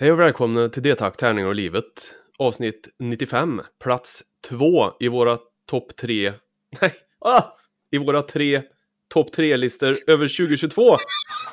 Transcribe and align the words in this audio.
Hej 0.00 0.12
och 0.12 0.20
välkomna 0.20 0.68
till 0.68 0.82
D-tack, 0.82 1.16
tärningar 1.16 1.48
och 1.48 1.54
livet. 1.54 2.14
Avsnitt 2.38 2.88
95, 2.98 3.62
plats 3.82 4.22
2 4.48 4.92
i 5.00 5.08
våra 5.08 5.38
topp 5.70 5.96
3... 5.96 6.32
Nej, 6.80 6.92
ah! 7.20 7.42
I 7.90 7.98
våra 7.98 8.22
tre 8.22 8.62
topp 9.08 9.36
3-listor 9.36 9.96
över 10.06 10.28
2022. 10.28 10.96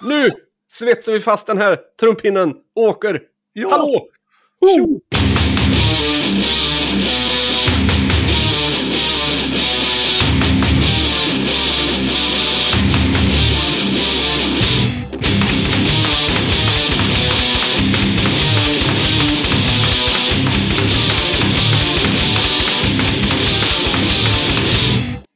Nu 0.02 0.32
svetsar 0.68 1.14
vi 1.14 1.20
fast 1.20 1.48
den 1.48 1.58
här 1.58 1.80
trumpinnen 2.00 2.56
åker. 2.76 3.22
Ja. 3.54 3.70
Hallå! 3.70 4.08
Tjo! 4.76 5.02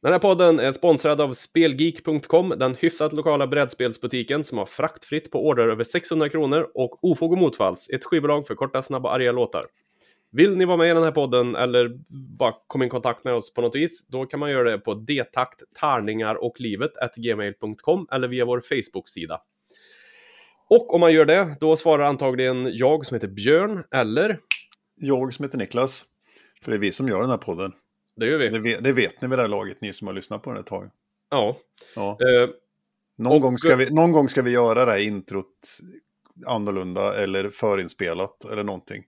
Den 0.02 0.12
här 0.12 0.18
podden 0.18 0.58
är 0.58 0.72
sponsrad 0.72 1.20
av 1.20 1.32
Spelgeek.com, 1.32 2.54
den 2.58 2.74
hyfsat 2.74 3.12
lokala 3.12 3.46
brädspelsbutiken 3.46 4.44
som 4.44 4.58
har 4.58 4.66
fraktfritt 4.66 5.30
på 5.30 5.46
order 5.46 5.68
över 5.68 5.84
600 5.84 6.28
kronor 6.28 6.70
och 6.74 7.04
Ofog 7.04 7.32
och 7.32 7.38
Motvalls, 7.38 7.88
ett 7.90 8.04
skivbolag 8.04 8.46
för 8.46 8.54
korta, 8.54 8.82
snabba, 8.82 9.10
arga 9.10 9.32
låtar. 9.32 9.66
Vill 10.32 10.56
ni 10.56 10.64
vara 10.64 10.76
med 10.76 10.90
i 10.90 10.94
den 10.94 11.02
här 11.02 11.10
podden 11.10 11.56
eller 11.56 11.98
bara 12.38 12.54
komma 12.66 12.84
i 12.84 12.88
kontakt 12.88 13.24
med 13.24 13.34
oss 13.34 13.54
på 13.54 13.60
något 13.60 13.74
vis, 13.74 14.06
då 14.06 14.26
kan 14.26 14.40
man 14.40 14.50
göra 14.50 14.70
det 14.70 14.78
på 14.78 14.94
detakt, 14.94 15.62
tärningar 15.80 16.34
och 16.34 16.60
livet 16.60 16.92
gmail.com 17.16 18.06
eller 18.12 18.28
via 18.28 18.44
vår 18.44 18.60
Facebook-sida. 18.60 19.40
Och 20.68 20.94
om 20.94 21.00
man 21.00 21.12
gör 21.12 21.24
det, 21.24 21.56
då 21.60 21.76
svarar 21.76 22.04
antagligen 22.04 22.70
jag 22.72 23.06
som 23.06 23.14
heter 23.14 23.28
Björn, 23.28 23.84
eller 23.90 24.38
Jag 24.96 25.34
som 25.34 25.44
heter 25.44 25.58
Niklas. 25.58 26.04
För 26.62 26.70
det 26.70 26.76
är 26.76 26.80
vi 26.80 26.92
som 26.92 27.08
gör 27.08 27.20
den 27.20 27.30
här 27.30 27.36
podden 27.36 27.72
det 28.20 28.26
gör 28.26 28.38
vi. 28.38 28.48
Det 28.48 28.58
vet, 28.58 28.84
det 28.84 28.92
vet 28.92 29.22
ni 29.22 29.28
vid 29.28 29.38
det 29.38 29.42
här 29.42 29.48
laget, 29.48 29.80
ni 29.80 29.92
som 29.92 30.06
har 30.06 30.14
lyssnat 30.14 30.42
på 30.42 30.50
den 30.50 30.60
ett 30.60 30.66
tag. 30.66 30.90
Ja. 31.30 31.56
Ja. 31.96 32.10
Eh, 32.20 32.48
Någon, 33.18 33.32
Och- 33.32 33.40
gång 33.42 33.58
ska 33.58 33.76
vi, 33.76 33.90
någon 33.90 34.12
gång 34.12 34.28
ska 34.28 34.42
vi 34.42 34.50
göra 34.50 34.84
det 34.84 34.92
här 34.92 34.98
introt 34.98 35.78
annorlunda 36.46 37.14
eller 37.22 37.50
förinspelat 37.50 38.44
eller 38.44 38.64
någonting. 38.64 39.04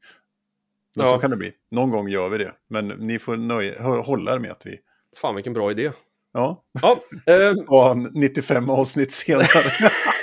Men 0.96 1.06
Ja. 1.06 1.12
så 1.12 1.18
kan 1.18 1.30
det 1.30 1.36
bli. 1.36 1.52
Någon 1.70 1.90
gång 1.90 2.08
gör 2.08 2.28
vi 2.28 2.38
det. 2.38 2.52
Men 2.68 2.88
ni 2.88 3.18
får 3.18 3.36
nöja, 3.36 3.82
hålla 3.82 4.34
er 4.34 4.38
med 4.38 4.50
att 4.50 4.66
vi... 4.66 4.78
fan 5.16 5.34
vilken 5.34 5.52
bra 5.52 5.70
idé. 5.70 5.90
Ja, 6.32 6.64
Ja, 6.82 6.96
eh, 7.26 7.52
och 7.68 7.82
han 7.82 8.10
95 8.14 8.70
avsnitt 8.70 9.12
senare. 9.12 9.46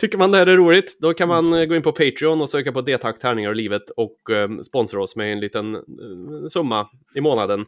Tycker 0.00 0.18
man 0.18 0.30
det 0.30 0.38
här 0.38 0.46
är 0.46 0.56
roligt, 0.56 0.96
då 1.00 1.14
kan 1.14 1.28
man 1.28 1.52
eh, 1.52 1.64
gå 1.64 1.76
in 1.76 1.82
på 1.82 1.92
Patreon 1.92 2.40
och 2.40 2.50
söka 2.50 2.72
på 2.72 2.80
D-tack, 2.80 3.18
tärningar 3.20 3.50
och 3.50 3.56
livet 3.56 3.90
och 3.90 4.30
eh, 4.30 4.58
sponsra 4.58 5.02
oss 5.02 5.16
med 5.16 5.32
en 5.32 5.40
liten 5.40 5.74
eh, 5.74 6.48
summa 6.48 6.88
i 7.14 7.20
månaden. 7.20 7.66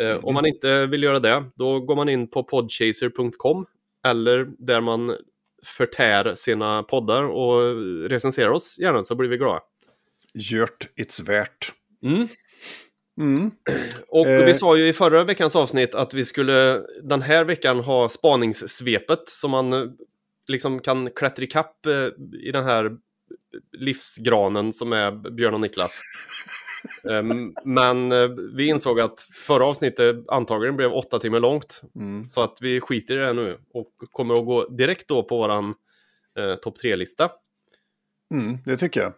Eh, 0.00 0.24
Om 0.24 0.34
man 0.34 0.46
inte 0.46 0.86
vill 0.86 1.02
göra 1.02 1.18
det, 1.20 1.44
då 1.54 1.80
går 1.80 1.96
man 1.96 2.08
in 2.08 2.30
på 2.30 2.42
podchaser.com 2.42 3.66
eller 4.06 4.48
där 4.58 4.80
man 4.80 5.16
förtär 5.64 6.34
sina 6.34 6.82
poddar 6.82 7.22
och 7.22 7.60
recenserar 8.10 8.50
oss 8.50 8.78
gärna 8.78 9.02
så 9.02 9.14
blir 9.14 9.28
vi 9.28 9.36
glada. 9.36 9.60
Gjort, 10.34 10.86
it's 10.96 11.26
värt. 11.26 11.72
Mm. 12.02 12.28
Mm. 13.20 13.50
Och 14.08 14.26
Eh. 14.26 14.44
vi 14.46 14.54
sa 14.54 14.76
ju 14.76 14.88
i 14.88 14.92
förra 14.92 15.24
veckans 15.24 15.56
avsnitt 15.56 15.94
att 15.94 16.14
vi 16.14 16.24
skulle 16.24 16.82
den 17.02 17.22
här 17.22 17.44
veckan 17.44 17.80
ha 17.80 18.08
spaningssvepet 18.08 19.28
som 19.28 19.50
man 19.50 19.96
liksom 20.48 20.80
kan 20.80 21.10
klättra 21.10 21.44
ikapp 21.44 21.86
eh, 21.86 22.08
i 22.42 22.52
den 22.52 22.64
här 22.64 22.90
livsgranen 23.72 24.72
som 24.72 24.92
är 24.92 25.30
Björn 25.30 25.54
och 25.54 25.60
Niklas. 25.60 26.00
Ehm, 27.10 27.54
Men 27.64 28.12
eh, 28.12 28.28
vi 28.56 28.66
insåg 28.66 29.00
att 29.00 29.20
förra 29.20 29.64
avsnittet 29.64 30.16
antagligen 30.28 30.76
blev 30.76 30.92
åtta 30.92 31.18
timmar 31.18 31.40
långt. 31.40 31.82
Mm. 31.94 32.28
Så 32.28 32.40
att 32.40 32.58
vi 32.60 32.80
skiter 32.80 33.16
i 33.16 33.20
det 33.20 33.32
nu 33.32 33.58
och 33.74 33.92
kommer 34.12 34.34
att 34.34 34.46
gå 34.46 34.68
direkt 34.68 35.08
då 35.08 35.22
på 35.22 35.36
våran 35.36 35.74
eh, 36.38 36.54
topp 36.54 36.78
tre-lista. 36.78 37.30
Mm, 38.34 38.58
det 38.64 38.76
tycker 38.76 39.00
jag. 39.00 39.12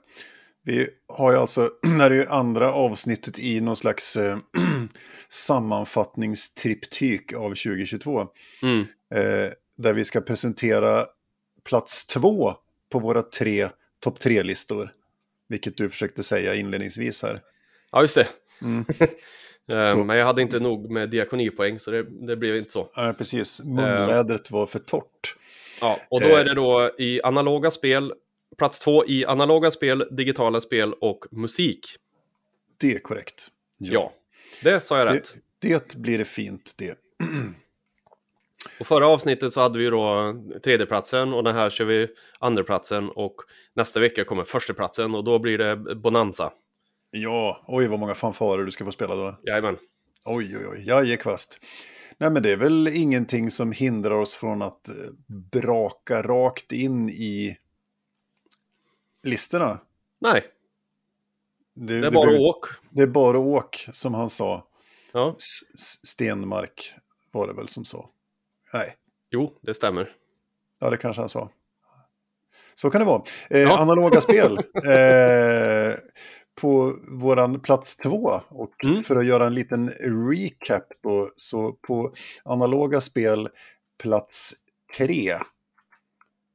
Vi 0.62 0.88
har 1.08 1.32
ju 1.32 1.38
alltså, 1.38 1.70
det 1.82 1.88
här 1.88 2.10
är 2.10 2.26
andra 2.26 2.72
avsnittet 2.72 3.38
i 3.38 3.60
någon 3.60 3.76
slags 3.76 4.16
eh, 4.16 4.38
sammanfattningstriptyk 5.28 7.32
av 7.32 7.48
2022. 7.48 8.26
Mm. 8.62 8.80
Eh, 9.14 9.52
där 9.78 9.92
vi 9.92 10.04
ska 10.04 10.20
presentera 10.20 11.06
plats 11.64 12.06
två 12.06 12.54
på 12.92 12.98
våra 12.98 13.22
tre 13.22 13.68
topp 14.00 14.20
tre-listor. 14.20 14.94
Vilket 15.48 15.76
du 15.76 15.90
försökte 15.90 16.22
säga 16.22 16.54
inledningsvis 16.54 17.22
här. 17.22 17.40
Ja, 17.92 18.02
just 18.02 18.14
det. 18.14 18.28
Mm. 18.62 18.84
Eh, 19.68 19.92
Så. 19.92 20.04
Men 20.04 20.16
jag 20.16 20.26
hade 20.26 20.42
inte 20.42 20.60
nog 20.60 20.90
med 20.90 21.10
diakonipoäng 21.10 21.78
så 21.80 21.90
det, 21.90 22.26
det 22.26 22.36
blev 22.36 22.56
inte 22.56 22.70
så. 22.70 22.90
Ja, 22.94 23.14
precis. 23.18 23.60
Munlädret 23.64 24.50
var 24.50 24.66
för 24.66 24.78
torrt. 24.78 25.36
Ja, 25.80 26.00
och 26.08 26.20
då 26.20 26.26
Eh. 26.26 26.38
är 26.40 26.44
det 26.44 26.54
då 26.54 26.90
i 26.98 27.22
analoga 27.22 27.70
spel, 27.70 28.12
plats 28.58 28.80
två 28.80 29.06
i 29.06 29.24
analoga 29.26 29.70
spel, 29.70 30.08
digitala 30.10 30.60
spel 30.60 30.92
och 30.92 31.24
musik. 31.30 31.86
Det 32.80 32.94
är 32.94 32.98
korrekt. 32.98 33.48
Ja, 33.78 34.12
det 34.62 34.80
sa 34.80 34.98
jag 34.98 35.06
Det, 35.06 35.12
rätt. 35.14 35.34
det 35.60 35.94
blir 35.96 36.18
det 36.18 36.24
fint 36.24 36.72
det. 36.76 36.94
Och 38.80 38.86
förra 38.86 39.06
avsnittet 39.06 39.52
så 39.52 39.60
hade 39.60 39.78
vi 39.78 39.86
då 39.86 40.34
tredjeplatsen 40.64 41.32
och 41.32 41.44
den 41.44 41.54
här 41.54 41.70
kör 41.70 41.84
vi 41.84 42.08
andraplatsen 42.38 43.10
och 43.10 43.34
nästa 43.74 44.00
vecka 44.00 44.24
kommer 44.24 44.44
förstaplatsen 44.44 45.14
och 45.14 45.24
då 45.24 45.38
blir 45.38 45.58
det 45.58 45.76
Bonanza. 45.96 46.52
Ja, 47.10 47.64
oj 47.66 47.86
vad 47.86 47.98
många 48.00 48.14
fanfarer 48.14 48.64
du 48.64 48.70
ska 48.70 48.84
få 48.84 48.92
spela 48.92 49.14
då. 49.14 49.38
Jajamän. 49.42 49.78
Oj, 50.24 50.56
oj, 50.58 50.66
oj, 50.72 50.82
jag 50.86 51.04
ger 51.04 51.16
kvast. 51.16 51.58
Nej, 52.18 52.30
men 52.30 52.42
det 52.42 52.52
är 52.52 52.56
väl 52.56 52.88
ingenting 52.88 53.50
som 53.50 53.72
hindrar 53.72 54.14
oss 54.14 54.34
från 54.34 54.62
att 54.62 54.88
eh, 54.88 54.94
braka 55.52 56.22
rakt 56.22 56.72
in 56.72 57.10
i 57.10 57.56
listorna. 59.22 59.78
Nej, 60.20 60.44
Det, 61.74 62.00
det 62.00 62.06
är 62.06 62.10
bara 62.10 62.26
behöver- 62.26 62.48
åk. 62.48 62.66
Det 62.90 63.02
är 63.02 63.06
bara 63.06 63.38
åk, 63.38 63.86
som 63.92 64.14
han 64.14 64.30
sa. 64.30 64.66
Ja, 65.12 65.34
S- 65.38 66.06
Stenmark 66.08 66.94
var 67.32 67.46
det 67.46 67.52
väl 67.52 67.68
som 67.68 67.84
sa. 67.84 68.10
Nej, 68.72 68.96
jo, 69.30 69.58
det 69.62 69.74
stämmer. 69.74 70.12
ja 70.78 70.90
det 70.90 70.96
kanske 70.96 71.22
han 71.22 71.28
sa. 71.28 71.50
Så 72.74 72.90
kan 72.90 73.00
det 73.00 73.04
vara. 73.06 73.22
Eh, 73.50 73.60
Ja. 73.60 73.78
Analoga 73.78 74.20
spel. 74.20 74.58
Eh, 74.84 75.94
på 76.60 76.96
våran 77.08 77.60
plats 77.60 77.96
två. 77.96 78.40
Och 78.48 78.84
Mm. 78.84 79.04
för 79.04 79.16
att 79.16 79.26
göra 79.26 79.46
en 79.46 79.54
liten 79.54 79.90
recap 80.30 80.84
då, 81.02 81.30
så 81.36 81.72
på 81.72 82.12
analoga 82.44 83.00
spel 83.00 83.48
plats 83.98 84.52
tre 84.98 85.38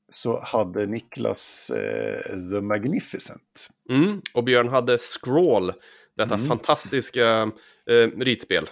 så 0.09 0.40
hade 0.40 0.86
Niklas 0.86 1.70
eh, 1.70 2.22
The 2.52 2.62
Magnificent. 2.62 3.70
Mm. 3.90 4.22
Och 4.34 4.44
Björn 4.44 4.68
hade 4.70 4.97
Scroll, 4.97 5.74
detta 6.18 6.36
Mm. 6.36 6.47
fantastiska 6.47 7.52
eh, 7.90 8.08
ritspel. 8.20 8.70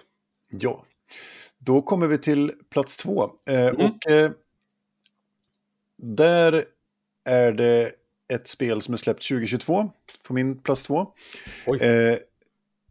Ja, 0.49 0.85
då 1.63 1.81
kommer 1.81 2.07
vi 2.07 2.17
till 2.17 2.51
plats 2.69 2.97
två. 2.97 3.29
Eh, 3.47 3.67
Mm. 3.67 3.85
Och 3.85 4.11
eh, 4.11 4.31
där 5.97 6.65
är 7.25 7.51
det 7.51 7.91
ett 8.33 8.47
spel 8.47 8.81
som 8.81 8.93
är 8.93 8.97
släppt 8.97 9.27
2022 9.27 9.89
på 10.27 10.33
min 10.33 10.57
plats 10.57 10.83
två. 10.83 11.07
Eh, 11.81 12.17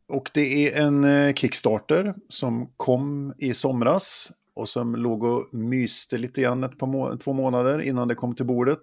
och 0.08 0.30
det 0.34 0.68
är 0.74 0.82
en 0.82 1.04
eh, 1.04 1.34
Kickstarter 1.34 2.14
som 2.28 2.72
kom 2.76 3.34
i 3.38 3.54
somras 3.54 4.32
och 4.54 4.68
som 4.68 4.96
låg 4.96 5.22
och 5.24 5.54
myste 5.54 6.18
lite 6.18 6.40
grann 6.42 6.64
ett 6.64 6.78
par 6.78 6.86
må- 6.86 7.16
två 7.16 7.32
månader 7.32 7.82
innan 7.82 8.08
det 8.08 8.14
kom 8.14 8.34
till 8.34 8.46
bordet. 8.46 8.80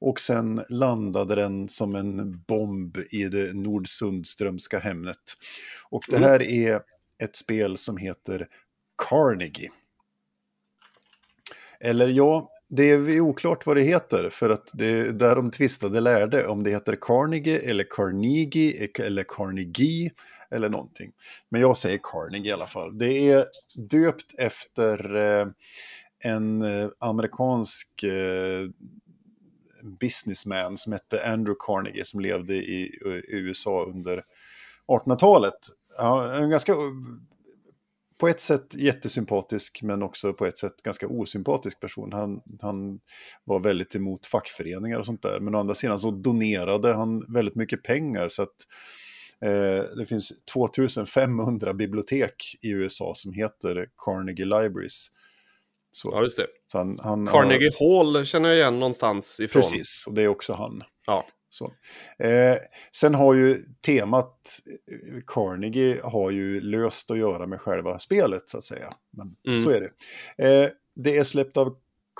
Och 0.00 0.20
sen 0.20 0.62
landade 0.68 1.34
den 1.34 1.68
som 1.68 1.94
en 1.94 2.40
bomb 2.48 2.96
i 3.10 3.24
det 3.24 3.52
Nordsundströmska 3.52 4.78
Hemnet. 4.78 5.36
Och 5.90 6.04
det 6.08 6.16
Mm. 6.16 6.28
här 6.28 6.42
är 6.42 6.80
ett 7.22 7.36
spel 7.36 7.76
som 7.76 7.96
heter 7.96 8.48
Carnegie. 9.08 9.70
Eller 11.80 12.08
ja, 12.08 12.50
det 12.68 12.82
är 12.82 13.20
oklart 13.20 13.66
vad 13.66 13.76
det 13.76 13.82
heter 13.82 14.30
för 14.30 14.50
att 14.50 14.70
det 14.72 14.86
är 14.86 15.12
där 15.12 15.36
de 15.36 15.50
tvistade 15.50 16.00
lärde 16.00 16.46
om 16.46 16.62
det 16.62 16.70
heter 16.70 16.98
Carnegie 17.00 17.58
eller 17.58 17.84
Carnegie 17.90 18.88
eller 18.98 19.24
Carnegie 19.28 20.10
eller 20.50 20.68
någonting. 20.68 21.12
Men 21.48 21.60
jag 21.60 21.76
säger 21.76 21.98
Carnegie 22.02 22.50
i 22.50 22.52
alla 22.52 22.66
fall. 22.66 22.98
Det 22.98 23.30
är 23.30 23.46
döpt 23.76 24.34
efter 24.38 25.16
eh, 25.16 25.46
en 26.18 26.62
eh, 26.62 26.88
amerikansk 26.98 28.02
eh, 28.02 28.68
businessman 30.00 30.76
som 30.76 30.92
hette 30.92 31.32
Andrew 31.32 31.56
Carnegie 31.66 32.04
som 32.04 32.20
levde 32.20 32.54
i, 32.54 32.82
i 33.28 33.36
USA 33.36 33.84
under 33.84 34.24
1800-talet. 34.86 35.58
Ja, 35.96 36.34
en 36.34 36.50
ganska 36.50 36.74
på 38.18 38.28
ett 38.28 38.40
sätt 38.40 38.74
jättesympatisk 38.74 39.82
men 39.82 40.02
också 40.02 40.32
på 40.32 40.46
ett 40.46 40.58
sätt 40.58 40.82
ganska 40.82 41.08
osympatisk 41.08 41.80
person. 41.80 42.12
Han, 42.12 42.40
han 42.60 43.00
var 43.44 43.60
väldigt 43.60 43.94
emot 43.94 44.26
fackföreningar 44.26 44.98
och 44.98 45.06
sånt 45.06 45.22
där. 45.22 45.40
Men 45.40 45.54
å 45.54 45.58
andra 45.58 45.74
sidan 45.74 45.98
så 45.98 46.10
donerade 46.10 46.94
han 46.94 47.32
väldigt 47.32 47.54
mycket 47.54 47.82
pengar 47.82 48.28
så 48.28 48.42
att 48.42 48.56
eh, 49.40 49.96
det 49.96 50.06
finns 50.08 50.32
2500 50.52 51.74
bibliotek 51.74 52.34
i 52.62 52.70
USA 52.70 53.12
som 53.14 53.32
heter 53.32 53.88
Carnegie 54.04 54.44
Libraries. 54.44 55.10
Så, 55.90 56.10
ja, 56.12 56.22
just 56.22 56.36
det. 56.36 56.46
Han, 56.72 56.98
han, 57.02 57.26
Carnegie 57.26 57.70
Hall 57.78 58.26
känner 58.26 58.48
jag 58.48 58.58
igen 58.58 58.78
någonstans 58.78 59.40
ifrån. 59.40 59.62
Precis, 59.62 60.04
och 60.06 60.14
det 60.14 60.22
är 60.22 60.28
också 60.28 60.52
han. 60.52 60.82
Ja. 61.06 61.26
Så. 61.50 61.72
Eh, 62.18 62.56
sen 62.92 63.14
har 63.14 63.34
ju 63.34 63.62
temat 63.86 64.60
eh, 64.90 65.20
Carnegie 65.26 66.00
har 66.02 66.30
ju 66.30 66.60
löst 66.60 67.10
att 67.10 67.18
göra 67.18 67.46
med 67.46 67.60
själva 67.60 67.98
spelet 67.98 68.48
så 68.48 68.58
att 68.58 68.64
säga. 68.64 68.94
Men 69.10 69.36
mm. 69.46 69.60
så 69.60 69.70
är 69.70 69.80
det. 69.80 69.90
Eh, 70.44 70.70
det 70.94 71.16
är 71.16 71.24
släppt 71.24 71.56
av 71.56 71.76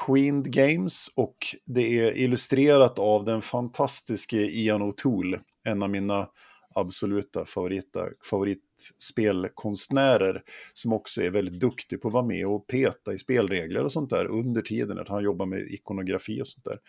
Queen 0.06 0.42
Games 0.46 1.10
och 1.14 1.36
det 1.64 1.98
är 1.98 2.16
illustrerat 2.16 2.98
av 2.98 3.24
den 3.24 3.42
fantastiske 3.42 4.36
Ian 4.36 4.82
O'Toole, 4.82 5.40
en 5.64 5.82
av 5.82 5.90
mina 5.90 6.28
absoluta 6.74 7.44
favorita, 7.44 8.08
favoritspelkonstnärer 8.30 10.42
som 10.74 10.92
också 10.92 11.22
är 11.22 11.30
väldigt 11.30 11.60
duktig 11.60 12.00
på 12.00 12.08
att 12.08 12.14
vara 12.14 12.26
med 12.26 12.46
och 12.46 12.66
peta 12.66 13.12
i 13.12 13.18
spelregler 13.18 13.84
och 13.84 13.92
sånt 13.92 14.10
där 14.10 14.26
under 14.26 14.62
tiden 14.62 14.98
att 14.98 15.08
han 15.08 15.24
jobbar 15.24 15.46
med 15.46 15.60
ikonografi 15.60 16.42
och 16.42 16.48
sånt 16.48 16.64
där. 16.64 16.80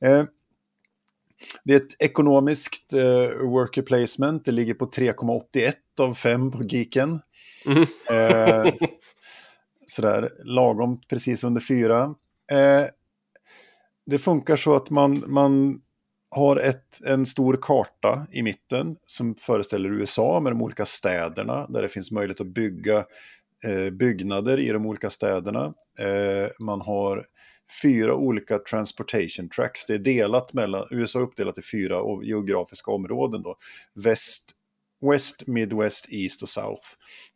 Eh, 0.00 0.24
det 1.64 1.72
är 1.72 1.76
ett 1.76 2.02
ekonomiskt 2.02 2.92
eh, 2.92 3.46
worker 3.46 3.82
placement. 3.82 4.44
Det 4.44 4.52
ligger 4.52 4.74
på 4.74 4.86
3,81 4.86 5.72
av 6.00 6.14
5 6.14 6.50
på 6.50 6.62
Geeken. 6.62 7.20
Mm. 7.66 7.82
Eh, 8.10 8.72
sådär 9.86 10.30
lagom 10.44 11.00
precis 11.08 11.44
under 11.44 11.60
4. 11.60 12.14
Eh, 12.52 12.86
det 14.06 14.18
funkar 14.18 14.56
så 14.56 14.76
att 14.76 14.90
man, 14.90 15.24
man 15.26 15.80
har 16.30 16.56
ett, 16.56 17.00
en 17.06 17.26
stor 17.26 17.58
karta 17.62 18.26
i 18.32 18.42
mitten 18.42 18.96
som 19.06 19.34
föreställer 19.34 19.92
USA 19.92 20.40
med 20.40 20.52
de 20.52 20.62
olika 20.62 20.86
städerna 20.86 21.66
där 21.68 21.82
det 21.82 21.88
finns 21.88 22.10
möjlighet 22.10 22.40
att 22.40 22.46
bygga 22.46 23.04
eh, 23.64 23.90
byggnader 23.90 24.58
i 24.60 24.68
de 24.68 24.86
olika 24.86 25.10
städerna. 25.10 25.74
Eh, 26.00 26.50
man 26.58 26.80
har 26.80 27.26
fyra 27.82 28.14
olika 28.14 28.58
transportation 28.58 29.48
tracks. 29.48 29.86
Det 29.86 29.94
är 29.94 29.98
delat 29.98 30.52
mellan, 30.52 30.88
USA 30.90 31.18
uppdelat 31.18 31.58
i 31.58 31.62
fyra 31.62 32.02
geografiska 32.22 32.90
områden 32.90 33.42
då. 33.42 33.56
Väst, 33.94 34.50
West, 35.00 35.46
Midwest, 35.46 36.06
East 36.10 36.42
och 36.42 36.48
South. 36.48 36.86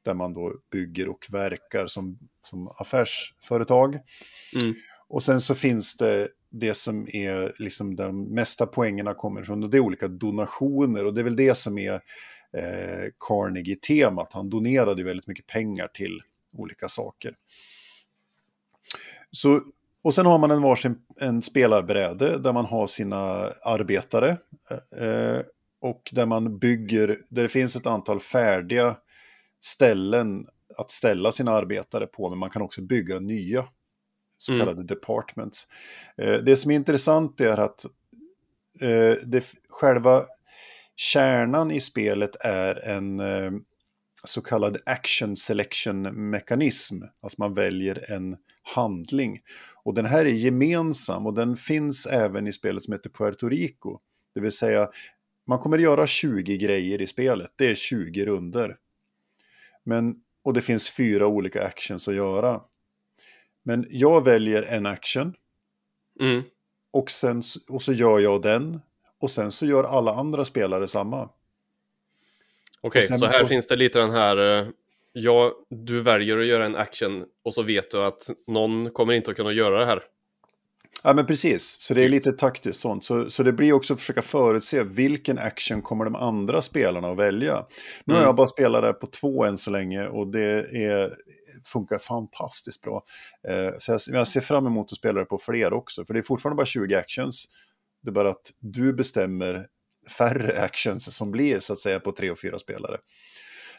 Där 0.03 0.15
man 0.15 0.35
då 0.35 0.55
bygger 0.71 1.09
och 1.09 1.27
verkar 1.31 1.87
som, 1.87 2.19
som 2.41 2.69
affärsföretag. 2.69 3.99
Mm. 4.63 4.75
Och 5.09 5.23
sen 5.23 5.41
så 5.41 5.55
finns 5.55 5.97
det 5.97 6.29
det 6.51 6.75
som 6.75 7.09
är 7.13 7.55
liksom 7.59 7.97
där 7.97 8.07
de 8.07 8.25
mesta 8.25 8.67
poängerna 8.67 9.15
kommer 9.15 9.43
ifrån. 9.43 9.63
Och 9.63 9.71
det 9.71 9.77
är 9.77 9.81
olika 9.81 10.09
donationer 10.09 11.05
och 11.05 11.15
det 11.15 11.21
är 11.21 11.25
väl 11.25 11.37
det 11.37 11.55
som 11.55 11.79
är 11.79 11.95
eh, 12.53 13.11
Carnegie-temat. 13.19 14.33
Han 14.33 14.51
donerade 14.51 15.05
väldigt 15.05 15.27
mycket 15.27 15.47
pengar 15.47 15.89
till 15.89 16.23
olika 16.53 16.89
saker. 16.89 17.37
Så 19.31 19.63
och 20.03 20.15
sen 20.15 20.27
har 20.27 20.39
man 20.39 20.51
en 20.51 20.63
varsin 20.63 20.99
en 21.21 21.43
spelarbräde 21.43 22.39
där 22.39 22.53
man 22.53 22.67
har 22.67 22.87
sina 22.87 23.53
arbetare. 23.63 24.37
Eh, 24.97 25.41
och 25.81 26.11
där 26.13 26.27
man 26.27 26.59
bygger, 26.59 27.19
där 27.29 27.43
det 27.43 27.49
finns 27.49 27.77
ett 27.77 27.87
antal 27.87 28.21
färdiga 28.21 28.97
ställen 29.61 30.47
att 30.77 30.91
ställa 30.91 31.33
sina 31.33 31.53
arbetare 31.53 32.07
på, 32.07 32.29
men 32.29 32.39
man 32.39 32.51
kan 32.51 32.63
också 32.63 32.83
bygga 32.83 33.19
nya 33.19 33.65
så 34.39 34.53
mm. 34.53 34.61
kallade 34.61 34.77
mm. 34.77 34.87
departments. 34.87 35.67
Eh, 36.17 36.35
det 36.35 36.57
som 36.57 36.71
är 36.71 36.75
intressant 36.75 37.41
är 37.41 37.59
att 37.59 37.85
eh, 38.81 39.17
det, 39.25 39.45
själva 39.69 40.25
kärnan 40.97 41.71
i 41.71 41.81
spelet 41.81 42.37
är 42.41 42.75
en 42.75 43.21
eh, 43.21 43.51
så 44.25 44.41
kallad 44.43 44.77
action 44.87 45.37
selection 45.37 46.31
mekanism. 46.31 47.03
Alltså 47.21 47.37
man 47.39 47.55
väljer 47.55 48.13
en 48.13 48.37
handling. 48.75 49.41
Och 49.85 49.95
den 49.95 50.07
här 50.07 50.25
är 50.25 50.31
gemensam 50.31 51.27
och 51.27 51.35
den 51.35 51.57
finns 51.57 52.07
även 52.07 52.47
i 52.47 52.53
spelet 52.53 52.83
som 52.83 52.93
heter 52.93 53.11
Puerto 53.11 53.49
Rico. 53.49 53.99
Det 54.35 54.41
vill 54.41 54.53
säga, 54.53 54.89
man 55.47 55.59
kommer 55.59 55.77
att 55.77 55.83
göra 55.83 56.07
20 56.07 56.57
grejer 56.59 57.03
i 57.03 57.07
spelet. 57.07 57.53
Det 57.57 57.71
är 57.71 57.75
20 57.75 58.27
runder. 58.27 58.77
Men, 59.85 60.17
och 60.43 60.55
det 60.55 60.63
finns 60.63 60.91
fyra 60.91 61.27
olika 61.27 61.63
actions 61.63 62.09
att 62.09 62.15
göra. 62.15 62.61
Men 63.63 63.87
jag 63.91 64.25
väljer 64.25 64.63
en 64.63 64.87
action. 64.87 65.35
Mm. 66.21 66.43
Och, 66.91 67.11
sen, 67.11 67.43
och 67.69 67.83
så 67.83 67.93
gör 67.93 68.19
jag 68.19 68.43
den. 68.43 68.81
Och 69.19 69.31
sen 69.31 69.51
så 69.51 69.67
gör 69.67 69.85
alla 69.85 70.15
andra 70.15 70.45
spelare 70.45 70.89
samma. 70.89 71.29
Okej, 72.83 73.05
okay, 73.05 73.19
så 73.19 73.27
här 73.27 73.43
och... 73.43 73.49
finns 73.49 73.67
det 73.67 73.77
lite 73.77 73.99
den 73.99 74.11
här 74.11 74.59
eh, 74.59 74.67
ja, 75.13 75.53
du 75.71 76.03
väljer 76.03 76.39
att 76.39 76.47
göra 76.47 76.67
en 76.67 76.77
action 76.77 77.25
och 77.45 77.55
så 77.55 77.63
vet 77.63 77.91
du 77.91 78.05
att 78.05 78.31
någon 78.47 78.91
kommer 78.91 79.13
inte 79.13 79.31
att 79.31 79.37
kunna 79.37 79.53
göra 79.53 79.79
det 79.79 79.87
här. 79.87 80.03
Ja, 81.05 81.15
men 81.15 81.27
precis. 81.27 81.77
Så 81.81 81.95
det 81.95 82.05
är 82.05 82.09
lite 82.09 82.33
taktiskt 82.33 82.81
sånt. 82.81 83.05
Så, 83.05 83.31
så 83.31 83.43
det 83.43 83.53
blir 83.53 83.73
också 83.73 83.95
att 83.95 84.01
försöka 84.01 84.23
förutse 84.23 84.83
vilken 84.83 85.39
action 85.39 85.83
kommer 85.83 86.05
de 86.05 86.15
andra 86.15 86.63
spelarna 86.63 87.11
att 87.11 87.19
välja. 87.19 87.67
Nu 88.05 88.15
mm. 88.15 88.21
har 88.21 88.29
jag 88.29 88.37
bara 88.37 88.47
spelat 88.47 88.83
det 88.83 88.93
på 88.93 89.07
två 89.07 89.45
än 89.45 89.59
så 89.59 89.71
länge 89.71 90.07
och 90.07 90.27
det 90.27 90.67
är, 90.85 91.17
funkar 91.65 91.99
fantastiskt 91.99 92.81
bra. 92.81 93.05
Eh, 93.49 93.79
så 93.79 93.93
jag, 93.93 94.01
jag, 94.07 94.29
ser 94.29 94.41
fram 94.41 94.67
emot 94.67 94.93
att 94.93 94.99
spela 94.99 95.21
det 95.21 95.27
på 95.27 95.39
fler 95.39 95.73
också, 95.73 96.05
för 96.05 96.15
det 96.15 96.21
är 96.21 96.23
fortfarande 96.23 96.57
bara 96.57 96.67
20 96.67 96.95
actions. 96.95 97.45
Det 98.03 98.11
är 98.11 98.13
bara 98.13 98.31
att 98.31 98.53
du 98.61 98.93
bestämmer 98.93 99.67
färre 100.19 100.63
actions 100.63 101.17
som 101.17 101.31
blir 101.31 101.61
så 101.61 101.73
att 101.73 101.79
säga 101.79 102.01
på 102.01 102.13
tre 102.13 102.31
och 102.31 102.41
fyra 102.41 102.59
spelare. 102.59 102.99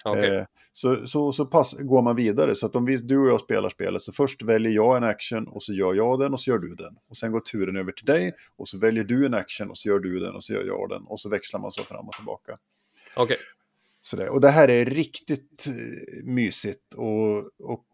Okay. 0.05 0.35
Eh, 0.35 0.45
så 0.73 1.07
så, 1.07 1.31
så 1.31 1.45
pass, 1.45 1.73
går 1.79 2.01
man 2.01 2.15
vidare. 2.15 2.55
Så 2.55 2.65
att 2.65 2.75
om 2.75 2.85
vi, 2.85 2.97
du 2.97 3.17
och 3.17 3.29
jag 3.29 3.41
spelar 3.41 3.69
spelet 3.69 4.01
så 4.01 4.11
först 4.11 4.41
väljer 4.41 4.71
jag 4.71 4.97
en 4.97 5.03
action 5.03 5.47
och 5.47 5.63
så 5.63 5.73
gör 5.73 5.93
jag 5.93 6.19
den 6.19 6.33
och 6.33 6.39
så 6.39 6.49
gör 6.51 6.57
du 6.57 6.75
den. 6.75 6.95
Och 7.09 7.17
sen 7.17 7.31
går 7.31 7.39
turen 7.39 7.75
över 7.75 7.91
till 7.91 8.05
dig 8.05 8.33
och 8.57 8.67
så 8.67 8.77
väljer 8.77 9.03
du 9.03 9.25
en 9.25 9.33
action 9.33 9.69
och 9.69 9.77
så 9.77 9.87
gör 9.87 9.99
du 9.99 10.19
den 10.19 10.35
och 10.35 10.43
så 10.43 10.53
gör 10.53 10.63
jag 10.63 10.89
den. 10.89 11.03
Och 11.03 11.19
så 11.19 11.29
växlar 11.29 11.59
man 11.59 11.71
så 11.71 11.83
fram 11.83 12.07
och 12.07 12.13
tillbaka. 12.13 12.57
Okej. 13.15 13.23
Okay. 13.23 13.37
Så 14.01 14.15
det, 14.15 14.29
och 14.29 14.41
det 14.41 14.49
här 14.49 14.69
är 14.69 14.85
riktigt 14.85 15.67
eh, 15.67 16.23
mysigt 16.23 16.93
och, 16.93 17.37
och 17.59 17.87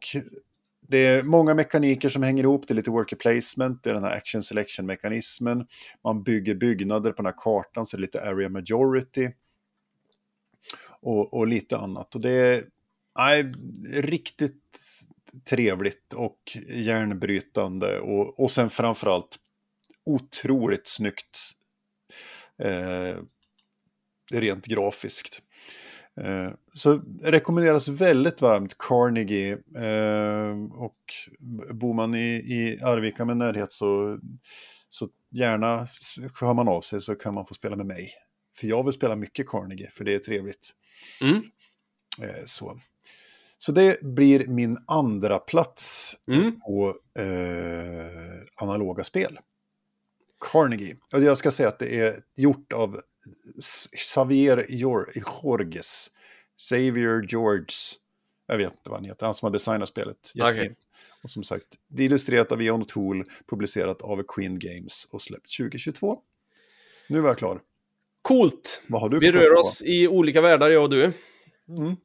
det 0.89 0.97
är 0.97 1.23
många 1.23 1.53
mekaniker 1.53 2.09
som 2.09 2.23
hänger 2.23 2.43
ihop. 2.43 2.67
Det 2.67 2.73
är 2.73 2.75
lite 2.75 2.91
worker 2.91 3.15
placement, 3.15 3.83
det 3.83 3.89
är 3.89 3.93
den 3.93 4.03
här 4.03 4.11
action 4.11 4.43
selection-mekanismen. 4.43 5.67
Man 6.03 6.23
bygger 6.23 6.55
byggnader 6.55 7.11
på 7.11 7.21
den 7.21 7.25
här 7.25 7.35
kartan, 7.37 7.85
så 7.85 7.97
det 7.97 7.99
är 7.99 8.01
lite 8.01 8.21
area 8.21 8.49
majority 8.49 9.29
och, 11.01 11.33
och 11.33 11.47
lite 11.47 11.77
annat. 11.77 12.15
Och 12.15 12.21
det 12.21 12.29
är 12.29 12.65
nej, 13.17 13.53
riktigt 13.93 14.63
trevligt 15.49 16.13
och 16.13 16.57
järnbrytande 16.69 17.99
och, 17.99 18.39
och 18.39 18.51
sen 18.51 18.69
framförallt 18.69 19.37
otroligt 20.05 20.87
snyggt 20.87 21.39
eh, 22.63 23.17
rent 24.33 24.65
grafiskt. 24.65 25.41
Eh, 26.21 26.51
så 26.73 27.01
rekommenderas 27.23 27.87
väldigt 27.87 28.41
varmt 28.41 28.77
Carnegie 28.77 29.51
eh, 29.75 30.73
och 30.73 31.13
bor 31.71 31.93
man 31.93 32.15
i, 32.15 32.27
i 32.29 32.79
Arvika 32.83 33.25
med 33.25 33.37
närhet 33.37 33.73
så, 33.73 34.19
så 34.89 35.09
gärna 35.31 35.87
hör 36.41 36.53
man 36.53 36.67
av 36.67 36.81
sig 36.81 37.01
så 37.01 37.15
kan 37.15 37.33
man 37.33 37.45
få 37.45 37.53
spela 37.53 37.75
med 37.75 37.85
mig. 37.85 38.11
För 38.57 38.67
jag 38.67 38.83
vill 38.83 38.93
spela 38.93 39.15
mycket 39.15 39.47
Carnegie 39.47 39.89
för 39.89 40.03
det 40.03 40.15
är 40.15 40.19
trevligt. 40.19 40.73
Mm. 41.21 41.43
Eh, 42.21 42.43
så. 42.45 42.79
så 43.57 43.71
det 43.71 44.01
blir 44.01 44.47
min 44.47 44.77
andra 44.87 45.39
plats 45.39 46.13
mm. 46.27 46.59
på 46.59 46.95
eh, 47.19 48.63
analoga 48.63 49.03
spel. 49.03 49.39
Carnegie. 50.51 50.95
Och 51.13 51.23
jag 51.23 51.37
ska 51.37 51.51
säga 51.51 51.69
att 51.69 51.79
det 51.79 51.99
är 51.99 52.23
gjort 52.35 52.73
av 52.73 53.01
Xavier 53.95 54.65
Jorges. 54.69 56.11
Xavier 56.57 57.25
Georges. 57.29 57.95
Jag 58.47 58.57
vet 58.57 58.71
inte 58.71 58.89
vad 58.89 58.99
han 58.99 59.05
heter, 59.05 59.25
han 59.25 59.35
som 59.35 59.45
har 59.45 59.51
designat 59.51 59.89
spelet. 59.89 60.31
Jättefint. 60.33 60.61
Okay. 60.61 60.75
Och 61.23 61.29
som 61.29 61.43
sagt, 61.43 61.67
det 61.87 62.03
är 62.03 62.05
illustrerat 62.05 62.51
av 62.51 62.61
Ion 62.61 62.85
Tool, 62.85 63.23
publicerat 63.49 64.01
av 64.01 64.23
Queen 64.27 64.59
Games 64.59 65.07
och 65.11 65.21
släppt 65.21 65.57
2022. 65.57 66.19
Nu 67.07 67.19
var 67.19 67.29
jag 67.29 67.37
klar. 67.37 67.61
Coolt! 68.21 68.81
Vi 69.21 69.31
rör 69.31 69.59
oss 69.59 69.83
i 69.85 70.07
olika 70.07 70.41
världar, 70.41 70.69
jag 70.69 70.83
och 70.83 70.89
du. 70.89 71.11
Mm. 71.67 71.95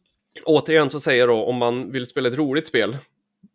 Återigen 0.45 0.91
så 0.91 1.01
säger 1.01 1.21
jag 1.21 1.29
då, 1.29 1.45
om 1.45 1.57
man 1.57 1.93
vill 1.93 2.07
spela 2.07 2.29
ett 2.29 2.35
roligt 2.35 2.67
spel, 2.67 2.97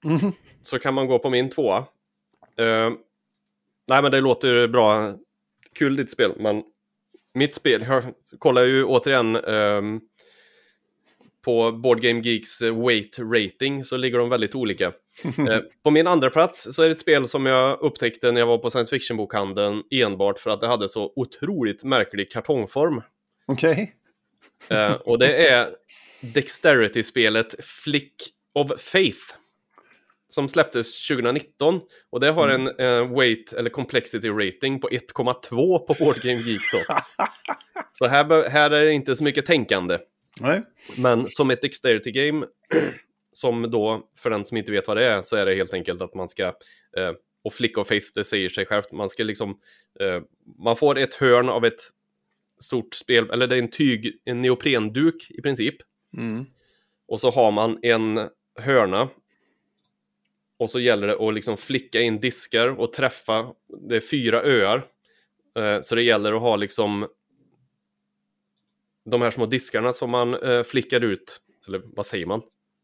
mm. 0.03 0.31
så 0.61 0.79
kan 0.79 0.93
man 0.93 1.07
gå 1.07 1.19
på 1.19 1.29
min 1.29 1.49
tvåa. 1.49 1.79
Uh, 1.79 2.91
nej, 3.87 4.01
men 4.01 4.11
det 4.11 4.21
låter 4.21 4.67
bra. 4.67 5.13
Kul 5.73 5.95
ditt 5.95 6.11
spel, 6.11 6.33
men 6.39 6.63
mitt 7.33 7.53
spel, 7.53 7.85
jag 7.87 8.03
kollar 8.39 8.61
ju 8.61 8.83
återigen 8.83 9.35
um, 9.35 10.01
på 11.45 11.71
Board 11.71 12.01
Game 12.01 12.19
Geeks 12.19 12.61
eh, 12.61 12.85
weight 12.85 13.19
rating 13.19 13.85
så 13.85 13.97
ligger 13.97 14.17
de 14.17 14.29
väldigt 14.29 14.55
olika. 14.55 14.91
Eh, 15.23 15.59
på 15.83 15.91
min 15.91 16.07
andra 16.07 16.29
plats 16.29 16.67
så 16.71 16.81
är 16.81 16.85
det 16.85 16.91
ett 16.91 16.99
spel 16.99 17.27
som 17.27 17.45
jag 17.45 17.81
upptäckte 17.81 18.31
när 18.31 18.41
jag 18.41 18.47
var 18.47 18.57
på 18.57 18.69
science 18.69 18.89
fiction-bokhandeln 18.95 19.83
enbart 19.91 20.39
för 20.39 20.49
att 20.49 20.61
det 20.61 20.67
hade 20.67 20.89
så 20.89 21.13
otroligt 21.15 21.83
märklig 21.83 22.31
kartongform. 22.31 23.01
Okej. 23.47 23.95
Eh, 24.69 24.93
och 24.93 25.19
det 25.19 25.47
är 25.47 25.69
Dexterity-spelet 26.21 27.55
Flick 27.65 28.13
of 28.53 28.81
Faith. 28.81 29.19
Som 30.29 30.49
släpptes 30.49 31.07
2019. 31.07 31.81
Och 32.09 32.19
det 32.19 32.31
har 32.31 32.47
en 32.47 32.67
eh, 32.67 33.17
weight 33.17 33.53
eller 33.53 33.69
complexity 33.69 34.29
rating 34.29 34.79
på 34.79 34.89
1,2 34.89 35.79
på 35.79 35.95
Board 35.99 36.21
Game 36.21 36.39
Geek 36.39 36.61
då. 36.71 36.95
så 37.93 38.07
här, 38.07 38.49
här 38.49 38.71
är 38.71 38.85
det 38.85 38.93
inte 38.93 39.15
så 39.15 39.23
mycket 39.23 39.45
tänkande. 39.45 39.97
Nej. 40.39 40.61
Men 40.97 41.29
som 41.29 41.49
ett 41.49 41.61
Dexterity 41.61 42.11
Game, 42.11 42.45
som 43.31 43.71
då, 43.71 44.09
för 44.17 44.29
den 44.29 44.45
som 44.45 44.57
inte 44.57 44.71
vet 44.71 44.87
vad 44.87 44.97
det 44.97 45.05
är, 45.05 45.21
så 45.21 45.35
är 45.35 45.45
det 45.45 45.55
helt 45.55 45.73
enkelt 45.73 46.01
att 46.01 46.15
man 46.15 46.29
ska, 46.29 46.43
eh, 46.97 47.11
och 47.43 47.53
Flick 47.53 47.77
of 47.77 47.87
Faith, 47.87 48.07
det 48.15 48.23
säger 48.23 48.49
sig 48.49 48.65
självt, 48.65 48.91
man 48.91 49.09
ska 49.09 49.23
liksom, 49.23 49.49
eh, 49.99 50.21
man 50.63 50.75
får 50.75 50.97
ett 50.97 51.15
hörn 51.15 51.49
av 51.49 51.65
ett 51.65 51.81
stort 52.59 52.93
spel, 52.93 53.29
eller 53.29 53.47
det 53.47 53.55
är 53.55 53.59
en 53.59 53.71
tyg, 53.71 54.21
en 54.25 54.41
neoprenduk 54.41 55.27
i 55.29 55.41
princip. 55.41 55.75
Mm. 56.17 56.45
Och 57.07 57.19
så 57.19 57.31
har 57.31 57.51
man 57.51 57.79
en 57.81 58.19
hörna. 58.59 59.09
Och 60.59 60.69
så 60.71 60.79
gäller 60.79 61.07
det 61.07 61.27
att 61.27 61.33
liksom 61.33 61.57
flicka 61.57 62.01
in 62.01 62.19
diskar 62.19 62.67
och 62.79 62.93
träffa, 62.93 63.53
det 63.89 63.95
är 63.95 63.99
fyra 64.01 64.41
öar. 64.43 64.85
Eh, 65.57 65.81
så 65.81 65.95
det 65.95 66.01
gäller 66.03 66.33
att 66.33 66.41
ha 66.41 66.55
liksom 66.55 67.07
de 69.05 69.21
här 69.21 69.31
små 69.31 69.45
diskarna 69.45 69.93
som 69.93 70.09
man 70.09 70.33
eh, 70.43 70.63
flickar 70.63 71.03
ut, 71.03 71.41
eller 71.67 71.81
vad 71.85 72.05
säger 72.05 72.25
man 72.25 72.41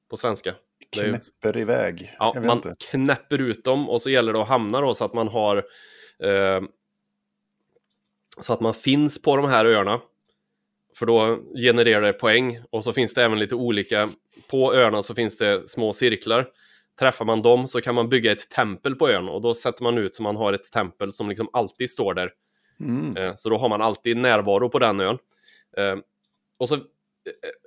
på 0.10 0.18
svenska? 0.18 0.56
Är 0.98 1.06
ju- 1.06 1.12
Knäpper 1.12 1.58
iväg. 1.58 2.16
Ja, 2.20 2.34
man 2.36 2.58
inte. 2.58 2.76
knäpper 2.90 3.42
ut 3.42 3.64
dem 3.64 3.90
och 3.90 4.02
så 4.02 4.10
gäller 4.10 4.34
det 4.34 4.42
att 4.42 4.48
hamna 4.48 4.82
då 4.82 4.94
så 4.94 5.06
att 5.06 5.14
man 5.14 5.28
har 5.28 5.58
eh, 6.20 6.62
så 8.40 8.54
att 8.54 8.62
man 8.62 8.74
finns 8.74 9.22
på 9.22 9.36
de 9.38 9.46
här 9.46 9.66
öarna. 9.66 10.02
För 10.96 11.06
då 11.06 11.40
genererar 11.62 12.02
det 12.02 12.14
poäng 12.14 12.60
och 12.70 12.84
så 12.84 12.94
finns 12.94 13.14
det 13.14 13.24
även 13.24 13.40
lite 13.40 13.56
olika, 13.56 14.10
på 14.50 14.74
öarna 14.74 15.02
så 15.02 15.16
finns 15.16 15.38
det 15.38 15.70
små 15.70 15.94
cirklar. 15.94 16.50
Träffar 17.00 17.26
man 17.26 17.42
dem 17.42 17.68
så 17.68 17.82
kan 17.82 17.96
man 17.96 18.10
bygga 18.10 18.32
ett 18.32 18.50
tempel 18.50 18.96
på 18.96 19.10
ön 19.10 19.30
och 19.30 19.42
då 19.42 19.54
sätter 19.54 19.84
man 19.84 19.98
ut 19.98 20.16
så 20.16 20.24
man 20.24 20.36
har 20.36 20.54
ett 20.54 20.72
tempel 20.72 21.12
som 21.12 21.30
liksom 21.30 21.50
alltid 21.54 21.90
står 21.90 22.14
där. 22.14 22.32
Mm. 22.80 23.18
Eh, 23.18 23.34
Så 23.36 23.50
då 23.50 23.58
har 23.58 23.70
man 23.70 23.82
alltid 23.82 24.18
närvaro 24.18 24.70
på 24.70 24.80
den 24.80 25.00
ön. 25.00 25.18
Eh, 25.78 25.96
Och 26.58 26.70
så 26.70 26.78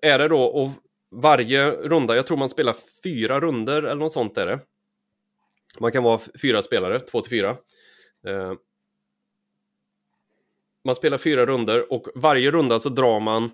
är 0.03 0.19
det 0.19 0.29
då, 0.29 0.43
och 0.43 0.71
varje 1.11 1.71
runda, 1.71 2.17
jag 2.17 2.27
tror 2.27 2.37
man 2.37 2.49
spelar 2.49 2.75
fyra 3.05 3.41
runder 3.41 3.83
eller 3.83 3.95
något 3.95 4.13
sånt 4.13 4.39
är 4.39 4.47
det. 4.47 4.61
Man 5.81 5.93
kan 5.93 6.03
vara 6.03 6.21
fyra 6.43 6.63
spelare, 6.63 7.01
två 7.01 7.21
till 7.21 7.31
fyra. 7.31 7.57
Eh, 8.27 8.53
Man 10.85 10.95
spelar 10.95 11.19
fyra 11.19 11.47
runder 11.47 11.93
och 11.93 12.07
varje 12.15 12.51
runda 12.51 12.81
så 12.81 12.89
drar 12.89 13.21
man 13.21 13.45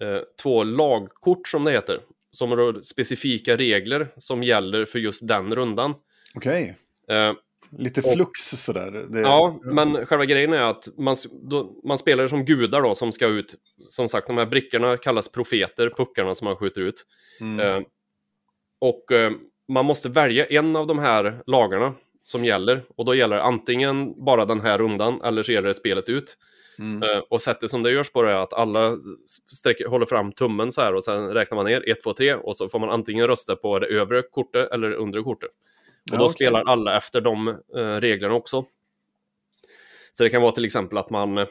eh, 0.00 0.18
två 0.42 0.64
lagkort 0.64 1.48
som 1.48 1.64
det 1.64 1.72
heter. 1.72 2.00
Som 2.32 2.56
rör 2.56 2.80
specifika 2.82 3.56
regler 3.56 4.08
som 4.16 4.42
gäller 4.42 4.84
för 4.84 4.98
just 4.98 5.28
den 5.28 5.54
rundan. 5.54 5.94
Okej. 6.34 6.76
Eh, 7.08 7.32
Lite 7.78 8.00
Och- 8.00 8.12
flux 8.12 8.40
sådär. 8.40 8.90
Det, 9.10 9.20
Ja, 9.20 9.60
men 9.62 10.06
själva 10.06 10.24
grejen 10.24 10.52
är 10.52 10.60
att 10.62 10.88
man, 10.98 11.16
då, 11.42 11.80
man 11.84 11.98
spelar 11.98 12.26
som 12.28 12.44
gudar 12.44 12.82
då 12.82 12.94
som 12.94 13.12
ska 13.12 13.26
ut. 13.26 13.54
Som 13.88 14.08
sagt, 14.08 14.26
de 14.26 14.38
här 14.38 14.46
brickorna 14.46 14.96
kallas 14.96 15.28
profeter, 15.28 15.90
puckarna 15.96 16.34
som 16.34 16.44
man 16.44 16.56
skjuter 16.56 16.80
ut. 16.80 17.06
Mm. 17.40 17.60
Eh, 17.60 17.82
och 18.78 19.12
eh, 19.12 19.32
man 19.68 19.84
måste 19.84 20.08
välja 20.08 20.46
en 20.46 20.76
av 20.76 20.86
de 20.86 20.98
här 20.98 21.42
lagarna 21.46 21.94
som 22.22 22.44
gäller. 22.44 22.84
Och 22.96 23.04
då 23.04 23.14
gäller 23.14 23.36
antingen 23.36 24.24
bara 24.24 24.44
den 24.44 24.60
här 24.60 24.78
rundan 24.78 25.20
eller 25.22 25.42
så 25.42 25.52
gäller 25.52 25.68
det 25.68 25.74
spelet 25.74 26.08
ut. 26.08 26.36
Mm. 26.80 27.02
Eh, 27.02 27.18
och 27.18 27.42
sättet 27.42 27.70
som 27.70 27.82
det 27.82 27.90
görs 27.90 28.10
på 28.10 28.22
det 28.22 28.30
är 28.30 28.36
att 28.36 28.52
alla 28.52 28.96
sträcker, 29.52 29.86
håller 29.86 30.06
fram 30.06 30.32
tummen 30.32 30.72
så 30.72 30.80
här 30.80 30.94
och 30.94 31.04
sen 31.04 31.28
räknar 31.34 31.56
man 31.56 31.66
ner 31.66 31.88
1, 31.90 32.02
2, 32.02 32.12
3 32.12 32.34
och 32.34 32.56
så 32.56 32.68
får 32.68 32.78
man 32.78 32.90
antingen 32.90 33.26
rösta 33.26 33.56
på 33.56 33.78
det 33.78 33.86
övre 33.86 34.22
kortet 34.22 34.70
eller 34.72 34.90
det 34.90 34.96
undre 34.96 35.22
kortet. 35.22 35.50
Och 35.50 35.56
Ja, 36.04 36.16
då 36.18 36.24
okej. 36.24 36.34
spelar 36.34 36.62
alla 36.66 36.96
efter 36.96 37.20
de 37.20 37.48
eh, 37.48 38.00
reglerna 38.00 38.34
också. 38.34 38.64
Så 40.14 40.22
det 40.24 40.30
kan 40.30 40.42
vara 40.42 40.52
till 40.52 40.64
exempel 40.64 40.98
att 40.98 41.10
man 41.10 41.38
eh, 41.38 41.46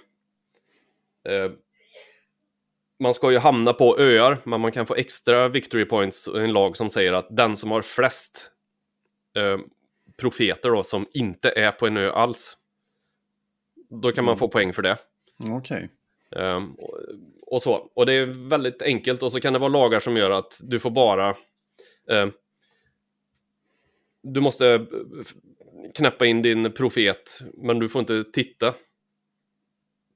man 3.00 3.14
ska 3.14 3.32
ju 3.32 3.38
hamna 3.38 3.74
på 3.74 4.00
öar, 4.00 4.38
men 4.44 4.62
man 4.62 4.72
kan 4.72 4.86
få 4.86 4.96
extra 4.96 5.48
victory 5.48 5.86
points 5.86 6.28
i 6.28 6.38
en 6.40 6.54
lag 6.54 6.78
som 6.78 6.90
säger 6.90 7.14
att 7.14 7.28
den 7.30 7.58
som 7.58 7.72
har 7.72 7.82
flest 7.82 8.52
eh, 9.38 9.58
profeter 10.18 10.70
då, 10.70 10.84
som 10.84 11.08
inte 11.14 11.50
är 11.50 11.72
på 11.72 11.88
en 11.88 11.98
ö 11.98 12.12
alls, 12.12 12.58
då 13.90 14.12
kan 14.12 14.26
man 14.26 14.32
Mm. 14.32 14.40
få 14.40 14.48
poäng 14.48 14.74
för 14.74 14.82
det. 14.82 14.98
Okej. 15.48 15.90
Ehm, 16.36 16.74
och, 16.74 16.98
och 17.48 17.62
så. 17.62 17.74
Och 17.74 18.06
det 18.06 18.14
är 18.14 18.26
väldigt 18.50 18.82
enkelt 18.82 19.24
och 19.24 19.32
så 19.32 19.40
kan 19.42 19.54
det 19.54 19.60
vara 19.60 19.70
lagar 19.70 20.00
som 20.00 20.18
gör 20.18 20.32
att 20.32 20.60
du 20.64 20.80
får 20.80 20.90
bara... 20.92 21.36
ehm, 22.12 22.32
du 24.24 24.42
måste 24.42 24.86
knäppa 25.96 26.26
in 26.26 26.42
din 26.42 26.72
profet, 26.72 27.40
men 27.54 27.80
du 27.80 27.90
får 27.90 28.00
inte 28.00 28.24
titta. 28.24 28.74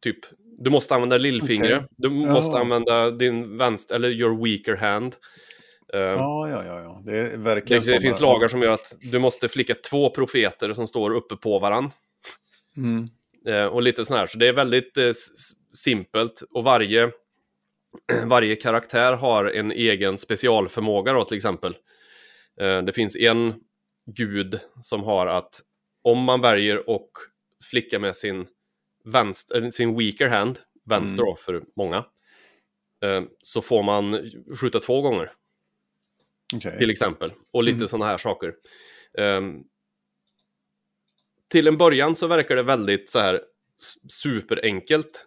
Typ, 0.02 0.18
du 0.60 0.70
måste 0.70 0.96
använda 0.96 1.18
lillfingret. 1.18 1.78
Okej. 1.84 1.88
Du 1.98 2.10
måste 2.10 2.58
använda 2.58 3.12
din 3.12 3.58
vänster, 3.58 3.96
eller 3.96 4.10
your 4.10 4.44
weaker 4.44 4.76
hand. 4.76 5.16
Ehm, 5.94 6.00
Ja, 6.02 6.50
ja, 6.50 6.66
ja, 6.66 6.82
ja. 6.82 7.02
Det 7.06 7.18
är 7.18 7.30
det, 7.32 7.38
verkligen 7.38 7.82
det 7.82 7.88
såna- 7.88 8.02
finns 8.02 8.20
lagar 8.22 8.48
som 8.48 8.62
gör 8.62 8.72
att 8.72 8.98
du 9.12 9.20
måste 9.20 9.50
flicka 9.50 9.76
två 9.90 10.10
profeter 10.10 10.74
som 10.74 10.88
står 10.88 11.12
uppe 11.16 11.36
på 11.36 11.60
varann. 11.60 11.92
Mm. 12.78 13.10
Eh, 13.48 13.66
och 13.66 13.82
lite 13.82 14.06
sån 14.06 14.18
här, 14.18 14.28
så 14.28 14.38
det 14.38 14.48
är 14.48 14.54
väldigt 14.54 14.98
eh, 14.98 15.12
simpelt 15.84 16.44
och 16.54 16.64
varje, 16.64 17.12
varje 18.26 18.56
karaktär 18.56 19.14
har 19.14 19.46
en 19.46 19.72
egen 19.72 20.18
specialförmåga 20.18 21.14
då 21.14 21.26
till 21.26 21.38
exempel. 21.38 21.76
Eh, 22.62 22.82
det 22.82 22.94
finns 22.94 23.16
en 23.16 23.54
gud 24.16 24.60
som 24.82 25.04
har 25.04 25.28
att 25.28 25.62
om 26.04 26.20
man 26.20 26.42
väljer 26.42 26.90
och 26.90 27.10
flicka 27.72 28.00
med 28.00 28.16
sin, 28.16 28.48
vänster, 29.06 29.72
sin 29.72 29.98
weaker 29.98 30.28
hand, 30.30 30.60
vänster 30.86 31.24
Mm. 31.24 31.26
då 31.32 31.36
för 31.36 31.64
många, 31.76 32.06
så 33.44 33.62
får 33.62 33.84
man 33.84 34.32
skjuta 34.60 34.80
två 34.80 35.02
gånger 35.02 35.32
Okej. 36.56 36.78
till 36.78 36.90
exempel. 36.90 37.34
Och 37.54 37.64
lite 37.64 37.76
Mm. 37.76 37.88
sådana 37.88 38.06
här 38.06 38.18
saker. 38.18 38.54
Ehm, 39.18 39.64
till 41.54 41.68
en 41.68 41.78
början 41.78 42.16
så 42.16 42.28
verkar 42.28 42.56
det 42.56 42.64
väldigt 42.64 43.10
så 43.10 43.20
här 43.20 43.42
superenkelt. 44.10 45.26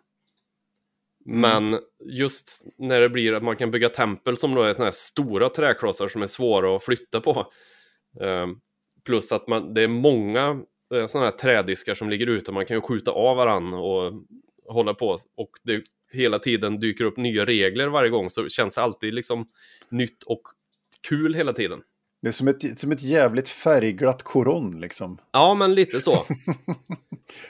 Mm. 1.26 1.40
Men 1.40 1.80
just 2.04 2.64
när 2.78 3.00
det 3.00 3.08
blir 3.08 3.32
att 3.32 3.42
man 3.42 3.56
kan 3.56 3.70
bygga 3.70 3.88
tempel 3.88 4.36
som 4.36 4.54
då 4.54 4.62
är 4.62 4.72
såna 4.72 4.84
här 4.84 4.92
stora 4.92 5.48
träklossar 5.48 6.08
som 6.08 6.22
är 6.22 6.26
svåra 6.26 6.76
att 6.76 6.84
flytta 6.84 7.20
på. 7.20 7.52
Ehm, 8.20 8.56
plus 9.04 9.32
att 9.32 9.48
man, 9.48 9.74
det 9.74 9.82
är 9.82 9.88
många 9.88 10.60
eh, 10.94 11.06
sådana 11.06 11.30
här 11.30 11.36
trädiskar 11.36 11.94
som 11.94 12.10
ligger 12.10 12.26
ute. 12.26 12.52
Man 12.52 12.66
kan 12.66 12.76
ju 12.76 12.80
skjuta 12.80 13.10
av 13.10 13.36
varann 13.36 13.74
och 13.74 14.12
hålla 14.68 14.94
på. 14.94 15.18
Och 15.36 15.50
det 15.62 15.82
hela 16.12 16.38
tiden 16.38 16.80
dyker 16.80 17.04
upp 17.04 17.16
nya 17.16 17.44
regler 17.44 17.88
varje 17.88 18.10
gång. 18.10 18.30
Så 18.30 18.48
känns 18.48 18.74
det 18.74 18.82
alltid 18.82 19.14
liksom 19.14 19.48
nytt 19.88 20.22
och 20.22 20.42
kul 21.08 21.34
hela 21.34 21.52
tiden. 21.52 21.82
Det 22.26 22.30
är 22.30 22.32
som 22.32 22.48
ett, 22.48 22.80
som 22.80 22.92
ett 22.92 23.02
jävligt 23.02 23.48
färgglatt 23.48 24.22
koron 24.22 24.80
liksom. 24.80 25.18
Ja, 25.32 25.54
men 25.54 25.74
lite 25.74 26.00
så. 26.00 26.12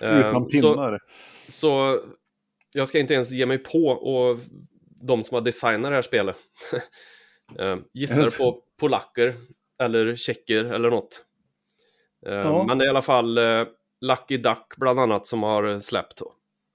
Eh, 0.01 0.19
Utan 0.19 0.35
så, 0.45 0.49
pinnar. 0.51 0.99
så 1.49 2.01
jag 2.73 2.89
ska 2.89 2.99
inte 2.99 3.15
ens 3.15 3.31
ge 3.31 3.47
mig 3.47 3.59
på 3.59 3.87
och 3.87 4.39
de 5.03 5.23
som 5.25 5.35
har 5.35 5.41
designat 5.43 5.91
det 5.91 5.95
här 5.95 6.03
spelet. 6.03 6.37
Eh, 7.59 7.77
Gissar 7.93 8.39
på 8.39 8.63
polacker 8.81 9.35
eller 9.83 10.17
tjecker 10.17 10.65
eller 10.65 10.91
något. 10.91 11.25
Eh, 12.27 12.35
Ja. 12.35 12.65
Men 12.69 12.79
det 12.79 12.85
är 12.85 12.87
i 12.87 12.91
alla 12.91 13.03
fall 13.03 13.39
Lucky 14.01 14.37
Duck 14.37 14.77
bland 14.77 15.01
annat 15.01 15.27
som 15.27 15.43
har 15.43 15.79
släppt. 15.79 16.19
Då. 16.19 16.33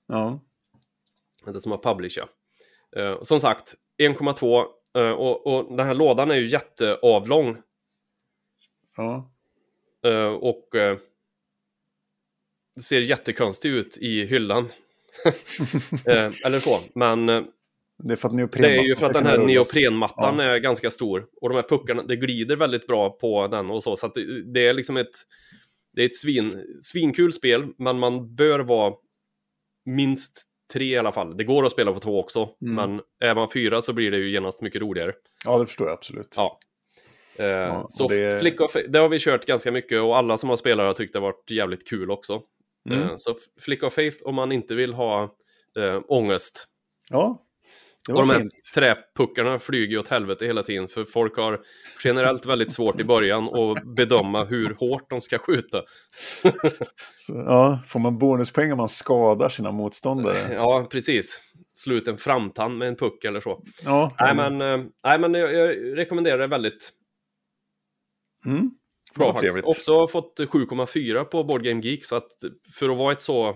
Ja. 0.07 0.39
Det 1.45 1.61
som 1.61 1.71
har 1.71 1.79
publishat. 1.79 2.29
Eh, 2.97 3.21
Som 3.21 3.39
sagt, 3.39 3.75
1,2 4.01 4.65
eh, 4.97 5.11
och, 5.11 5.47
och 5.47 5.77
den 5.77 5.85
här 5.87 5.93
lådan 5.93 6.31
är 6.31 6.35
ju 6.35 6.47
jätteavlång. 6.47 7.57
Ja. 9.01 9.31
Eh, 10.09 10.33
och 10.33 10.75
eh, 10.75 10.97
det 12.75 12.81
ser 12.81 13.01
jättekonstigt 13.01 13.71
ut 13.75 13.97
i 13.97 14.25
hyllan. 14.25 14.69
Eh, 16.07 16.31
eller 16.45 16.59
så, 16.59 16.79
men 16.95 17.25
Det 17.25 18.13
är 18.13 18.15
för 18.15 18.27
att 18.29 18.51
det 18.51 18.77
är 18.77 18.83
ju 18.83 18.95
för 18.95 19.05
att 19.07 19.13
den 19.13 19.25
här 19.25 19.37
neoprenmattan 19.37 20.39
Ja. 20.39 20.43
är 20.43 20.57
ganska 20.57 20.89
stor. 20.91 21.27
Och 21.41 21.49
de 21.49 21.55
här 21.55 21.63
puckarna, 21.69 22.03
det 22.03 22.15
glider 22.15 22.55
väldigt 22.55 22.87
bra 22.87 23.09
på 23.09 23.47
den 23.47 23.69
och 23.71 23.83
så. 23.83 23.95
Så 23.95 24.05
att 24.05 24.13
det, 24.15 24.43
det 24.53 24.67
är 24.67 24.73
liksom 24.73 24.97
ett, 24.97 25.11
det 25.93 26.01
är 26.01 26.05
ett 26.05 26.15
svin, 26.15 26.63
svinkul 26.81 27.33
spel, 27.33 27.67
men 27.77 27.99
man 27.99 28.35
bör 28.35 28.59
vara 28.59 28.93
minst 29.85 30.43
tre 30.73 30.85
i 30.85 30.97
alla 30.97 31.11
fall. 31.11 31.37
Det 31.37 31.43
går 31.43 31.65
att 31.65 31.71
spela 31.71 31.93
på 31.93 31.99
två 31.99 32.19
också, 32.19 32.49
Mm. 32.61 32.75
men 32.75 33.01
är 33.29 33.35
man 33.35 33.49
fyra 33.53 33.81
så 33.81 33.93
blir 33.93 34.11
det 34.11 34.17
ju 34.17 34.29
genast 34.31 34.61
mycket 34.61 34.81
roligare. 34.81 35.13
Ja, 35.45 35.57
det 35.59 35.65
förstår 35.65 35.87
jag 35.87 35.93
absolut. 35.93 36.33
Ja. 36.37 36.59
Eh, 37.35 37.45
Ja, 37.47 37.85
så 37.89 38.03
och 38.03 38.09
det- 38.09 38.39
Flick 38.41 38.61
of, 38.61 38.75
det 38.89 38.99
har 38.99 39.09
vi 39.09 39.19
kört 39.19 39.45
ganska 39.45 39.71
mycket 39.71 40.01
och 40.01 40.17
alla 40.17 40.37
som 40.37 40.49
har 40.49 40.57
spelat 40.57 40.85
har 40.85 40.93
tyckt 40.93 41.13
det 41.13 41.19
har 41.19 41.27
varit 41.27 41.51
jävligt 41.51 41.87
kul 41.89 42.11
också. 42.11 42.41
Mm. 42.89 43.01
Eh, 43.03 43.13
så 43.17 43.35
Flick 43.61 43.83
of 43.83 43.93
Faith 43.93 44.17
om 44.23 44.35
man 44.35 44.51
inte 44.51 44.75
vill 44.75 44.93
ha 44.93 45.23
eh, 45.79 45.99
ångest. 46.07 46.67
Ja, 47.09 47.37
det 48.07 48.13
Och 48.13 48.19
var 48.19 48.25
de 48.25 48.31
här 48.33 48.39
fint. 48.39 48.53
träpuckarna 48.75 49.59
flyger 49.59 49.97
åt 49.99 50.07
helvete 50.07 50.45
hela 50.45 50.63
tiden 50.63 50.87
för 50.87 51.05
folk 51.05 51.37
har 51.37 51.59
generellt 52.03 52.45
väldigt 52.45 52.73
svårt 52.73 53.01
i 53.01 53.03
början 53.03 53.43
att 53.55 53.83
bedöma 53.95 54.43
hur 54.43 54.73
hårt 54.79 55.09
de 55.09 55.21
ska 55.21 55.37
skjuta. 55.37 55.83
Så, 57.15 57.33
ja, 57.33 57.79
får 57.87 57.99
man 57.99 58.17
bonuspoäng 58.17 58.71
om 58.71 58.77
man 58.77 58.89
skadar 58.89 59.49
sina 59.49 59.71
motståndare? 59.71 60.53
Ja, 60.53 60.87
precis. 60.91 61.41
Slut 61.73 62.07
en 62.07 62.17
framtand 62.17 62.77
med 62.77 62.87
en 62.87 62.95
puck 62.95 63.23
eller 63.23 63.39
så. 63.41 63.63
Ja, 63.85 64.15
Nej, 64.19 64.35
men, 64.35 64.61
eh, 64.61 64.85
nej, 65.03 65.19
men 65.19 65.33
jag, 65.33 65.53
jag 65.53 65.97
rekommenderar 65.97 66.37
det 66.37 66.47
väldigt 66.47 66.89
Mm. 68.45 68.71
bra 69.15 69.39
trevligt. 69.39 69.65
Också 69.65 70.07
fått 70.07 70.39
7,4 70.39 71.23
på 71.23 71.43
Board 71.43 71.63
Game 71.63 71.81
Geek, 71.81 72.05
så 72.05 72.15
att 72.15 72.31
för 72.79 72.89
att 72.89 72.97
vara 72.97 73.11
ett 73.11 73.21
så 73.21 73.49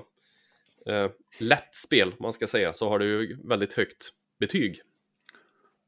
eh, 0.89 1.11
lätt 1.39 1.75
spel, 1.75 2.15
man 2.19 2.33
ska 2.33 2.47
säga, 2.47 2.73
så 2.73 2.89
har 2.89 2.99
det 2.99 3.05
ju 3.05 3.47
väldigt 3.47 3.73
högt 3.73 4.09
betyg. 4.39 4.81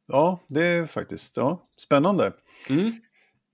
Ja, 0.07 0.39
det 0.49 0.63
är 0.65 0.85
faktiskt 0.85 1.37
ja, 1.37 1.69
spännande. 1.77 2.33
Mm. 2.69 2.91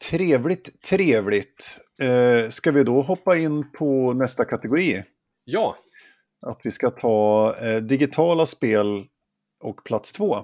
Trevligt, 0.09 0.81
trevligt. 0.81 1.79
Eh, 2.00 2.50
ska 2.50 2.71
vi 2.71 2.83
då 2.83 3.01
hoppa 3.01 3.38
in 3.38 3.71
på 3.71 4.13
nästa 4.13 4.45
kategori? 4.45 5.03
Ja, 5.43 5.77
Att 6.41 6.59
vi 6.63 6.71
ska 6.71 6.89
ta 6.89 7.55
eh, 7.62 7.81
digitala 7.81 8.45
spel 8.45 9.05
och 9.59 9.83
plats 9.83 10.12
två. 10.12 10.38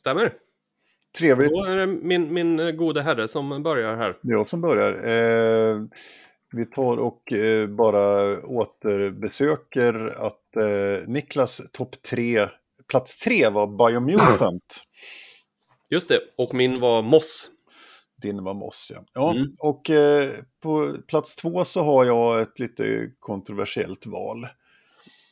stämmer. 0.00 0.34
Trevligt. 1.18 1.50
Då 1.50 1.64
är 1.64 1.76
det 1.76 1.86
min, 1.86 2.34
min 2.34 2.60
eh, 2.60 2.70
gode 2.70 3.02
herre 3.02 3.28
som 3.28 3.62
börjar 3.62 3.96
här. 3.96 4.14
Jag 4.22 4.48
som 4.48 4.60
börjar. 4.60 4.92
Eh, 4.92 5.82
vi 6.52 6.64
tar 6.64 6.96
och 6.96 7.32
eh, 7.32 7.68
bara 7.68 8.38
återbesöker 8.40 9.94
att 10.26 10.56
eh, 10.56 11.08
Niklas 11.08 11.62
topp 11.72 12.02
tre, 12.10 12.46
plats 12.90 13.18
tre 13.18 13.48
var 13.48 13.90
Biomutant. 13.90 14.84
Just 15.90 16.08
det, 16.08 16.20
och 16.38 16.54
min 16.54 16.80
var 16.80 17.02
Moss. 17.02 17.50
Din 18.22 18.44
var 18.44 18.54
Moss, 18.54 18.92
ja. 18.94 19.04
ja 19.14 19.30
Mm. 19.30 19.54
Och 19.58 19.90
eh, 19.90 20.30
på 20.62 20.94
plats 21.08 21.36
två 21.36 21.64
så 21.64 21.82
har 21.82 22.04
jag 22.04 22.40
ett 22.40 22.58
lite 22.58 23.10
kontroversiellt 23.18 24.06
val. 24.06 24.46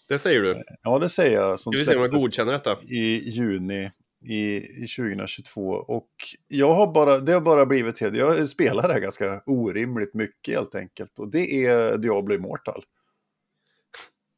Det 0.09 0.19
säger 0.19 0.43
du. 0.43 0.62
Ja, 0.83 0.99
det 0.99 1.09
säger 1.09 1.41
jag. 1.41 1.61
Som 1.61 1.73
Ska 1.73 1.81
vi 1.81 1.87
se 1.87 1.97
om 1.97 2.03
jag 2.03 2.11
godkänner 2.11 2.53
detta. 2.53 2.83
i 2.83 3.29
juni 3.29 3.91
i, 4.25 4.57
i 4.57 4.87
2022. 4.97 5.71
Och 5.71 6.11
jag 6.49 6.75
har 6.75 6.93
bara, 6.93 7.19
det 7.19 7.33
har 7.33 7.40
bara 7.40 7.66
blivit 7.66 8.00
helt, 8.00 8.16
jag 8.16 8.49
spelar 8.49 8.88
det 8.88 8.95
här 8.95 9.00
ganska 9.00 9.43
orimligt 9.47 10.14
mycket 10.14 10.54
helt 10.54 10.75
enkelt. 10.75 11.19
Och 11.19 11.31
det 11.31 11.66
är 11.66 11.99
Diablo 11.99 12.35
Immortal. 12.35 12.85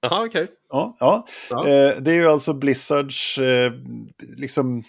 Jaha, 0.00 0.26
okej. 0.26 0.49
Ja, 0.69 0.97
ja. 1.00 1.26
Ja. 1.50 1.69
Eh, 1.69 2.00
det 2.00 2.11
är 2.11 2.14
ju 2.14 2.26
alltså 2.26 2.52
Blizzards 2.55 3.38
eh, 3.38 3.73
liksom 4.37 4.83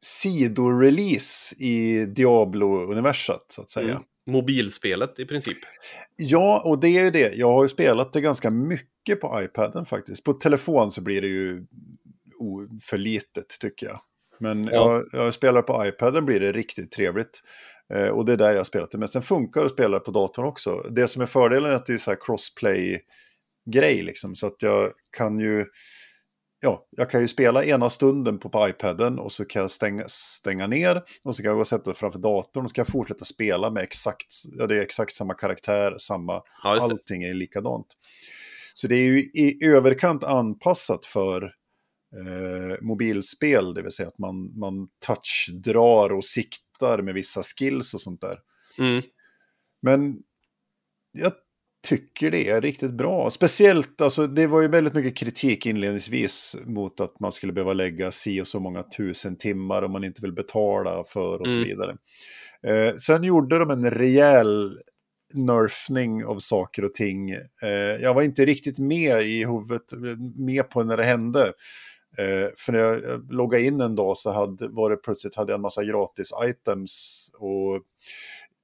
sidorelease 0.00 1.54
i 1.58 2.06
Diablo-universat 2.06 3.44
så 3.48 3.62
att 3.62 3.70
säga. 3.70 3.90
Mm. 3.90 4.02
Mobilspelet 4.26 5.18
i 5.18 5.24
princip. 5.24 5.58
Ja, 6.16 6.62
och 6.64 6.80
det 6.80 6.88
är 6.88 7.04
ju 7.04 7.10
det. 7.10 7.34
Jag 7.34 7.52
har 7.52 7.62
ju 7.62 7.68
spelat 7.68 8.12
det 8.12 8.20
ganska 8.20 8.50
mycket 8.50 9.20
på 9.20 9.42
iPaden 9.42 9.86
faktiskt. 9.86 10.24
På 10.24 10.32
telefon 10.32 10.90
så 10.90 11.02
blir 11.02 11.20
det 11.20 11.28
ju 11.28 11.66
för 12.82 12.98
litet 12.98 13.48
tycker 13.60 13.86
jag. 13.86 14.00
Men 14.40 14.64
Ja. 14.64 14.72
jag, 15.12 15.24
jag 15.24 15.34
spelar 15.34 15.62
på 15.62 15.86
iPaden 15.86 16.26
blir 16.26 16.40
det 16.40 16.52
riktigt 16.52 16.90
trevligt. 16.92 17.40
Eh, 17.94 18.08
och 18.08 18.24
det 18.24 18.32
är 18.32 18.36
där 18.36 18.54
jag 18.54 18.66
spelat 18.66 18.90
det. 18.90 18.98
Men 18.98 19.08
sen 19.08 19.22
funkar 19.22 19.60
det 19.60 19.66
att 19.66 19.72
spela 19.72 20.00
på 20.00 20.10
datorn 20.10 20.44
också. 20.46 20.80
Det 20.90 21.08
som 21.08 21.22
är 21.22 21.26
fördelen 21.26 21.70
är 21.70 21.74
att 21.74 21.86
det 21.86 21.92
är 21.94 21.98
så 21.98 22.10
här 22.10 22.18
crossplay-grej 22.20 24.02
liksom. 24.02 24.34
Så 24.34 24.46
att 24.46 24.62
jag 24.62 24.92
kan 25.16 25.38
ju... 25.38 25.66
Ja, 26.60 26.86
jag 26.90 27.10
kan 27.10 27.20
ju 27.20 27.28
spela 27.28 27.64
ena 27.64 27.90
stunden 27.90 28.38
på, 28.38 28.48
på 28.48 28.68
iPaden 28.68 29.18
och 29.18 29.32
så 29.32 29.44
kan 29.44 29.62
jag 29.62 29.70
stänga, 29.70 30.04
stänga 30.08 30.66
ner 30.66 31.02
och 31.24 31.36
så 31.36 31.42
kan 31.42 31.48
jag 31.48 31.56
gå 31.56 31.60
och 31.60 31.66
sätta 31.66 31.90
det 31.90 31.96
framför 31.96 32.18
datorn 32.18 32.64
och 32.64 32.70
så 32.70 32.74
kan 32.74 32.82
jag 32.82 32.92
fortsätta 32.92 33.24
spela 33.24 33.70
med 33.70 33.82
exakt, 33.82 34.26
ja, 34.44 34.66
det 34.66 34.76
är 34.76 34.80
exakt 34.80 35.16
samma 35.16 35.34
karaktär, 35.34 35.94
samma, 35.98 36.42
Ja, 36.62 36.78
allting 36.82 37.22
är 37.22 37.34
likadant. 37.34 37.86
Så 38.74 38.86
det 38.88 38.94
är 38.94 39.04
ju 39.04 39.18
i 39.18 39.58
överkant 39.64 40.24
anpassat 40.24 41.06
för 41.06 41.54
eh, 42.16 42.76
mobilspel, 42.80 43.74
det 43.74 43.82
vill 43.82 43.92
säga 43.92 44.08
att 44.08 44.18
man, 44.18 44.58
man 44.58 44.88
touchdrar 45.06 46.12
och 46.12 46.24
siktar 46.24 47.02
med 47.02 47.14
vissa 47.14 47.42
skills 47.42 47.94
och 47.94 48.00
sånt 48.00 48.20
där. 48.20 48.38
Mm. 48.78 49.02
Men 49.82 50.16
jag 51.12 51.32
tycker 51.88 52.30
det 52.30 52.48
är 52.48 52.60
riktigt 52.60 52.92
bra. 52.92 53.30
Speciellt, 53.30 54.00
alltså 54.00 54.26
det 54.26 54.46
var 54.46 54.60
ju 54.62 54.68
väldigt 54.68 54.94
mycket 54.94 55.16
kritik 55.16 55.66
inledningsvis 55.66 56.56
mot 56.66 57.00
att 57.00 57.20
man 57.20 57.32
skulle 57.32 57.52
behöva 57.52 57.72
lägga 57.72 58.10
si 58.10 58.40
och 58.42 58.48
så 58.48 58.60
många 58.60 58.82
tusen 58.82 59.36
timmar 59.36 59.82
om 59.82 59.92
man 59.92 60.04
inte 60.04 60.22
vill 60.22 60.32
betala 60.32 61.04
för 61.08 61.40
och 61.40 61.50
så 61.50 61.58
Mm. 61.58 61.68
vidare. 61.68 61.96
Eh, 62.62 62.96
sen 62.96 63.24
gjorde 63.24 63.58
de 63.58 63.70
en 63.70 63.90
rejäl 63.90 64.78
nerfning 65.34 66.24
av 66.24 66.38
saker 66.38 66.84
och 66.84 66.94
ting. 66.94 67.30
Eh, 67.62 67.68
jag 68.02 68.14
var 68.14 68.22
inte 68.22 68.44
riktigt 68.44 68.78
med 68.78 69.22
i 69.22 69.44
huvudet, 69.44 69.92
med 70.36 70.70
på 70.70 70.82
när 70.84 70.96
det 70.96 71.04
hände. 71.04 71.52
Eh, 72.18 72.48
för 72.56 72.72
när 72.72 72.78
jag 72.78 73.02
jag 73.02 73.32
loggade 73.32 73.64
in 73.64 73.80
en 73.80 73.96
dag 73.96 74.16
så 74.16 74.30
hade, 74.30 74.68
var 74.68 74.90
det 74.90 74.96
plötsligt 74.96 75.36
hade 75.36 75.52
jag 75.52 75.58
en 75.58 75.62
massa 75.62 75.84
gratis 75.84 76.30
items 76.44 77.30
och 77.38 77.82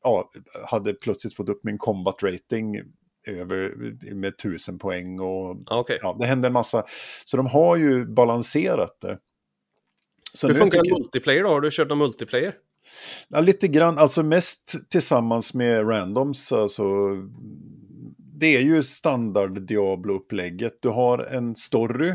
ja, 0.03 0.31
hade 0.71 0.95
plötsligt 0.95 1.35
fått 1.35 1.49
upp 1.49 1.65
min 1.65 1.79
combat 1.79 2.23
rating 2.23 2.81
över 3.27 3.75
med 4.15 4.39
tusen 4.39 4.79
poäng 4.79 5.21
och 5.21 5.57
Ja, 5.67 5.79
okej. 5.79 5.99
ja, 6.03 6.17
det 6.21 6.27
hände 6.27 6.47
en 6.47 6.53
massa. 6.53 6.85
Så 7.25 7.37
de 7.37 7.47
har 7.47 7.77
ju 7.77 8.07
balanserat 8.07 9.01
det. 9.01 9.19
Så 10.35 10.49
Hur 10.49 10.55
funkar 10.55 10.81
tycker- 10.81 10.95
multiplayer 10.95 11.43
då? 11.43 11.49
Har 11.49 11.61
du 11.61 11.71
kört 11.73 11.89
någon 11.89 11.99
multiplayer? 11.99 12.55
Ja, 13.29 13.41
lite 13.41 13.69
grann, 13.69 13.99
alltså 13.99 14.23
mest 14.23 14.75
tillsammans 14.91 15.55
med 15.55 15.89
randoms. 15.91 16.53
Alltså, 16.53 16.85
det 18.19 18.57
är 18.57 18.61
ju 18.61 18.83
standard 18.83 19.63
Diablo-upplägget. 19.63 20.79
Du 20.81 20.89
har 20.89 21.19
en 21.19 21.57
story 21.57 22.15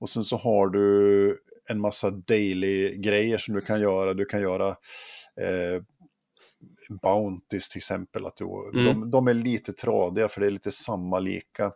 och 0.00 0.08
sen 0.08 0.24
så 0.24 0.36
har 0.36 0.68
du 0.68 1.40
en 1.70 1.80
massa 1.80 2.10
daily-grejer 2.10 3.38
som 3.38 3.54
du 3.54 3.60
kan 3.60 3.80
göra. 3.80 4.14
Du 4.14 4.24
kan 4.24 4.40
göra 4.40 4.68
eh, 5.40 5.82
Bounties 7.02 7.68
till 7.68 7.78
exempel. 7.78 8.26
Att 8.26 8.36
du, 8.36 8.44
Mm. 8.44 8.84
de, 8.84 9.10
de 9.10 9.28
är 9.28 9.34
lite 9.34 9.72
tradiga 9.72 10.28
för 10.28 10.40
det 10.40 10.46
är 10.46 10.50
lite 10.50 10.72
samma 10.72 11.18
lika. 11.18 11.72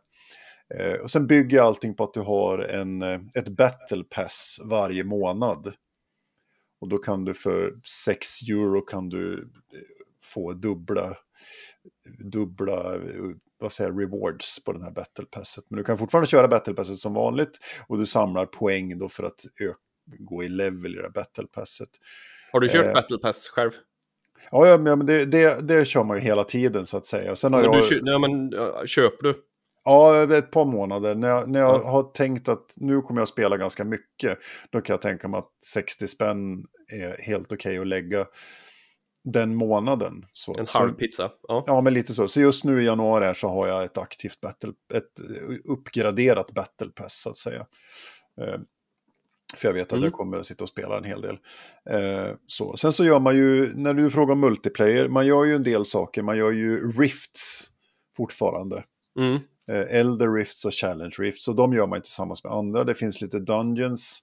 Eh, 0.75 0.93
och 0.93 1.11
sen 1.11 1.27
bygger 1.27 1.63
allting 1.63 1.95
på 1.95 2.05
att 2.05 2.15
du 2.15 2.21
har 2.21 2.59
en, 2.59 3.03
eh, 3.03 3.21
ett 3.37 3.49
battle 3.49 4.05
pass 4.11 4.61
varje 4.65 5.05
månad. 5.05 5.75
Och 6.81 6.89
då 6.89 6.99
kan 6.99 7.25
du 7.25 7.35
för 7.35 7.81
6 8.05 8.43
euro 8.43 8.81
kan 8.81 9.09
du 9.09 9.51
eh, 9.75 9.79
få 10.23 10.53
dubbla, 10.53 11.15
dubbla 12.19 12.95
eh, 12.95 13.01
vad 13.63 13.73
säger, 13.73 13.93
rewards 13.93 14.65
på 14.65 14.73
den 14.73 14.83
här 14.83 14.91
battle 14.91 15.25
passet. 15.31 15.65
Men 15.69 15.77
du 15.77 15.85
kan 15.85 15.99
fortfarande 15.99 16.29
köra 16.29 16.49
battle 16.49 16.75
passet 16.75 16.99
som 16.99 17.15
vanligt 17.15 17.59
och 17.87 17.99
du 17.99 18.07
samlar 18.07 18.47
poäng 18.47 18.99
då 18.99 19.09
för 19.09 19.25
att 19.25 19.45
gå 20.19 20.45
i 20.45 20.49
level 20.49 20.93
i 20.95 20.97
det 20.97 21.03
här 21.03 21.11
battle 21.11 21.47
passet. 21.47 21.89
Har 22.53 22.61
du 22.61 22.69
kört 22.69 22.87
Eh, 22.87 22.93
Battle 22.93 23.19
Pass 23.19 23.49
själv? 23.49 23.71
Ja, 24.51 24.67
ja 24.67 24.77
men 24.79 25.07
det, 25.07 25.25
det, 25.25 25.69
det 25.69 25.85
kör 25.85 26.05
man 26.05 26.17
ju 26.17 26.23
hela 26.23 26.45
tiden 26.45 26.87
så 26.87 26.97
att 26.97 27.07
säga. 27.07 27.37
Sen 27.37 27.53
har 27.53 27.63
Men 27.63 27.73
jag... 27.73 27.89
du, 27.91 28.03
nej, 28.03 28.19
men, 28.21 28.51
ja, 28.51 28.87
köper 28.87 29.23
du? 29.29 29.35
Ja, 29.85 30.35
ett 30.35 30.51
par 30.51 30.65
månader. 30.65 31.15
När 31.15 31.29
jag, 31.29 31.51
när 31.51 31.61
jag 31.61 31.75
Ja. 31.83 31.89
har 31.91 32.03
tänkt 32.03 32.49
att 32.49 32.73
nu 32.77 33.01
kommer 33.01 33.21
jag 33.21 33.29
spela 33.29 33.57
ganska 33.57 33.85
mycket, 33.85 34.39
då 34.71 34.81
kan 34.81 34.95
jag 34.95 35.03
tänka 35.03 35.29
mig 35.29 35.39
att 35.39 35.51
60 35.67 36.09
spänn 36.09 36.65
är 36.93 37.23
helt 37.23 37.53
okej 37.53 37.79
att 37.79 37.87
lägga 37.87 38.27
den 39.25 39.55
månaden. 39.55 40.27
Så, 40.33 40.55
En 40.59 40.67
halv 40.69 40.93
pizza? 40.95 41.31
Ja. 41.49 41.65
Ja, 41.67 41.81
men 41.81 41.95
lite 41.95 42.13
så. 42.13 42.29
Så 42.29 42.41
just 42.41 42.65
nu 42.65 42.83
i 42.83 42.85
januari 42.85 43.25
här 43.25 43.35
så 43.35 43.49
har 43.49 43.67
jag 43.67 43.85
ett 43.85 43.99
aktivt 43.99 44.41
battle, 44.41 44.73
ett 44.95 45.21
uppgraderat 45.65 46.51
battle 46.53 46.89
pass 46.89 47.21
så 47.21 47.31
att 47.31 47.39
säga. 47.39 47.67
Eh, 48.41 48.61
för 49.57 49.69
jag 49.69 49.75
vet 49.75 49.87
att 49.87 49.93
Mm. 49.93 50.05
jag 50.05 50.13
kommer 50.13 50.37
att 50.39 50.47
sitta 50.47 50.65
och 50.65 50.69
spela 50.69 50.97
en 50.99 51.05
hel 51.05 51.21
del. 51.21 51.39
Eh, 51.91 52.35
så. 52.47 52.77
Sen 52.77 52.93
så 52.93 53.05
gör 53.05 53.19
man 53.21 53.37
ju, 53.37 53.75
när 53.77 53.95
du 53.95 54.11
frågar 54.11 54.35
multiplayer, 54.35 55.09
man 55.09 55.27
gör 55.27 55.45
ju 55.45 55.55
en 55.55 55.63
del 55.63 55.85
saker. 55.85 56.23
Man 56.23 56.37
gör 56.37 56.51
ju 56.51 56.93
rifts 56.93 57.69
fortfarande. 58.17 58.85
Mm. 59.19 59.35
Eh, 59.69 59.97
Elder 59.99 60.29
Rifts 60.35 60.65
och 60.65 60.73
Challenge 60.75 61.15
Rifts. 61.19 61.49
Och 61.49 61.55
de 61.57 61.73
gör 61.73 61.87
man 61.87 61.99
ju 61.99 62.03
tillsammans 62.03 62.45
med 62.45 62.53
andra. 62.53 62.85
Det 62.85 62.95
finns 62.95 63.21
lite 63.21 63.39
Dungeons. 63.39 64.23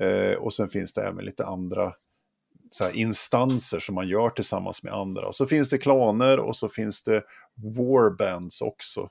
Eh, 0.00 0.34
och 0.36 0.52
sen 0.52 0.68
finns 0.68 0.92
det 0.92 1.02
även 1.02 1.24
lite 1.24 1.44
andra 1.46 1.92
här, 2.80 2.96
instanser 2.96 3.80
som 3.80 3.94
man 3.94 4.08
gör 4.08 4.30
tillsammans 4.30 4.82
med 4.82 4.92
andra. 4.92 5.26
Och 5.26 5.34
så 5.34 5.46
finns 5.46 5.70
det 5.70 5.78
klaner 5.78 6.38
och 6.38 6.56
så 6.56 6.68
finns 6.68 7.02
det 7.02 7.22
warbands 7.76 8.62
också. 8.62 9.08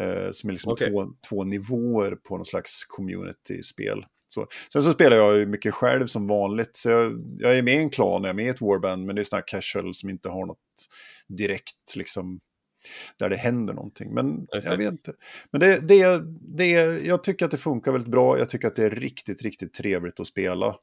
Eh, 0.00 0.32
som 0.32 0.48
är 0.48 0.52
liksom 0.52 0.72
Okej. 0.72 0.90
två, 0.90 1.06
två 1.28 1.44
nivåer 1.44 2.14
på 2.14 2.36
någon 2.36 2.44
slags 2.44 2.84
community-spel. 2.84 4.04
Så. 4.28 4.46
Sen 4.72 4.82
så 4.82 4.92
spelar 4.92 5.16
jag 5.16 5.36
ju 5.36 5.46
mycket 5.46 5.74
själv 5.74 6.06
som 6.06 6.26
vanligt. 6.26 6.76
Så 6.76 6.90
jag, 6.90 7.24
jag 7.38 7.58
är 7.58 7.62
med 7.62 7.74
i 7.74 7.78
en 7.78 7.90
klan, 7.90 8.22
jag 8.22 8.30
är 8.30 8.34
med 8.34 8.46
i 8.46 8.48
ett 8.48 8.60
warband, 8.60 9.06
men 9.06 9.14
det 9.16 9.22
är 9.22 9.24
sådana 9.24 9.40
här 9.40 9.58
casual 9.58 9.94
som 9.94 10.10
inte 10.10 10.28
har 10.28 10.46
något 10.46 10.58
direkt, 11.28 11.96
liksom, 11.96 12.40
där 13.18 13.28
det 13.28 13.36
händer 13.36 13.74
någonting. 13.74 14.14
Men 14.14 14.46
jag 14.50 14.62
det. 14.62 14.76
vet 14.76 14.92
inte. 14.92 15.12
Men 15.50 15.60
det, 15.60 15.80
det, 15.80 16.22
det, 16.40 16.70
jag 17.04 17.22
tycker 17.24 17.44
att 17.44 17.50
det 17.50 17.56
funkar 17.56 17.92
väldigt 17.92 18.10
bra. 18.10 18.38
Jag 18.38 18.48
tycker 18.48 18.68
att 18.68 18.76
det 18.76 18.84
är 18.84 18.90
riktigt, 18.90 19.42
riktigt 19.42 19.74
trevligt 19.74 20.20
att 20.20 20.26
spela. 20.26 20.76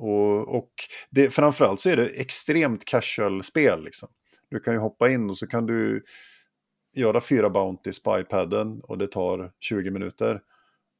Och, 0.00 0.56
och 0.56 0.70
det, 1.10 1.30
framförallt 1.30 1.80
så 1.80 1.90
är 1.90 1.96
det 1.96 2.06
extremt 2.06 2.84
casual-spel. 2.84 3.84
Liksom. 3.84 4.08
Du 4.50 4.60
kan 4.60 4.74
ju 4.74 4.80
hoppa 4.80 5.10
in 5.10 5.30
och 5.30 5.36
så 5.36 5.46
kan 5.46 5.66
du 5.66 6.04
göra 6.92 7.20
fyra 7.20 7.50
bounties 7.50 8.02
på 8.02 8.18
iPaden 8.20 8.80
och 8.80 8.98
det 8.98 9.06
tar 9.06 9.52
20 9.60 9.90
minuter. 9.90 10.40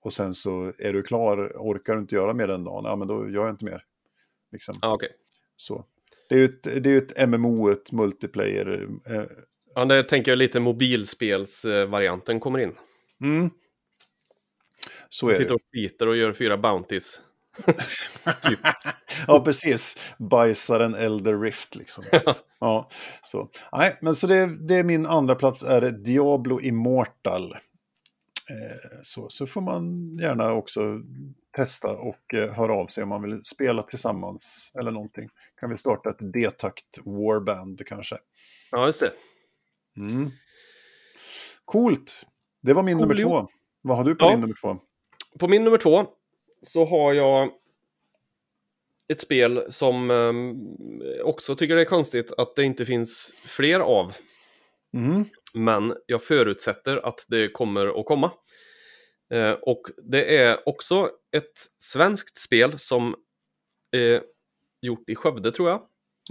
Och 0.03 0.13
sen 0.13 0.35
så 0.35 0.73
är 0.79 0.93
du 0.93 1.03
klar, 1.03 1.53
orkar 1.57 1.95
du 1.95 2.01
inte 2.01 2.15
göra 2.15 2.35
mer 2.35 2.47
den 2.49 2.65
dagen, 2.65 2.85
ja 2.85 2.97
men 2.97 3.09
då 3.09 3.31
gör 3.31 3.43
jag 3.43 3.51
inte 3.51 3.65
mer. 3.65 3.85
Liksom. 4.53 4.75
Ja, 4.83 4.93
okej. 4.93 5.11
Så. 5.57 5.85
Det 6.29 6.35
är 6.35 6.39
ju 6.39 6.45
ett, 6.45 6.63
det 6.63 6.91
är 6.91 6.97
ett 6.97 7.29
MMO, 7.29 7.69
ett 7.71 7.93
multiplayer. 7.93 8.89
Eh, 9.07 9.23
Ja, 9.75 9.85
där 9.85 10.03
tänker 10.03 10.31
jag 10.33 10.39
lite 10.39 10.61
mobilspelsvarianten 10.61 12.41
kommer 12.41 12.59
in. 12.59 12.75
mm. 13.21 13.51
Så 15.09 15.27
är 15.29 15.31
det. 15.33 15.37
sitter 15.39 15.55
och 15.55 15.61
sliter 15.71 16.07
och 16.09 16.17
gör 16.17 16.33
fyra 16.33 16.57
bounties. 16.57 17.21
typ. 18.43 18.61
Ja, 19.27 19.41
precis. 19.45 19.97
Bajsar 20.19 20.81
en 20.81 20.95
Elder 20.95 21.41
Rift 21.41 21.77
liksom. 21.77 22.05
ja, 22.61 22.89
så. 23.23 23.51
Nej, 23.73 23.99
men 24.01 24.15
så 24.15 24.27
det, 24.27 24.67
det 24.69 24.75
är 24.75 24.85
min 24.85 25.07
andra 25.07 25.35
plats 25.35 25.63
är 25.63 25.91
Diablo 25.91 26.61
Immortal. 26.61 27.53
Eh, 27.53 29.01
så, 29.03 29.29
så 29.29 29.47
får 29.47 29.61
man 29.61 30.17
gärna 30.19 30.53
också 30.53 30.81
testa 31.57 31.91
och 31.91 32.35
eh, 32.35 32.53
höra 32.55 32.73
av 32.75 32.87
sig 32.87 33.03
om 33.03 33.09
man 33.09 33.23
vill 33.23 33.41
spela 33.45 33.83
tillsammans 33.83 34.71
eller 34.79 34.91
någonting. 34.91 35.29
Kan 35.61 35.71
vi 35.71 35.79
starta 35.79 36.11
ett 36.11 36.33
D-takt 36.33 36.99
warband 37.05 37.87
kanske. 37.87 38.19
Ja, 38.71 38.87
just 38.87 39.01
det. 39.01 39.13
Mm. 40.01 40.31
Coolt. 41.65 42.27
Det 42.63 42.73
var 42.73 42.83
min 42.83 42.99
Cool, 42.99 43.09
nummer 43.09 43.23
två. 43.23 43.49
Vad 43.83 43.97
har 43.97 44.05
du 44.05 44.15
på 44.15 44.25
Ja. 44.25 44.31
din 44.31 44.41
nummer 44.41 44.55
två? 44.61 44.79
På 45.39 45.49
min 45.49 45.65
nummer 45.65 45.79
två 45.79 46.07
så 46.63 46.85
har 46.85 47.13
jag 47.13 47.51
ett 49.09 49.21
spel 49.21 49.67
som 49.69 50.11
ehm, 50.11 50.57
också 51.25 51.55
tycker 51.55 51.75
det 51.75 51.81
är 51.81 51.85
konstigt 51.85 52.33
att 52.33 52.57
det 52.57 52.65
inte 52.65 52.87
finns 52.87 53.35
fler 53.47 53.81
av. 53.81 54.13
Mm. 54.95 55.25
Men 55.55 55.95
jag 56.07 56.23
förutsätter 56.23 57.07
att 57.07 57.27
det 57.29 57.49
kommer 57.49 58.01
att 58.01 58.07
komma. 58.07 58.33
Eh, 59.33 59.53
och 59.53 59.83
det 59.97 60.37
är 60.37 60.69
också 60.69 61.11
ett 61.33 61.67
svenskt 61.79 62.37
spel 62.37 62.79
som 62.79 63.15
är 63.91 64.23
gjort 64.81 65.09
i 65.09 65.15
Skövde 65.15 65.51
tror 65.51 65.69
jag. 65.69 65.83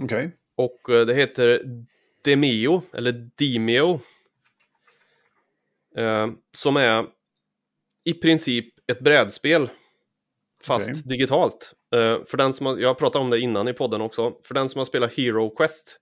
Okej. 0.02 0.30
Och 0.54 0.90
eh, 0.90 1.06
det 1.06 1.14
heter 1.14 1.62
Demeo, 2.24 2.82
eller 2.92 3.30
Demeo. 3.38 4.00
Eh, 5.96 6.28
som 6.52 6.76
är 6.76 7.06
i 8.04 8.14
princip 8.14 8.74
ett 8.90 9.00
brädspel. 9.00 9.70
Fast 10.64 10.90
Okej. 10.90 11.02
digitalt. 11.04 11.74
Eh, 11.94 12.24
för 12.24 12.36
den 12.36 12.52
som 12.52 12.66
har, 12.66 12.78
jag 12.78 12.98
pratade 12.98 13.24
om 13.24 13.30
det 13.30 13.40
innan 13.40 13.68
i 13.68 13.72
podden 13.72 14.00
också. 14.00 14.34
För 14.44 14.54
den 14.54 14.68
som 14.68 14.78
har 14.78 14.84
spelat 14.84 15.14
Hero 15.14 15.50
Quest. 15.50 16.00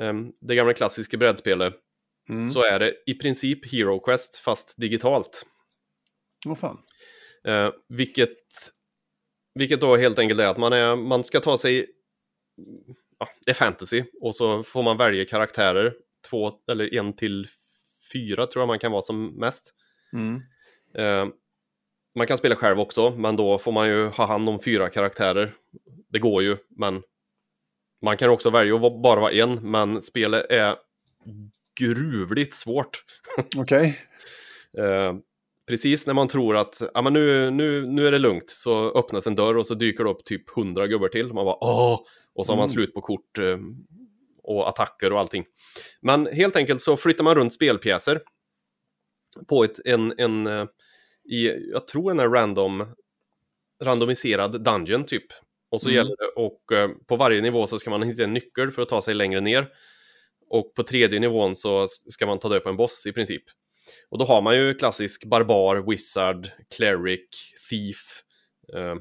eh, 0.00 0.12
det 0.40 0.54
gamla 0.54 0.72
klassiska 0.72 1.16
brädspelet. 1.16 1.74
Mm. 2.28 2.44
Så 2.44 2.64
är 2.64 2.78
det 2.78 2.94
i 3.06 3.14
princip 3.14 3.72
Hero 3.72 4.00
Quest 4.00 4.36
fast 4.36 4.80
digitalt. 4.80 5.46
Vad 6.46 6.58
fan. 6.58 6.78
Eh, 7.44 7.70
vilket, 7.88 8.38
vilket 9.54 9.80
då 9.80 9.96
helt 9.96 10.18
enkelt 10.18 10.40
är 10.40 10.46
att 10.46 10.58
man, 10.58 10.72
är, 10.72 10.96
man 10.96 11.24
ska 11.24 11.40
ta 11.40 11.56
sig... 11.56 11.86
Ja, 13.18 13.28
det 13.44 13.50
är 13.50 13.54
fantasy 13.54 14.04
och 14.20 14.36
så 14.36 14.62
får 14.62 14.82
man 14.82 14.96
välja 14.96 15.24
karaktärer. 15.24 15.94
Två 16.30 16.52
eller 16.70 16.94
en 16.94 17.16
till 17.16 17.46
fyra 18.12 18.46
tror 18.46 18.62
jag 18.62 18.68
man 18.68 18.78
kan 18.78 18.92
vara 18.92 19.02
som 19.02 19.26
mest. 19.26 19.74
Mm. 20.12 20.42
Eh, 20.94 21.34
man 22.16 22.26
kan 22.26 22.38
spela 22.38 22.56
själv 22.56 22.80
också, 22.80 23.10
men 23.10 23.36
då 23.36 23.58
får 23.58 23.72
man 23.72 23.88
ju 23.88 24.06
ha 24.06 24.26
hand 24.26 24.48
om 24.48 24.60
fyra 24.60 24.88
karaktärer. 24.88 25.54
Det 26.08 26.18
går 26.18 26.42
ju, 26.42 26.56
men 26.76 27.02
man 28.02 28.16
kan 28.16 28.30
också 28.30 28.50
välja 28.50 28.76
att 28.76 29.02
bara 29.02 29.20
vara 29.20 29.32
en, 29.32 29.70
men 29.70 30.02
spelet 30.02 30.46
är 30.50 30.76
gruvligt 31.80 32.54
svårt. 32.54 33.04
Okej. 33.56 33.98
Eh, 34.78 35.14
precis 35.68 36.06
när 36.06 36.14
man 36.14 36.28
tror 36.28 36.56
att 36.56 36.82
ja, 36.94 37.02
men 37.02 37.12
nu, 37.12 37.50
nu, 37.50 37.86
nu 37.86 38.06
är 38.06 38.12
det 38.12 38.18
lugnt 38.18 38.50
så 38.50 38.90
öppnas 38.98 39.26
en 39.26 39.34
dörr 39.34 39.56
och 39.56 39.66
så 39.66 39.74
dyker 39.74 40.04
det 40.04 40.10
upp 40.10 40.24
typ 40.24 40.56
100 40.58 40.86
gubbar 40.86 41.08
till. 41.08 41.32
Man 41.32 41.44
bara 41.44 41.56
åh! 41.64 42.00
Och 42.34 42.46
så 42.46 42.52
har 42.52 42.56
man 42.56 42.64
Mm. 42.64 42.72
slut 42.74 42.94
på 42.94 43.00
kort 43.00 43.38
eh, 43.38 43.58
och 44.42 44.68
attacker 44.68 45.12
och 45.12 45.20
allting. 45.20 45.44
Men 46.02 46.26
helt 46.26 46.56
enkelt 46.56 46.80
så 46.82 46.96
flyttar 46.96 47.24
man 47.24 47.34
runt 47.34 47.52
spelpjäser 47.52 48.20
på 49.48 49.64
ett, 49.64 49.78
en, 49.84 50.14
en 50.18 50.46
eh, 50.46 50.66
i, 51.30 51.70
jag 51.72 51.86
tror 51.88 52.10
den 52.10 52.20
är 52.20 52.28
random, 52.28 52.86
randomiserad 53.82 54.64
dungeon 54.64 55.04
typ. 55.04 55.26
Och 55.70 55.80
så 55.80 55.88
Mm. 55.88 55.96
gäller 55.96 56.16
det 56.16 56.26
och 56.36 56.72
eh, 56.72 56.90
på 57.06 57.16
varje 57.16 57.40
nivå 57.40 57.66
så 57.66 57.78
ska 57.78 57.90
man 57.90 58.02
hitta 58.02 58.24
en 58.24 58.32
nyckel 58.32 58.70
för 58.70 58.82
att 58.82 58.88
ta 58.88 59.02
sig 59.02 59.14
längre 59.14 59.40
ner. 59.40 59.68
Och 60.48 60.74
på 60.74 60.82
tredje 60.82 61.20
nivån 61.20 61.56
så 61.56 61.86
ska 61.88 62.26
man 62.26 62.38
ta 62.38 62.48
död 62.48 62.62
på 62.62 62.68
en 62.68 62.76
boss 62.76 63.06
i 63.06 63.12
princip. 63.12 63.42
Och 64.08 64.18
då 64.18 64.24
har 64.24 64.42
man 64.42 64.56
ju 64.56 64.74
klassisk 64.74 65.24
barbar, 65.24 65.90
wizard, 65.90 66.50
cleric, 66.76 67.28
thief 67.70 68.22
eh, 68.74 68.94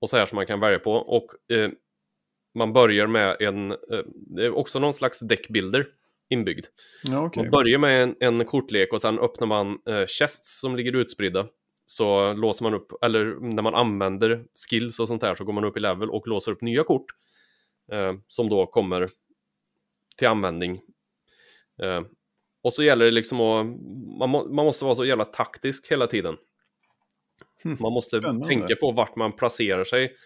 och 0.00 0.10
så 0.10 0.16
här 0.16 0.26
som 0.26 0.36
man 0.36 0.46
kan 0.46 0.60
välja 0.60 0.78
på. 0.78 0.92
Och 0.92 1.52
eh, 1.56 1.70
man 2.54 2.72
börjar 2.72 3.06
med 3.06 3.36
en, 3.40 3.70
eh, 3.70 3.76
det 4.06 4.44
är 4.44 4.50
också 4.56 4.78
någon 4.78 4.94
slags 4.94 5.20
deckbuilder 5.20 5.86
inbyggd. 6.30 6.66
Ja, 7.04 7.26
okej. 7.26 7.42
Man 7.42 7.50
börjar 7.50 7.78
med 7.78 8.02
en, 8.02 8.16
en 8.20 8.44
kortlek 8.44 8.92
och 8.92 9.00
sen 9.00 9.18
öppnar 9.18 9.46
man 9.46 9.78
eh, 9.88 10.06
chests 10.06 10.60
som 10.60 10.76
ligger 10.76 10.96
utspridda. 10.96 11.46
Så 11.86 12.32
låser 12.32 12.62
man 12.62 12.74
upp, 12.74 12.92
eller 13.04 13.24
när 13.40 13.62
man 13.62 13.74
använder 13.74 14.44
skills 14.68 15.00
och 15.00 15.08
sånt 15.08 15.20
där 15.20 15.34
så 15.34 15.44
går 15.44 15.52
man 15.52 15.64
upp 15.64 15.76
i 15.76 15.80
level 15.80 16.10
och 16.10 16.28
låser 16.28 16.52
upp 16.52 16.62
nya 16.62 16.82
kort. 16.84 17.06
Eh, 17.92 18.12
som 18.28 18.48
då 18.48 18.66
kommer 18.66 19.08
till 20.16 20.28
användning. 20.28 20.80
Eh, 21.82 22.00
och 22.62 22.72
så 22.72 22.82
gäller 22.82 23.04
det 23.04 23.10
liksom 23.10 23.40
att, 23.40 23.66
man, 24.18 24.30
må, 24.30 24.48
man 24.48 24.64
måste 24.64 24.84
vara 24.84 24.94
så 24.94 25.04
jävla 25.04 25.24
taktisk 25.24 25.90
hela 25.92 26.06
tiden. 26.06 26.36
Hmm, 27.62 27.76
Man 27.80 27.92
måste 27.92 28.18
spännande. 28.18 28.46
tänka 28.46 28.76
på 28.76 28.92
vart 28.92 29.16
man 29.16 29.32
placerar 29.32 29.84
sig 29.84 30.16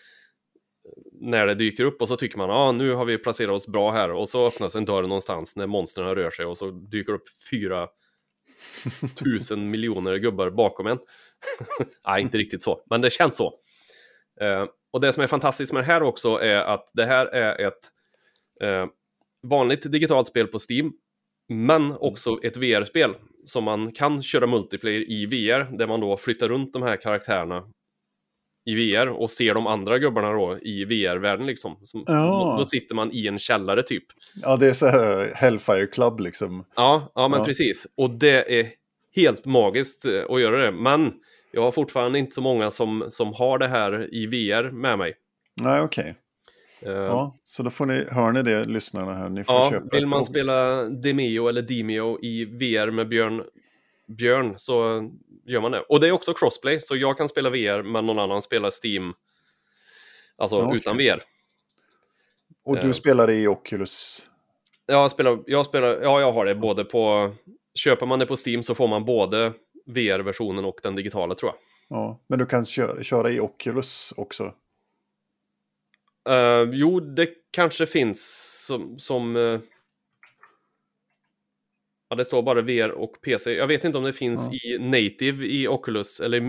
när 1.21 1.47
det 1.47 1.55
dyker 1.55 1.85
upp 1.85 2.03
och 2.03 2.09
så 2.09 2.17
tycker 2.17 2.39
man 2.39 2.51
ah, 2.51 2.73
nu 2.73 2.93
har 2.93 3.05
vi 3.05 3.19
placerat 3.19 3.55
oss 3.55 3.69
bra 3.69 3.91
här 3.91 4.11
och 4.11 4.29
så 4.29 4.47
öppnas 4.47 4.77
en 4.77 4.85
dörr 4.85 5.03
någonstans 5.03 5.57
när 5.57 5.67
monstren 5.67 6.15
rör 6.15 6.31
sig 6.31 6.47
och 6.47 6.59
så 6.59 6.71
dyker 6.71 7.13
upp 7.13 7.25
fyra 7.51 7.89
tusen 9.25 9.71
miljoner 9.71 10.17
gubbar 10.17 10.51
bakom 10.51 10.87
en. 10.87 10.99
Nej, 12.07 12.23
inte 12.23 12.39
riktigt 12.39 12.63
så, 12.63 12.83
men 12.91 13.01
det 13.01 13.11
känns 13.11 13.37
så. 13.37 13.55
Eh, 14.41 14.67
och 14.93 15.01
det 15.01 15.13
som 15.13 15.23
är 15.23 15.27
fantastiskt 15.27 15.73
med 15.73 15.83
det 15.83 15.87
här 15.87 16.03
också 16.03 16.29
är 16.29 16.57
att 16.57 16.91
det 16.95 17.05
här 17.05 17.27
är 17.27 17.67
ett 17.67 17.81
eh, 18.63 18.87
vanligt 19.47 19.93
digitalt 19.93 20.27
spel 20.27 20.47
på 20.47 20.59
Steam, 20.71 20.93
men 21.49 21.93
också 21.93 22.39
ett 22.43 22.57
VR-spel 22.57 23.15
som 23.45 23.65
man 23.65 23.93
kan 23.93 24.23
köra 24.23 24.47
multiplayer 24.47 25.11
i 25.11 25.27
VR, 25.27 25.77
där 25.79 25.87
man 25.87 26.01
då 26.01 26.17
flyttar 26.17 26.49
runt 26.49 26.73
de 26.73 26.83
här 26.83 26.97
karaktärerna 26.97 27.65
i 28.67 28.75
VR 28.75 29.09
och 29.09 29.31
ser 29.31 29.55
de 29.55 29.67
andra 29.67 29.99
gubbarna 29.99 30.33
då 30.33 30.59
i 30.63 30.85
VR-världen 30.85 31.47
liksom. 31.47 31.77
Som, 31.83 32.05
Ja. 32.07 32.57
då, 32.59 32.65
sitter 32.65 32.95
man 32.95 33.11
i 33.13 33.27
en 33.27 33.39
källare 33.39 33.83
typ. 33.83 34.05
Ja, 34.43 34.57
det 34.57 34.67
är 34.67 34.73
så 34.73 34.87
här 34.87 35.33
Hellfire 35.35 35.87
Club 35.87 36.21
liksom. 36.21 36.65
Ja, 36.77 37.13
ja 37.15 37.29
men 37.29 37.39
Ja. 37.39 37.45
precis. 37.47 37.87
Och 37.97 38.11
det 38.11 38.59
är 38.61 38.69
helt 39.17 39.45
magiskt 39.47 40.05
eh, 40.05 40.23
att 40.29 40.41
göra 40.41 40.65
det. 40.65 40.71
Men 40.73 41.13
jag 41.53 41.63
har 41.63 41.73
fortfarande 41.73 42.19
inte 42.19 42.35
så 42.35 42.41
många 42.41 42.71
som, 42.71 43.05
som 43.11 43.33
har 43.35 43.59
det 43.59 43.69
här 43.69 44.15
i 44.15 44.27
VR 44.27 44.71
med 44.71 44.99
mig. 44.99 45.15
Nej, 45.63 45.81
okej. 45.81 46.15
Eh, 46.83 46.93
Ja, 46.93 47.35
så 47.45 47.63
då 47.63 47.71
får 47.71 47.87
ni, 47.87 48.05
hör 48.11 48.33
ni 48.33 48.43
det, 48.43 48.65
lyssnarna 48.65 49.15
här. 49.15 49.29
Ni 49.29 49.45
får 49.45 49.55
Ja, 49.55 49.71
köpa 49.71 49.97
vill 49.97 50.07
man 50.07 50.25
spela 50.25 50.85
Demeo 50.85 51.49
eller 51.49 51.63
Demeo 51.63 52.19
i 52.23 52.45
VR 52.45 52.91
med 52.91 53.09
Björn, 53.09 53.43
Björn 54.17 54.55
så 54.57 55.09
gör 55.47 55.61
man 55.61 55.73
det. 55.73 55.81
Och 55.81 56.01
det 56.01 56.09
är 56.09 56.13
också 56.13 56.33
crossplay, 56.33 56.81
så 56.81 56.97
jag 56.97 57.17
kan 57.17 57.29
spela 57.29 57.51
VR 57.51 57.83
men 57.83 58.07
någon 58.07 58.19
annan 58.19 58.43
spelar 58.43 58.71
Steam. 58.85 59.15
Alltså 60.37 60.57
okej. 60.57 60.77
utan 60.77 60.97
VR. 60.97 61.23
Och 62.65 62.77
du 62.77 62.87
eh. 62.87 62.93
spelar 62.93 63.31
i 63.31 63.47
Oculus? 63.47 64.27
Jag 64.87 65.11
spelar, 65.11 65.39
jag 65.47 65.67
spelar, 65.67 66.03
ja 66.03 66.21
jag 66.21 66.33
har 66.33 66.45
det 66.45 66.55
både 66.55 66.85
på, 66.85 67.33
köper 67.75 68.07
man 68.07 68.19
det 68.19 68.27
på 68.27 68.37
Steam 68.47 68.63
så 68.63 68.75
får 68.75 68.89
man 68.89 69.05
både 69.05 69.53
VR-versionen 69.87 70.65
och 70.65 70.81
den 70.83 70.97
digitala 70.97 71.35
tror 71.35 71.53
jag. 71.53 71.59
Ja, 71.99 72.21
men 72.27 72.39
du 72.39 72.47
kan 72.47 72.67
köra, 72.67 73.03
köra 73.03 73.31
i 73.31 73.41
Oculus 73.41 74.13
också? 74.17 74.55
Eh, 76.29 76.63
jo, 76.73 77.01
det 77.01 77.29
kanske 77.51 77.87
finns 77.87 78.53
som... 78.67 78.99
som 78.99 79.37
eh, 79.37 79.61
Ja, 82.11 82.17
det 82.17 82.25
står 82.25 82.43
bara 82.43 82.63
VR 82.63 82.91
och 82.91 83.21
PC. 83.23 83.55
Jag 83.55 83.67
vet 83.67 83.85
inte 83.85 83.99
om 83.99 84.05
det 84.05 84.13
finns 84.13 84.49
Ja. 84.53 84.71
i 84.75 84.79
native 84.79 85.47
i 85.47 85.69
Oculus 85.69 86.21
eller 86.21 86.41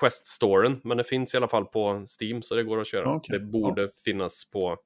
Quest-storen, 0.00 0.80
men 0.84 0.96
det 0.96 1.04
finns 1.04 1.34
i 1.34 1.36
alla 1.36 1.48
fall 1.48 1.64
på 1.64 2.04
Steam 2.20 2.42
så 2.42 2.54
det 2.54 2.62
går 2.62 2.80
att 2.80 2.86
köra. 2.86 3.14
Okej, 3.14 3.38
Det 3.38 3.44
borde 3.44 3.90
finnas 4.04 4.50
på 4.50 4.76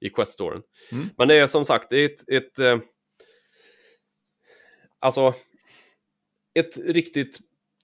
i 0.00 0.08
Quest-storen. 0.10 0.62
Mm. 0.92 1.06
Men 1.18 1.28
det 1.28 1.34
är 1.34 1.46
som 1.46 1.64
sagt, 1.64 1.90
det 1.90 1.96
är 1.98 2.04
ett, 2.04 2.28
ett 2.28 2.58
eh, 2.58 2.78
alltså 4.98 5.34
ett 6.54 6.78
riktigt 6.78 7.38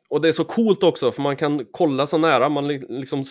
och 0.08 0.20
det 0.20 0.28
är 0.28 0.32
så 0.32 0.44
coolt 0.44 0.82
också 0.82 1.12
för 1.12 1.22
man 1.22 1.36
kan 1.36 1.66
kolla 1.70 2.06
så 2.06 2.18
nära, 2.18 2.48
man 2.48 2.68
li- 2.68 2.86
liksom 2.88 3.24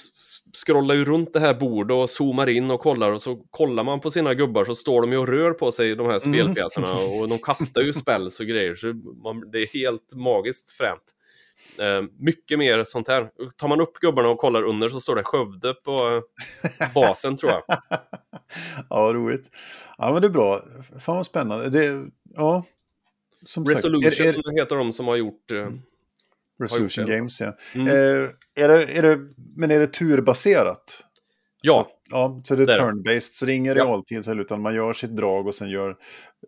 scrollar 0.53 0.95
ju 0.95 1.05
runt 1.05 1.33
det 1.33 1.39
här 1.39 1.53
bordet 1.53 1.95
och 1.95 2.09
zoomar 2.09 2.49
in 2.49 2.71
och 2.71 2.79
kollar 2.79 3.11
och 3.11 3.21
så 3.21 3.35
kollar 3.35 3.83
man 3.83 3.99
på 3.99 4.11
sina 4.11 4.33
gubbar 4.33 4.65
så 4.65 4.75
står 4.75 5.01
de 5.01 5.11
ju 5.11 5.17
och 5.17 5.27
rör 5.27 5.51
på 5.51 5.71
sig 5.71 5.95
de 5.95 6.07
här 6.07 6.19
spelpjäserna 6.19 6.93
och 7.21 7.29
de 7.29 7.37
kastar 7.37 7.81
ju 7.81 7.93
spells 7.93 8.39
och 8.39 8.45
grejer 8.45 8.75
så 8.75 8.93
man, 9.23 9.51
det 9.51 9.61
är 9.61 9.67
helt 9.67 10.13
magiskt 10.15 10.71
fränt. 10.71 11.03
Eh, 11.79 12.03
mycket 12.19 12.59
mer 12.59 12.83
sånt 12.83 13.07
här. 13.07 13.29
Tar 13.57 13.67
man 13.67 13.81
upp 13.81 13.93
gubbarna 13.93 14.29
och 14.29 14.37
kollar 14.37 14.63
under 14.63 14.89
så 14.89 14.99
står 15.01 15.15
det 15.15 15.23
Skövde 15.23 15.73
på 15.73 16.21
eh, 16.79 16.93
basen 16.93 17.37
tror 17.37 17.51
jag. 17.51 17.63
ja, 18.89 19.11
roligt. 19.13 19.49
Ja, 19.97 20.11
men 20.13 20.21
det 20.21 20.27
är 20.27 20.31
bra. 20.31 20.61
Fan 20.99 21.15
vad 21.15 21.25
spännande. 21.25 21.69
Det, 21.69 22.05
ja, 22.35 22.63
som 23.45 23.65
sagt, 23.65 23.77
Resolution 23.77 24.25
är, 24.27 24.33
är, 24.33 24.59
heter 24.59 24.75
de 24.75 24.93
som 24.93 25.07
har 25.07 25.15
gjort... 25.15 25.51
Eh, 25.51 25.69
Resolution. 26.59 27.05
Games, 27.05 27.41
ja. 27.41 27.57
mm. 27.75 27.87
Eh, 27.87 28.29
är 28.55 28.67
det, 28.67 28.83
är 28.85 29.01
det, 29.01 29.19
men 29.55 29.71
är 29.71 29.79
det 29.79 29.87
turbaserat? 29.87 31.03
ja, 31.61 31.91
Ja, 32.11 32.41
så 32.45 32.55
det 32.55 32.63
är 32.63 32.79
turn-based, 32.79 33.33
så 33.33 33.45
det 33.45 33.53
är 33.53 33.55
ingen 33.55 33.77
Ja. 33.77 33.83
realtid 33.83 34.27
heller, 34.27 34.41
utan 34.41 34.61
man 34.61 34.75
gör 34.75 34.93
sitt 34.93 35.15
drag 35.15 35.47
och 35.47 35.55
sen 35.55 35.69
gör 35.69 35.95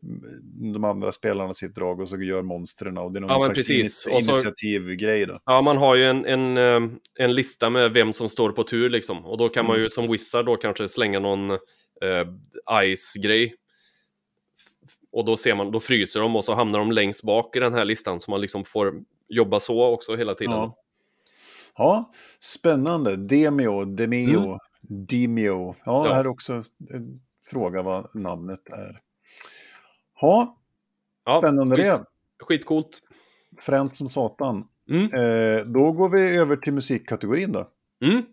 mm, 0.03 0.73
de 0.73 0.83
andra 0.83 1.11
spelarna 1.11 1.53
sitt 1.53 1.75
drag 1.75 1.99
och 1.99 2.09
så 2.09 2.21
gör 2.21 2.41
monstren 2.43 2.97
och 2.97 3.11
det 3.11 3.19
är 3.19 3.21
någon 3.21 3.29
Ja, 3.29 3.39
slags 3.39 3.55
precis. 3.55 4.01
så- 4.01 4.09
initiativgrej 4.09 5.25
då. 5.25 5.39
Ja, 5.45 5.61
man 5.61 5.77
har 5.77 5.95
ju 5.95 6.03
en, 6.03 6.25
en, 6.25 6.57
eh, 6.57 6.89
en 7.19 7.33
lista 7.35 7.69
med 7.69 7.93
vem 7.93 8.13
som 8.13 8.29
står 8.29 8.51
på 8.51 8.63
tur 8.63 8.89
liksom. 8.89 9.25
Och 9.25 9.37
då 9.37 9.49
kan 9.49 9.65
man 9.65 9.79
ju 9.79 9.89
som 9.89 10.11
wizard 10.11 10.45
då 10.45 10.55
kanske 10.55 10.89
slänga 10.89 11.19
någon 11.19 11.51
eh, 11.51 12.27
ice-grej. 12.83 13.55
Och 15.11 15.25
då 15.25 15.37
ser 15.37 15.55
man, 15.55 15.71
då 15.71 15.79
fryser 15.79 16.19
de 16.19 16.35
och 16.35 16.43
så 16.43 16.53
hamnar 16.53 16.79
de 16.79 16.91
längst 16.91 17.23
bak 17.23 17.55
i 17.55 17.59
den 17.59 17.73
här 17.73 17.85
listan 17.85 18.19
så 18.19 18.31
man 18.31 18.41
liksom 18.41 18.65
får 18.65 18.93
jobba 19.29 19.59
så 19.59 19.85
också 19.93 20.15
hela 20.15 20.33
tiden. 20.35 20.53
Ja. 20.53 20.77
ja, 21.77 22.11
spännande. 22.39 23.15
Demio, 23.15 23.85
Demio, 23.85 24.39
Mm. 24.39 24.57
Demio. 24.81 25.75
Ja, 25.85 26.07
Ja. 26.07 26.13
här 26.13 26.19
är 26.19 26.27
också 26.27 26.53
en 26.89 27.21
fråga 27.49 27.81
vad 27.81 28.15
namnet 28.15 28.69
är. 28.69 29.01
Ja, 30.21 30.57
Ja, 31.25 31.37
spännande 31.37 31.75
skit, 31.75 31.85
det. 31.85 32.05
Skitcoolt. 32.45 33.01
Fränt 33.61 33.95
som 33.95 34.09
satan. 34.09 34.67
Mm. 34.89 35.13
Eh, 35.13 35.65
då 35.65 35.91
går 35.91 36.09
vi 36.09 36.37
över 36.37 36.55
till 36.55 36.73
musikkategorin 36.73 37.51
då. 37.51 37.69
Mm. 38.05 38.23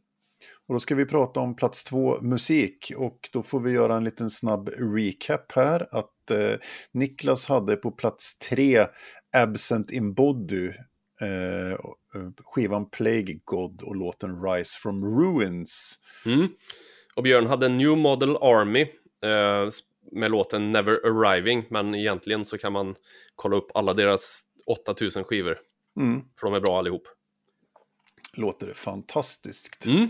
Och 0.67 0.75
då 0.75 0.81
ska 0.81 0.95
vi 0.95 1.07
prata 1.07 1.41
om 1.41 1.57
plats 1.57 1.85
två 1.85 2.21
musik 2.21 2.93
och 2.97 3.29
då 3.33 3.43
får 3.43 3.61
vi 3.61 3.71
göra 3.73 3.97
en 3.97 4.05
liten 4.05 4.31
snabb 4.31 4.69
recap 4.69 5.53
här. 5.53 5.89
Att 5.91 6.31
eh, 6.31 6.59
Niklas 6.93 7.47
hade 7.47 7.77
på 7.77 7.91
plats 7.91 8.39
tre 8.39 8.87
Absent 9.35 9.91
in 9.91 10.15
Body, 10.15 10.67
eh, 11.21 11.73
eh, 11.73 11.79
skivan 12.45 12.91
Plague 12.91 13.41
God 13.45 13.83
och 13.83 13.97
låten 13.97 14.43
Rise 14.43 14.79
from 14.79 15.05
Ruins. 15.21 15.99
Mm. 16.27 16.49
Och 17.15 17.23
Björn 17.23 17.47
hade 17.47 17.69
New 17.69 17.97
Model 17.97 18.37
Army 18.37 18.83
eh, 19.25 19.69
med 20.13 20.31
låten 20.31 20.73
Never 20.73 20.93
Arriving, 20.93 21.65
men 21.71 21.95
egentligen 21.95 22.45
så 22.45 22.59
kan 22.59 22.73
man 22.73 22.95
kolla 23.35 23.57
upp 23.57 23.71
alla 23.75 23.95
deras 23.95 24.43
8000 24.67 25.25
skivor, 25.25 25.59
Mm, 25.97 26.21
för 26.41 26.47
de 26.47 26.55
är 26.55 26.61
bra 26.61 26.79
allihop. 26.79 27.09
låter 28.37 28.73
fantastiskt. 28.75 29.87
Mm. 29.87 30.03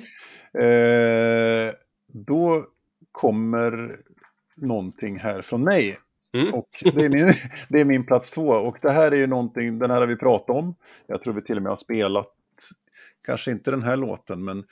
Eh, 0.58 1.74
då 2.06 2.66
kommer 3.12 3.98
någonting 4.56 5.18
här 5.18 5.42
från 5.42 5.64
mig. 5.64 5.98
Mm. 6.34 6.54
Och 6.54 6.68
det 6.80 7.04
är, 7.04 7.08
min, 7.10 7.32
det 7.68 7.80
är 7.80 7.84
min 7.84 8.06
plats 8.06 8.30
två. 8.30 8.48
Och 8.48 8.76
det 8.82 8.90
här 8.90 9.12
är 9.12 9.16
ju 9.16 9.26
någonting, 9.26 9.78
den 9.78 9.90
här 9.90 10.00
har 10.00 10.06
vi 10.06 10.16
pratat 10.16 10.56
om. 10.56 10.74
Jag 11.06 11.22
tror 11.22 11.34
vi 11.34 11.42
till 11.42 11.56
och 11.56 11.62
med 11.62 11.72
har 11.72 11.76
spelat, 11.76 12.28
kanske 13.26 13.50
inte 13.50 13.70
den 13.70 13.82
här 13.82 13.96
låten, 13.96 14.44
men 14.44 14.64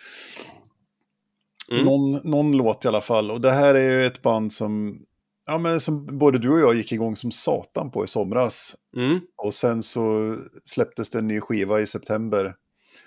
Mm. 1.71 1.85
någon, 1.85 2.13
någon 2.31 2.57
låt 2.57 2.85
i 2.85 2.89
alla 2.89 3.01
fall. 3.01 3.31
Och 3.31 3.41
det 3.41 3.53
här 3.53 3.75
är 3.75 3.91
ju 3.91 4.07
ett 4.07 4.23
band 4.23 4.53
som, 4.53 5.03
ja, 5.47 5.59
men 5.59 5.81
som 5.81 6.19
både 6.19 6.39
du 6.39 6.51
och 6.51 6.61
jag 6.61 6.75
gick 6.75 6.93
igång 6.93 7.17
som 7.17 7.31
satan 7.31 7.91
på 7.91 8.05
i 8.05 8.09
somras. 8.09 8.75
Mm. 8.97 9.21
Och 9.37 9.55
sen 9.55 9.83
så 9.83 10.37
släpptes 10.65 11.11
det 11.11 11.19
en 11.19 11.27
ny 11.27 11.41
skiva 11.41 11.81
i 11.81 11.87
september. 11.87 12.55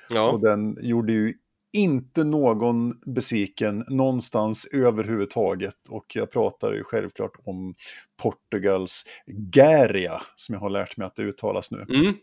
Ja. 0.09 0.31
Och 0.31 0.41
den 0.41 0.77
gjorde 0.81 1.13
ju 1.13 1.33
inte 1.75 2.23
någon 2.23 2.99
besviken 3.05 3.85
någonstans 3.87 4.67
överhuvudtaget. 4.73 5.75
Och 5.89 6.05
jag 6.15 6.31
pratar 6.31 6.73
ju 6.73 6.83
självklart 6.83 7.31
om 7.45 7.75
Portugals 8.21 9.03
Garia, 9.27 10.21
som 10.35 10.53
jag 10.53 10.59
har 10.59 10.69
lärt 10.69 10.97
mig 10.97 11.07
att 11.07 11.15
det 11.15 11.23
uttalas 11.23 11.71
nu. 11.71 11.85
Mm. 11.89 12.13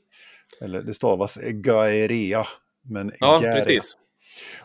Eller 0.61 0.83
det 0.83 0.95
stavas 0.95 1.38
Gaerea, 1.43 2.47
men 2.83 3.12
Ja, 3.21 3.38
Garia. 3.38 3.55
precis. 3.55 3.97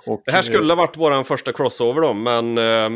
Och, 0.05 0.21
Det 0.25 0.31
här 0.31 0.39
eh, 0.39 0.43
skulle 0.43 0.73
ha 0.73 0.77
varit 0.77 0.97
vår 0.97 1.23
första 1.23 1.53
crossover 1.53 2.01
då, 2.01 2.13
men 2.13 2.57
eh, 2.57 2.89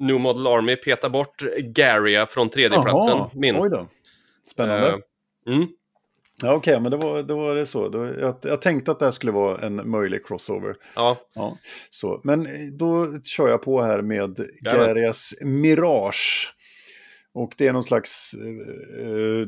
New 0.00 0.20
Model 0.20 0.46
Army 0.46 0.76
petar 0.76 1.08
bort 1.08 1.42
Garia 1.58 2.26
från 2.26 2.50
tredjeplatsen. 2.50 3.16
Jaha, 3.18 3.30
Min. 3.34 3.56
Oj 3.56 3.70
då. 3.70 3.88
Spännande. 4.44 4.88
Eh, 4.88 5.54
mm. 5.54 5.68
Ja, 6.42 6.54
Okej, 6.54 6.80
men 6.80 6.90
det 6.90 6.96
var, 6.96 7.22
det 7.22 7.34
var 7.34 7.54
det 7.54 7.66
så. 7.66 7.88
Då, 7.88 8.06
jag, 8.06 8.36
jag 8.42 8.62
tänkte 8.62 8.90
att 8.90 8.98
det 8.98 9.04
här 9.04 9.12
skulle 9.12 9.32
vara 9.32 9.66
en 9.66 9.90
möjlig 9.90 10.26
crossover. 10.26 10.76
Ja, 10.94 11.16
Ja, 11.34 11.58
så. 11.90 12.20
Men 12.24 12.46
eh, 12.46 12.66
då 12.72 13.20
kör 13.22 13.48
jag 13.48 13.62
på 13.62 13.82
här 13.82 14.02
med. 14.02 14.48
Garias 14.60 15.34
Mirage. 15.40 16.54
Och 17.32 17.54
det 17.56 17.66
är 17.66 17.72
någon 17.72 17.82
slags 17.82 18.34
eh, 18.34 19.06
eh, 19.06 19.46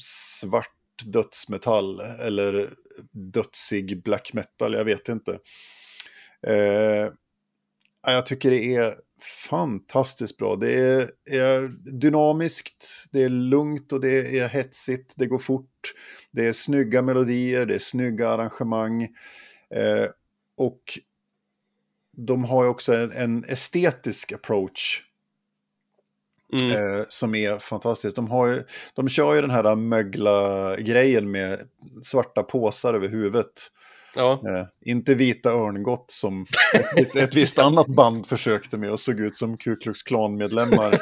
svart 0.00 0.74
dödsmetall 1.04 2.00
eller 2.00 2.70
dödsig 3.12 4.02
black 4.02 4.32
metal, 4.32 4.74
jag 4.74 4.84
vet 4.84 5.08
inte. 5.08 5.38
Eh, 6.46 7.12
ja, 8.02 8.12
jag 8.12 8.26
tycker 8.26 8.50
det 8.50 8.76
är 8.76 8.94
fantastiskt 9.22 10.36
bra. 10.36 10.56
Det 10.56 10.74
är, 10.74 11.10
är 11.30 11.68
dynamiskt, 11.98 13.06
det 13.12 13.22
är 13.22 13.28
lugnt 13.28 13.92
och 13.92 14.00
det 14.00 14.38
är 14.38 14.48
hetsigt, 14.48 15.14
det 15.16 15.26
går 15.26 15.38
fort. 15.38 15.94
Det 16.30 16.46
är 16.46 16.52
snygga 16.52 17.02
melodier, 17.02 17.66
det 17.66 17.74
är 17.74 17.78
snygga 17.78 18.28
arrangemang. 18.28 19.02
Eh, 19.74 20.06
och 20.56 20.98
de 22.16 22.44
har 22.44 22.64
ju 22.64 22.68
också 22.68 22.94
en, 22.94 23.12
en 23.12 23.44
estetisk 23.44 24.32
approach 24.32 25.02
mm. 26.52 26.72
eh, 26.72 27.04
som 27.08 27.34
är 27.34 27.58
fantastisk. 27.58 28.16
De, 28.16 28.28
har 28.28 28.46
ju, 28.46 28.64
de 28.94 29.08
kör 29.08 29.34
ju 29.34 29.40
den 29.40 29.50
här 29.50 29.76
mögla-grejen 29.76 31.30
med 31.30 31.68
svarta 32.02 32.42
påsar 32.42 32.94
över 32.94 33.08
huvudet. 33.08 33.70
Ja. 34.18 34.42
Eh, 34.46 34.66
inte 34.80 35.14
vita 35.14 35.50
örngott 35.50 36.04
som 36.08 36.46
ett, 36.96 37.16
ett 37.16 37.34
visst 37.34 37.58
annat 37.58 37.86
band 37.86 38.26
försökte 38.26 38.78
med 38.78 38.90
och 38.90 39.00
såg 39.00 39.20
ut 39.20 39.36
som 39.36 39.56
Ku 39.56 39.76
Klux 39.76 40.02
Klan-medlemmar. 40.02 40.90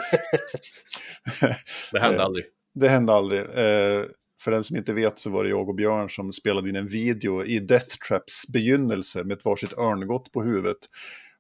det 1.93 2.01
hände 2.01 2.19
eh, 2.19 2.25
aldrig. 2.25 2.45
Det 2.75 2.89
hände 2.89 3.13
aldrig. 3.13 3.41
Eh, 3.41 4.05
för 4.41 4.51
den 4.51 4.65
som 4.65 4.77
inte 4.77 4.93
vet 4.93 5.19
så 5.19 5.31
var 5.31 5.45
det 5.45 5.51
jag 5.51 5.69
och 5.69 5.75
Björn 5.75 6.11
som 6.11 6.33
spelade 6.33 6.69
in 6.69 6.77
en 6.77 6.89
video 6.89 7.45
i 7.45 7.59
Death 7.59 7.97
Traps 8.09 8.49
begynnelse 8.53 9.25
med 9.25 9.37
ett 9.37 9.45
varsitt 9.45 9.79
örngott 9.79 10.33
på 10.33 10.43
huvudet. 10.43 10.79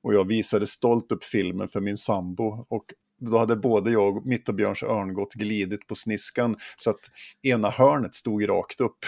Och 0.02 0.14
jag 0.14 0.26
visade 0.26 0.66
stolt 0.66 1.12
upp 1.12 1.24
filmen 1.24 1.68
för 1.68 1.80
min 1.80 1.96
sambo. 1.96 2.66
Och 2.68 2.84
då 3.20 3.38
hade 3.38 3.56
både 3.56 3.90
jag, 3.90 4.26
mitt 4.26 4.48
och 4.48 4.54
Björns 4.54 4.82
örngott 4.82 5.34
glidit 5.34 5.86
på 5.86 5.94
sniskan 5.94 6.56
så 6.76 6.90
att 6.90 7.00
ena 7.42 7.70
hörnet 7.70 8.14
stod 8.14 8.48
rakt 8.48 8.80
upp. 8.80 8.98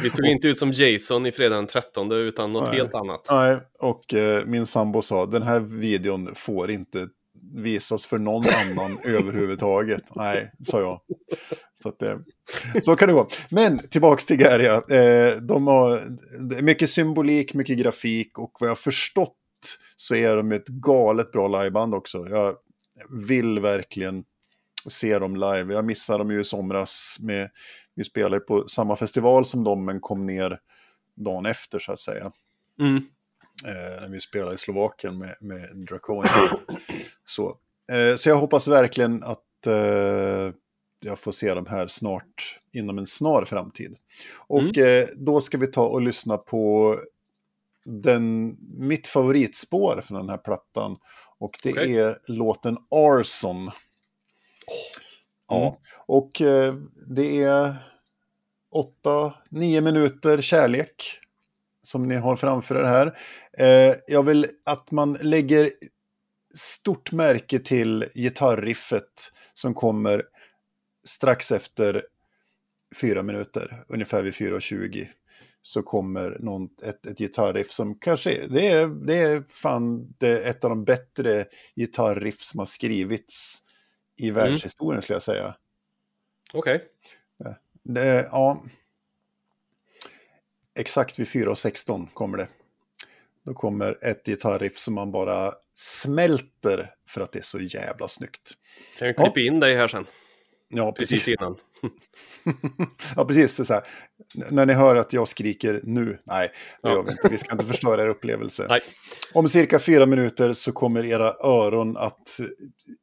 Vi 0.03 0.11
såg 0.11 0.27
inte 0.27 0.49
ut 0.49 0.59
som 0.59 0.73
Jason 0.73 1.27
i 1.27 1.33
fredag 1.33 1.57
den 1.57 1.67
13 1.67 2.12
utan 2.12 2.53
något 2.53 2.69
Nej. 2.69 2.79
helt 2.79 2.95
annat. 2.95 3.27
Nej, 3.31 3.59
och 3.79 4.14
eh, 4.14 4.45
min 4.47 4.67
sambo 4.67 5.03
sa 5.03 5.27
den 5.27 5.43
här 5.43 5.61
videon 5.61 6.35
får 6.35 6.71
inte 6.71 7.09
visas 7.55 8.07
för 8.07 8.19
någon 8.19 8.45
annan 8.47 8.99
överhuvudtaget. 9.05 10.03
Nej, 10.14 10.53
sa 10.67 10.81
jag. 10.81 11.01
Så, 11.83 11.88
att, 11.88 12.03
eh, 12.03 12.17
så 12.83 12.97
kan 12.97 13.09
det 13.09 13.14
gå. 13.14 13.29
Men 13.51 13.79
tillbaks 13.88 14.27
till 14.27 14.37
Garia. 14.37 14.75
Eh, 14.75 15.37
de 15.37 15.67
har 15.67 16.03
mycket 16.62 16.90
symbolik, 16.90 17.55
mycket 17.55 17.79
grafik 17.79 18.38
och 18.38 18.53
vad 18.61 18.71
jag 18.71 18.79
förstått 18.79 19.37
så 19.96 20.14
är 20.14 20.37
de 20.37 20.53
ett 20.53 20.66
galet 20.68 21.33
bra 21.33 21.48
liveband 21.62 21.94
också. 21.94 22.27
Jag 22.31 22.57
vill 23.11 23.59
verkligen 23.61 24.24
se 24.88 25.18
dem 25.18 25.37
live. 25.37 25.74
Jag 25.74 25.85
missade 25.85 26.18
dem 26.18 26.31
ju 26.31 26.40
i 26.40 26.44
somras. 26.44 27.16
Med, 27.20 27.50
vi 27.94 28.05
spelade 28.05 28.40
på 28.40 28.68
samma 28.68 28.96
festival 28.96 29.44
som 29.44 29.64
dem 29.64 29.85
men 29.85 30.00
kom 30.00 30.27
ner 30.27 30.61
dagen 31.14 31.46
efter 31.46 31.79
så 31.79 31.92
att 31.92 32.00
säga 32.00 32.33
Mm. 32.81 32.96
eh, 33.64 34.00
när 34.00 34.09
vi 34.09 34.20
spelade 34.20 34.55
i 34.55 34.59
Slovakien 34.59 35.18
med, 35.18 35.37
med 35.40 35.77
Draconia. 35.77 36.31
så. 37.24 37.59
Eh, 37.92 38.16
så 38.16 38.29
jag 38.29 38.37
hoppas 38.37 38.68
verkligen 38.68 39.22
att 39.22 39.66
eh, 39.66 40.53
jag 41.00 41.18
får 41.18 41.33
se 41.33 41.55
dem 41.55 41.66
här 41.66 41.87
snart, 41.87 42.59
inom 42.72 42.98
en 42.98 43.07
snar 43.07 43.44
framtid. 43.44 43.96
Och 44.37 44.79
eh, 44.79 45.09
då 45.16 45.40
ska 45.40 45.59
vi 45.59 45.66
ta 45.66 45.87
och 45.87 46.03
lyssna 46.03 46.37
på 46.38 46.94
den, 47.85 48.57
mitt 48.79 49.07
favoritspår 49.07 50.01
från 50.01 50.18
den 50.20 50.29
här 50.29 50.38
plattan. 50.38 50.97
Och 51.38 51.51
det 51.62 51.73
Okej. 51.73 51.99
är 51.99 52.18
låten 52.27 52.79
Arson. 52.90 53.70
Ja, 55.49 55.61
Mm. 55.66 55.75
och 56.07 56.40
eh, 56.40 56.75
det 57.07 57.42
är 57.42 57.75
åtta, 58.70 59.35
nio 59.51 59.81
minuter 59.81 60.40
kärlek 60.40 61.20
som 61.83 62.09
ni 62.09 62.16
har 62.16 62.37
framför 62.37 62.75
er 62.75 62.85
här. 62.85 63.18
Eh, 63.59 63.94
jag 64.07 64.23
vill 64.23 64.47
att 64.64 64.90
man 64.90 65.12
lägger 65.12 65.70
stort 66.55 67.12
märke 67.12 67.59
till 67.59 68.09
gitarriffet 68.14 69.33
som 69.55 69.75
kommer 69.75 70.23
strax 71.05 71.53
efter 71.53 72.07
fyra 73.01 73.23
minuter, 73.23 73.85
ungefär 73.88 74.23
vid 74.23 74.35
4.20 74.35 75.09
så 75.66 75.83
kommer 75.83 76.37
någon, 76.40 76.68
ett, 76.83 77.07
ett 77.07 77.18
gitarriff 77.18 77.70
som 77.70 77.98
kanske, 77.98 78.46
det 78.46 78.68
är, 78.68 78.87
det 78.87 79.18
är 79.18 79.44
fan 79.48 80.14
det 80.18 80.29
är 80.29 80.50
ett 80.50 80.64
av 80.64 80.70
de 80.70 80.85
bättre 80.85 81.44
gitarriff 81.77 82.42
som 82.42 82.59
har 82.59 82.66
skrivits 82.66 83.61
i 84.16 84.31
världshistorien 84.31 85.03
skulle 85.03 85.14
jag 85.14 85.22
säga. 85.22 85.57
Okej. 86.53 86.85
Det, 87.83 88.29
ja, 88.33 88.62
exakt 90.74 91.18
vid 91.18 91.27
4.16 91.27 92.09
kommer 92.14 92.38
det. 92.38 92.48
Då 93.42 93.55
kommer 93.55 94.05
ett 94.05 94.27
gitarriff 94.27 94.79
som 94.79 94.94
man 94.94 95.12
bara 95.12 95.55
smälter 95.74 96.94
för 97.07 97.20
att 97.20 97.33
det 97.33 97.38
är 97.38 97.42
så 97.42 97.61
jävla 97.61 98.09
snyggt. 98.09 98.53
Kan 98.98 99.07
jag 99.09 99.16
klippa 99.16 99.40
in 99.40 99.61
dig 99.61 99.77
här 99.77 99.88
sen? 99.88 100.07
Ja, 100.68 100.92
Precis 100.92 101.18
precis. 101.18 101.37
innan. 101.40 101.57
Ja, 103.16 103.25
precis. 103.25 103.57
Det 103.57 103.64
så 103.64 103.75
här. 103.75 103.83
När 104.51 104.66
ni 104.66 104.73
hör 104.73 104.97
att 104.97 105.12
jag 105.12 105.29
skriker 105.29 105.81
nu, 105.85 106.18
nej, 106.25 106.49
det 106.83 106.88
Ja. 106.88 106.94
gör 106.94 107.03
vi 107.03 107.11
inte. 107.11 107.29
Vi 107.31 107.38
ska 107.38 107.53
inte 107.53 107.66
förstöra 107.66 108.03
er 108.03 108.09
upplevelse. 108.09 108.66
Nej. 108.68 108.81
Om 109.35 109.49
cirka 109.49 109.79
fyra 109.79 110.07
minuter 110.07 110.53
så 110.53 110.73
kommer 110.73 111.05
era 111.05 111.35
öron 111.42 111.97
att 111.97 112.40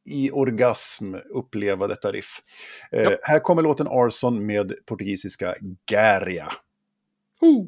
i 0.10 0.32
orgasm 0.32 1.16
uppleva 1.16 1.88
detta 1.88 2.12
riff. 2.12 2.42
Eh, 2.92 3.02
Ja. 3.04 3.12
Här 3.22 3.40
kommer 3.40 3.62
låten 3.62 3.88
Arson 3.90 4.46
med 4.46 4.74
portugisiska 4.86 5.56
Garia. 5.92 6.52
Ho! 7.40 7.68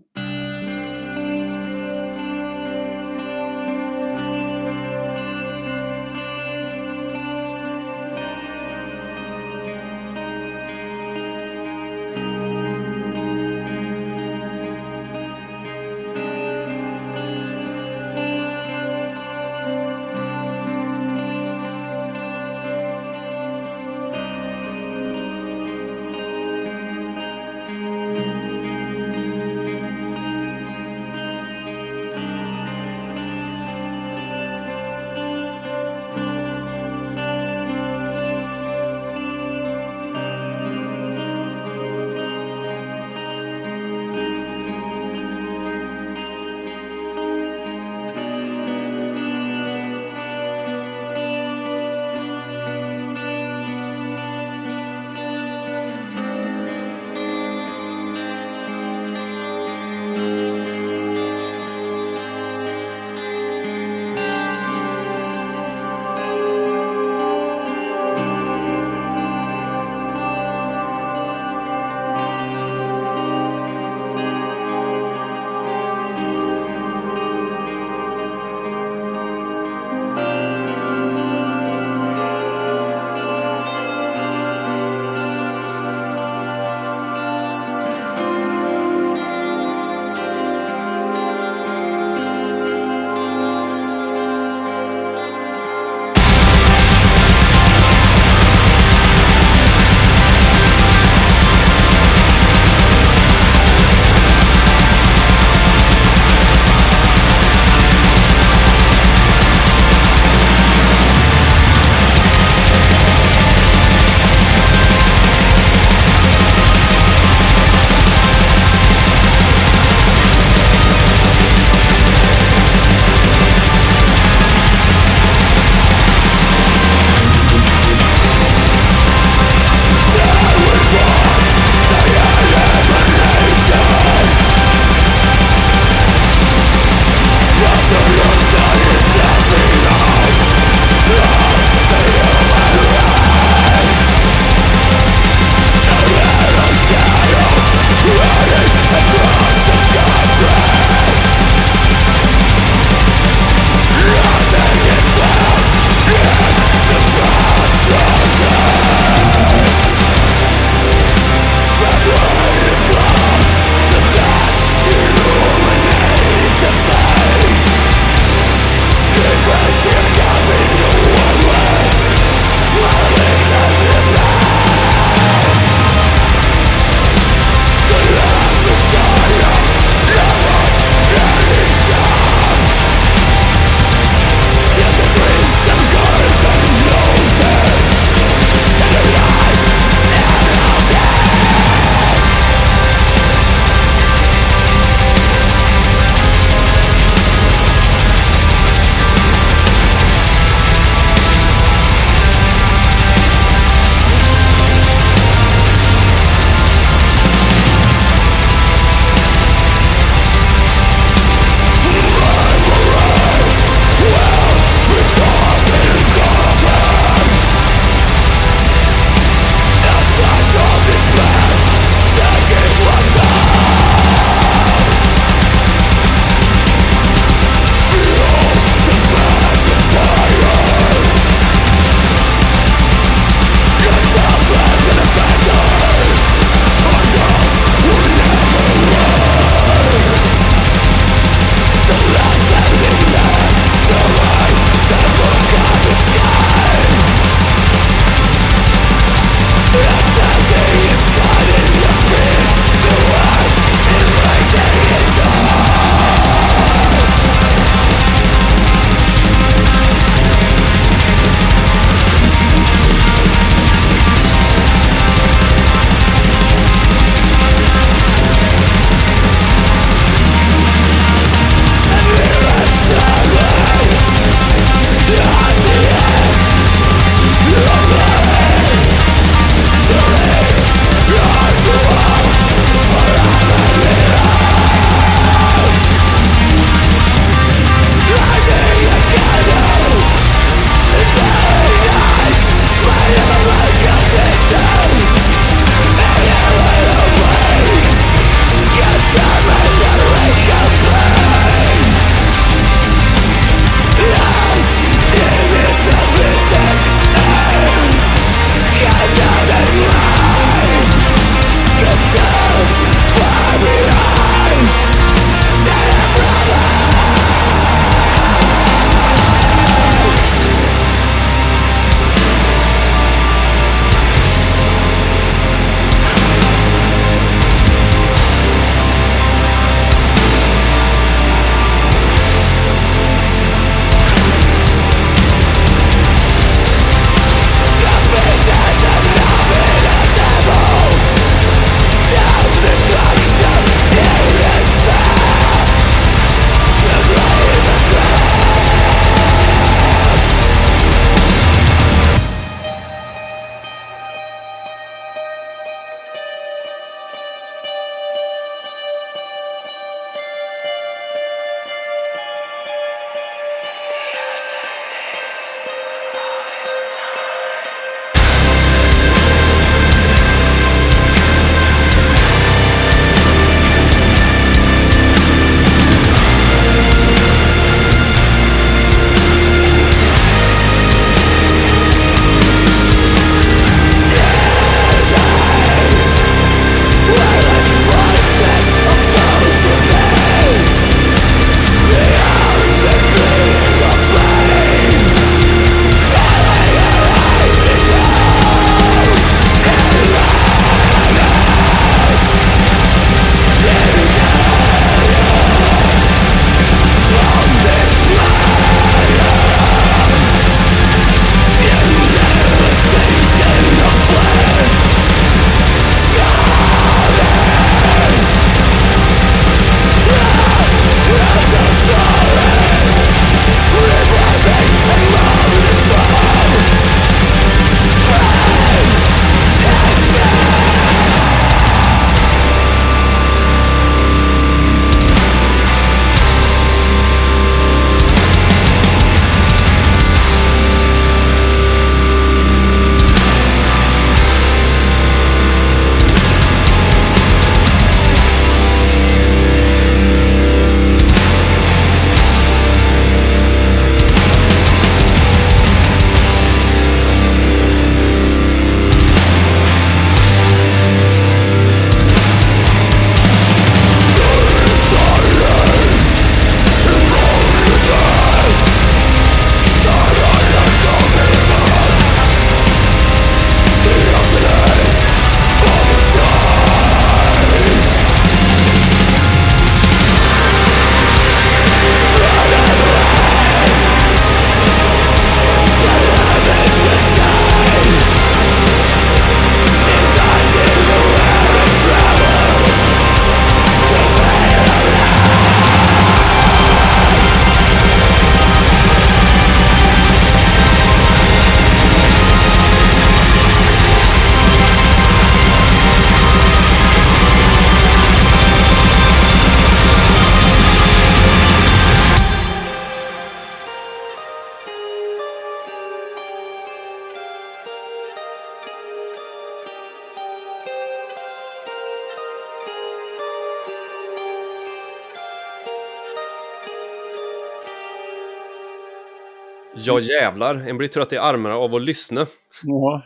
Ja 529.85 529.99
jävlar, 529.99 530.55
en 530.55 530.77
blir 530.77 530.87
trött 530.87 531.13
i 531.13 531.17
armarna 531.17 531.55
av 531.55 531.75
att 531.75 531.81
lyssna. 531.81 532.27
Ja. 532.63 533.01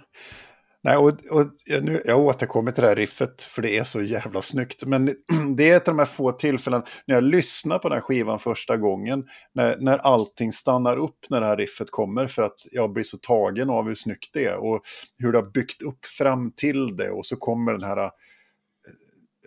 Nej, 0.83 0.97
och, 0.97 1.09
och 1.09 1.45
jag, 1.65 1.83
nu, 1.83 2.01
jag 2.05 2.19
återkommer 2.19 2.71
till 2.71 2.81
det 2.81 2.87
här 2.87 2.95
riffet 2.95 3.43
för 3.43 3.61
det 3.61 3.77
är 3.77 3.83
så 3.83 4.01
jävla 4.01 4.41
snyggt. 4.41 4.85
Men 4.85 5.05
det 5.55 5.69
är 5.69 5.77
ett 5.77 5.87
av 5.87 5.93
de 5.93 5.99
här 5.99 6.05
få 6.05 6.31
tillfällen 6.31 6.83
när 7.05 7.15
jag 7.15 7.23
lyssnar 7.23 7.79
på 7.79 7.89
den 7.89 7.95
här 7.95 8.01
skivan 8.01 8.39
första 8.39 8.77
gången. 8.77 9.25
När, 9.53 9.77
när 9.79 9.97
allting 9.97 10.51
stannar 10.51 10.97
upp 10.97 11.25
när 11.29 11.41
det 11.41 11.47
här 11.47 11.57
riffet 11.57 11.91
kommer 11.91 12.27
för 12.27 12.41
att 12.41 12.57
jag 12.71 12.93
blir 12.93 13.03
så 13.03 13.17
tagen 13.17 13.69
av 13.69 13.87
hur 13.87 13.95
snyggt 13.95 14.29
det 14.33 14.45
är. 14.45 14.57
Och 14.57 14.81
hur 15.17 15.31
det 15.31 15.37
har 15.37 15.51
byggt 15.51 15.81
upp 15.81 16.05
fram 16.05 16.51
till 16.51 16.97
det 16.97 17.09
och 17.09 17.25
så 17.25 17.35
kommer 17.35 17.71
den 17.71 17.83
här 17.83 17.97
eh, 17.97 18.11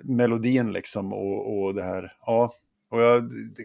melodin 0.05 0.73
liksom 0.73 1.13
och, 1.13 1.63
och 1.63 1.75
det 1.75 1.83
här. 1.83 2.13
Ja, 2.27 2.53
och 2.91 3.01
jag, 3.01 3.31
det, 3.31 3.65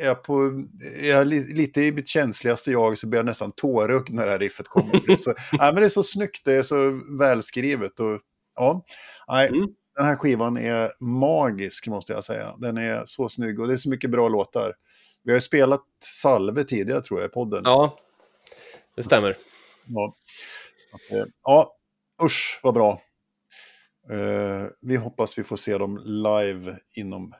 är, 0.00 0.14
på, 0.14 0.64
är 1.02 1.10
jag 1.10 1.26
lite 1.26 1.82
i 1.82 1.92
mitt 1.92 2.08
känsligaste 2.08 2.70
jag 2.70 2.98
så 2.98 3.06
blir 3.06 3.18
jag 3.18 3.26
nästan 3.26 3.52
tårögd 3.52 4.10
när 4.10 4.26
det 4.26 4.32
här 4.32 4.38
riffet 4.38 4.68
kommer. 4.68 5.16
så, 5.18 5.34
nej, 5.52 5.72
men 5.72 5.74
det 5.74 5.84
är 5.84 5.88
så 5.88 6.02
snyggt, 6.02 6.44
det 6.44 6.52
är 6.52 6.62
så 6.62 7.00
välskrivet. 7.18 8.00
Och, 8.00 8.20
ja, 8.54 8.84
nej, 9.28 9.48
mm. 9.48 9.68
Den 9.96 10.06
här 10.06 10.16
skivan 10.16 10.56
är 10.56 10.90
magisk 11.04 11.86
måste 11.86 12.12
jag 12.12 12.24
säga. 12.24 12.54
Den 12.58 12.76
är 12.76 13.02
så 13.06 13.28
snygg 13.28 13.60
och 13.60 13.68
det 13.68 13.72
är 13.72 13.76
så 13.76 13.88
mycket 13.88 14.10
bra 14.10 14.28
låtar. 14.28 14.74
Vi 15.22 15.32
har 15.32 15.36
ju 15.36 15.40
spelat 15.40 15.84
Salve 16.04 16.64
tidigare 16.64 17.02
tror 17.02 17.20
jag 17.20 17.28
i 17.28 17.32
podden. 17.32 17.60
Ja, 17.64 17.98
det 18.96 19.02
stämmer. 19.02 19.36
Ja, 19.86 20.14
ja 21.42 21.76
usch 22.22 22.60
vad 22.62 22.74
bra. 22.74 23.00
Uh, 24.10 24.66
vi 24.80 24.96
hoppas 24.96 25.38
vi 25.38 25.44
får 25.44 25.56
se 25.56 25.78
dem 25.78 26.02
live 26.04 26.78
inom 26.96 27.34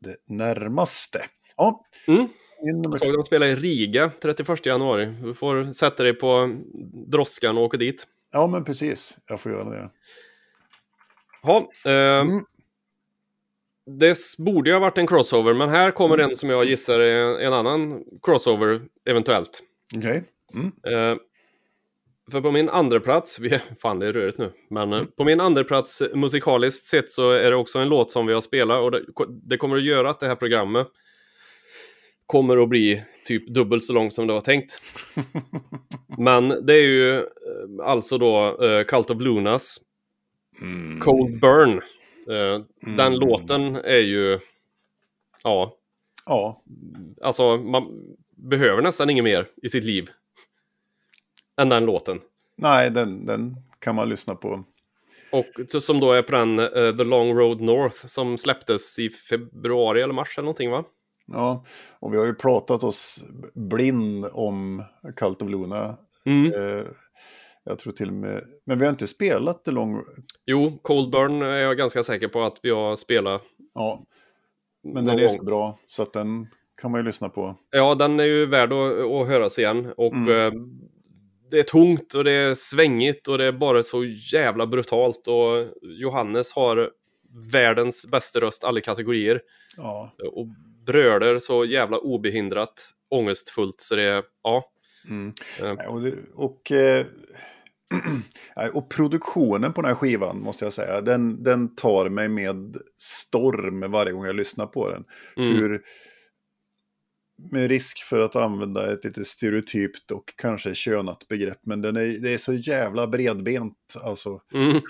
det 0.00 0.16
närmaste. 0.26 1.24
Ja. 1.56 1.84
Mm. 2.06 2.28
Jag 2.64 2.98
såg 2.98 3.12
dem 3.12 3.24
spela 3.24 3.48
i 3.48 3.54
Riga 3.54 4.10
31 4.22 4.66
januari. 4.66 5.06
Du 5.22 5.34
får 5.34 5.72
sätta 5.72 6.02
dig 6.02 6.14
på 6.14 6.60
droskan 7.06 7.58
och 7.58 7.64
åka 7.64 7.76
dit. 7.76 8.06
Ja, 8.32 8.46
men 8.46 8.64
precis. 8.64 9.18
Jag 9.26 9.40
får 9.40 9.52
göra 9.52 9.70
det. 9.70 9.90
Ja, 11.42 11.70
eh, 11.84 12.20
mm. 12.20 12.44
Det 13.86 14.18
borde 14.38 14.70
ju 14.70 14.74
ha 14.74 14.80
varit 14.80 14.98
en 14.98 15.06
crossover, 15.06 15.54
men 15.54 15.68
här 15.68 15.90
kommer 15.90 16.14
mm. 16.14 16.30
en 16.30 16.36
som 16.36 16.50
jag 16.50 16.64
gissar 16.64 17.00
är 17.00 17.40
en 17.40 17.52
annan 17.52 18.04
crossover, 18.22 18.82
eventuellt. 19.04 19.62
Okej. 19.96 20.22
Okay. 20.50 20.60
Mm. 20.60 21.10
Eh, 21.12 21.18
för 22.30 22.40
på 22.40 22.50
min 22.50 22.68
andra 22.68 23.00
plats, 23.00 23.38
vi, 23.40 23.60
fan 23.80 23.98
det 23.98 24.06
är 24.06 24.12
rörigt 24.12 24.38
nu, 24.38 24.52
men 24.70 24.92
eh, 24.92 24.98
mm. 24.98 25.10
på 25.16 25.24
min 25.24 25.40
andra 25.40 25.64
plats 25.64 26.02
musikaliskt 26.14 26.86
sett 26.86 27.10
så 27.10 27.30
är 27.30 27.50
det 27.50 27.56
också 27.56 27.78
en 27.78 27.88
låt 27.88 28.10
som 28.10 28.26
vi 28.26 28.32
har 28.32 28.40
spelat 28.40 28.82
och 28.82 28.90
det, 28.90 29.02
det 29.28 29.56
kommer 29.56 29.76
att 29.76 29.84
göra 29.84 30.10
att 30.10 30.20
det 30.20 30.26
här 30.26 30.36
programmet 30.36 30.86
kommer 32.26 32.62
att 32.62 32.68
bli 32.68 33.02
typ 33.24 33.48
dubbelt 33.48 33.84
så 33.84 33.92
långt 33.92 34.14
som 34.14 34.26
det 34.26 34.32
var 34.32 34.40
tänkt. 34.40 34.82
Men 36.18 36.48
det 36.48 36.74
är 36.74 36.82
ju 36.82 37.18
eh, 37.18 37.24
alltså 37.82 38.18
då 38.18 38.58
uh, 38.62 38.84
Cult 38.84 39.10
of 39.10 39.20
Lunas 39.20 39.80
mm. 40.60 41.00
Cold 41.00 41.40
Burn. 41.40 41.80
Uh, 42.30 42.64
mm. 42.86 42.96
Den 42.96 43.16
låten 43.16 43.76
är 43.76 43.98
ju, 43.98 44.38
ja. 45.42 45.76
Ja. 46.26 46.62
Alltså 47.22 47.56
man 47.56 48.14
behöver 48.36 48.82
nästan 48.82 49.10
inget 49.10 49.24
mer 49.24 49.48
i 49.62 49.68
sitt 49.68 49.84
liv. 49.84 50.10
Än 51.60 51.68
den 51.68 51.86
låten. 51.86 52.20
Nej, 52.56 52.90
den, 52.90 53.26
den 53.26 53.56
kan 53.78 53.94
man 53.94 54.08
lyssna 54.08 54.34
på. 54.34 54.64
Och 55.32 55.82
som 55.82 56.00
då 56.00 56.12
är 56.12 56.22
på 56.22 56.32
den 56.32 56.58
uh, 56.58 56.96
The 56.96 57.04
Long 57.04 57.38
Road 57.38 57.60
North 57.60 58.06
som 58.06 58.38
släpptes 58.38 58.98
i 58.98 59.10
februari 59.10 60.02
eller 60.02 60.14
mars 60.14 60.38
eller 60.38 60.44
någonting 60.44 60.70
va? 60.70 60.84
Ja, 61.26 61.64
och 62.00 62.12
vi 62.12 62.18
har 62.18 62.26
ju 62.26 62.34
pratat 62.34 62.84
oss 62.84 63.24
blind 63.54 64.26
om 64.32 64.82
Cult 65.16 65.42
of 65.42 65.48
Luna. 65.48 65.96
Mm. 66.26 66.52
Eh, 66.52 66.84
jag 67.64 67.78
tror 67.78 67.92
till 67.92 68.08
och 68.08 68.14
med, 68.14 68.44
men 68.64 68.78
vi 68.78 68.84
har 68.84 68.90
inte 68.90 69.06
spelat 69.06 69.64
The 69.64 69.70
Long... 69.70 70.04
Jo, 70.46 70.78
Cold 70.82 71.10
Burn 71.10 71.42
är 71.42 71.58
jag 71.58 71.76
ganska 71.76 72.02
säker 72.02 72.28
på 72.28 72.42
att 72.42 72.58
vi 72.62 72.70
har 72.70 72.96
spelat. 72.96 73.42
Ja, 73.74 74.04
men 74.82 75.04
den 75.04 75.18
är 75.18 75.28
så 75.28 75.44
bra 75.44 75.78
så 75.88 76.02
att 76.02 76.12
den 76.12 76.46
kan 76.82 76.90
man 76.90 77.00
ju 77.00 77.06
lyssna 77.06 77.28
på. 77.28 77.56
Ja, 77.70 77.94
den 77.94 78.20
är 78.20 78.24
ju 78.24 78.46
värd 78.46 78.72
att, 78.72 78.98
att 78.98 79.28
höras 79.28 79.58
igen. 79.58 79.92
Och 79.96 80.12
mm. 80.12 80.28
eh, 80.28 80.60
det 81.50 81.58
är 81.58 81.62
tungt 81.62 82.14
och 82.14 82.24
det 82.24 82.32
är 82.32 82.54
svängigt 82.54 83.28
och 83.28 83.38
det 83.38 83.44
är 83.44 83.52
bara 83.52 83.82
så 83.82 84.04
jävla 84.32 84.66
brutalt. 84.66 85.28
Och 85.28 85.66
Johannes 85.82 86.52
har 86.52 86.90
världens 87.52 88.06
bästa 88.06 88.40
röst 88.40 88.64
alla 88.64 88.80
kategorier. 88.80 89.40
Ja. 89.76 90.12
Och 90.32 90.46
bröler 90.86 91.38
så 91.38 91.64
jävla 91.64 91.98
obehindrat 91.98 92.90
ångestfullt 93.10 93.80
så 93.80 93.96
det 93.96 94.02
är, 94.02 94.22
ja. 94.42 94.70
Mm. 95.08 95.32
Uh. 95.62 95.88
Och, 95.88 96.02
och, 96.44 96.72
eh, 96.72 97.06
och, 98.72 98.90
produktionen 98.90 99.72
på 99.72 99.82
den 99.82 99.88
här 99.88 99.96
skivan 99.96 100.40
måste 100.40 100.64
jag 100.64 100.72
säga, 100.72 101.00
den, 101.00 101.42
den 101.42 101.74
tar 101.74 102.08
mig 102.08 102.28
med 102.28 102.76
storm 102.98 103.90
varje 103.90 104.12
gång 104.12 104.26
jag 104.26 104.36
lyssnar 104.36 104.66
på 104.66 104.90
den. 104.90 105.04
Mm. 105.36 105.56
Hur, 105.56 105.82
med 107.50 107.68
risk 107.68 108.02
för 108.02 108.20
att 108.20 108.36
använda 108.36 108.92
ett 108.92 109.04
lite 109.04 109.24
stereotypt 109.24 110.10
och 110.10 110.34
kanske 110.36 110.74
könat 110.74 111.28
begrepp, 111.28 111.58
men 111.62 111.82
den 111.82 111.96
är, 111.96 112.18
det 112.18 112.34
är 112.34 112.38
så 112.38 112.52
jävla 112.54 113.06
bredbent 113.06 113.96
alltså. 114.02 114.40
Mm. 114.54 114.72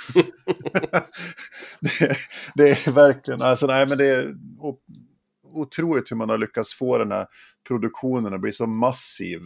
det, 1.81 2.17
det, 2.55 2.87
är 2.87 2.93
verkligen, 2.93 3.43
alltså 3.43 3.67
nej 3.67 3.87
men 3.89 3.99
det 3.99 4.07
är, 4.07 4.35
och 4.59 4.81
otroligt 5.55 6.11
hur 6.11 6.17
man 6.17 6.29
har 6.29 6.39
lyckats 6.39 6.75
få 6.75 6.99
den 6.99 7.13
här 7.13 7.27
produktionen 7.69 8.35
att 8.35 8.41
bli 8.41 8.53
så 8.53 8.67
massiv. 8.67 9.41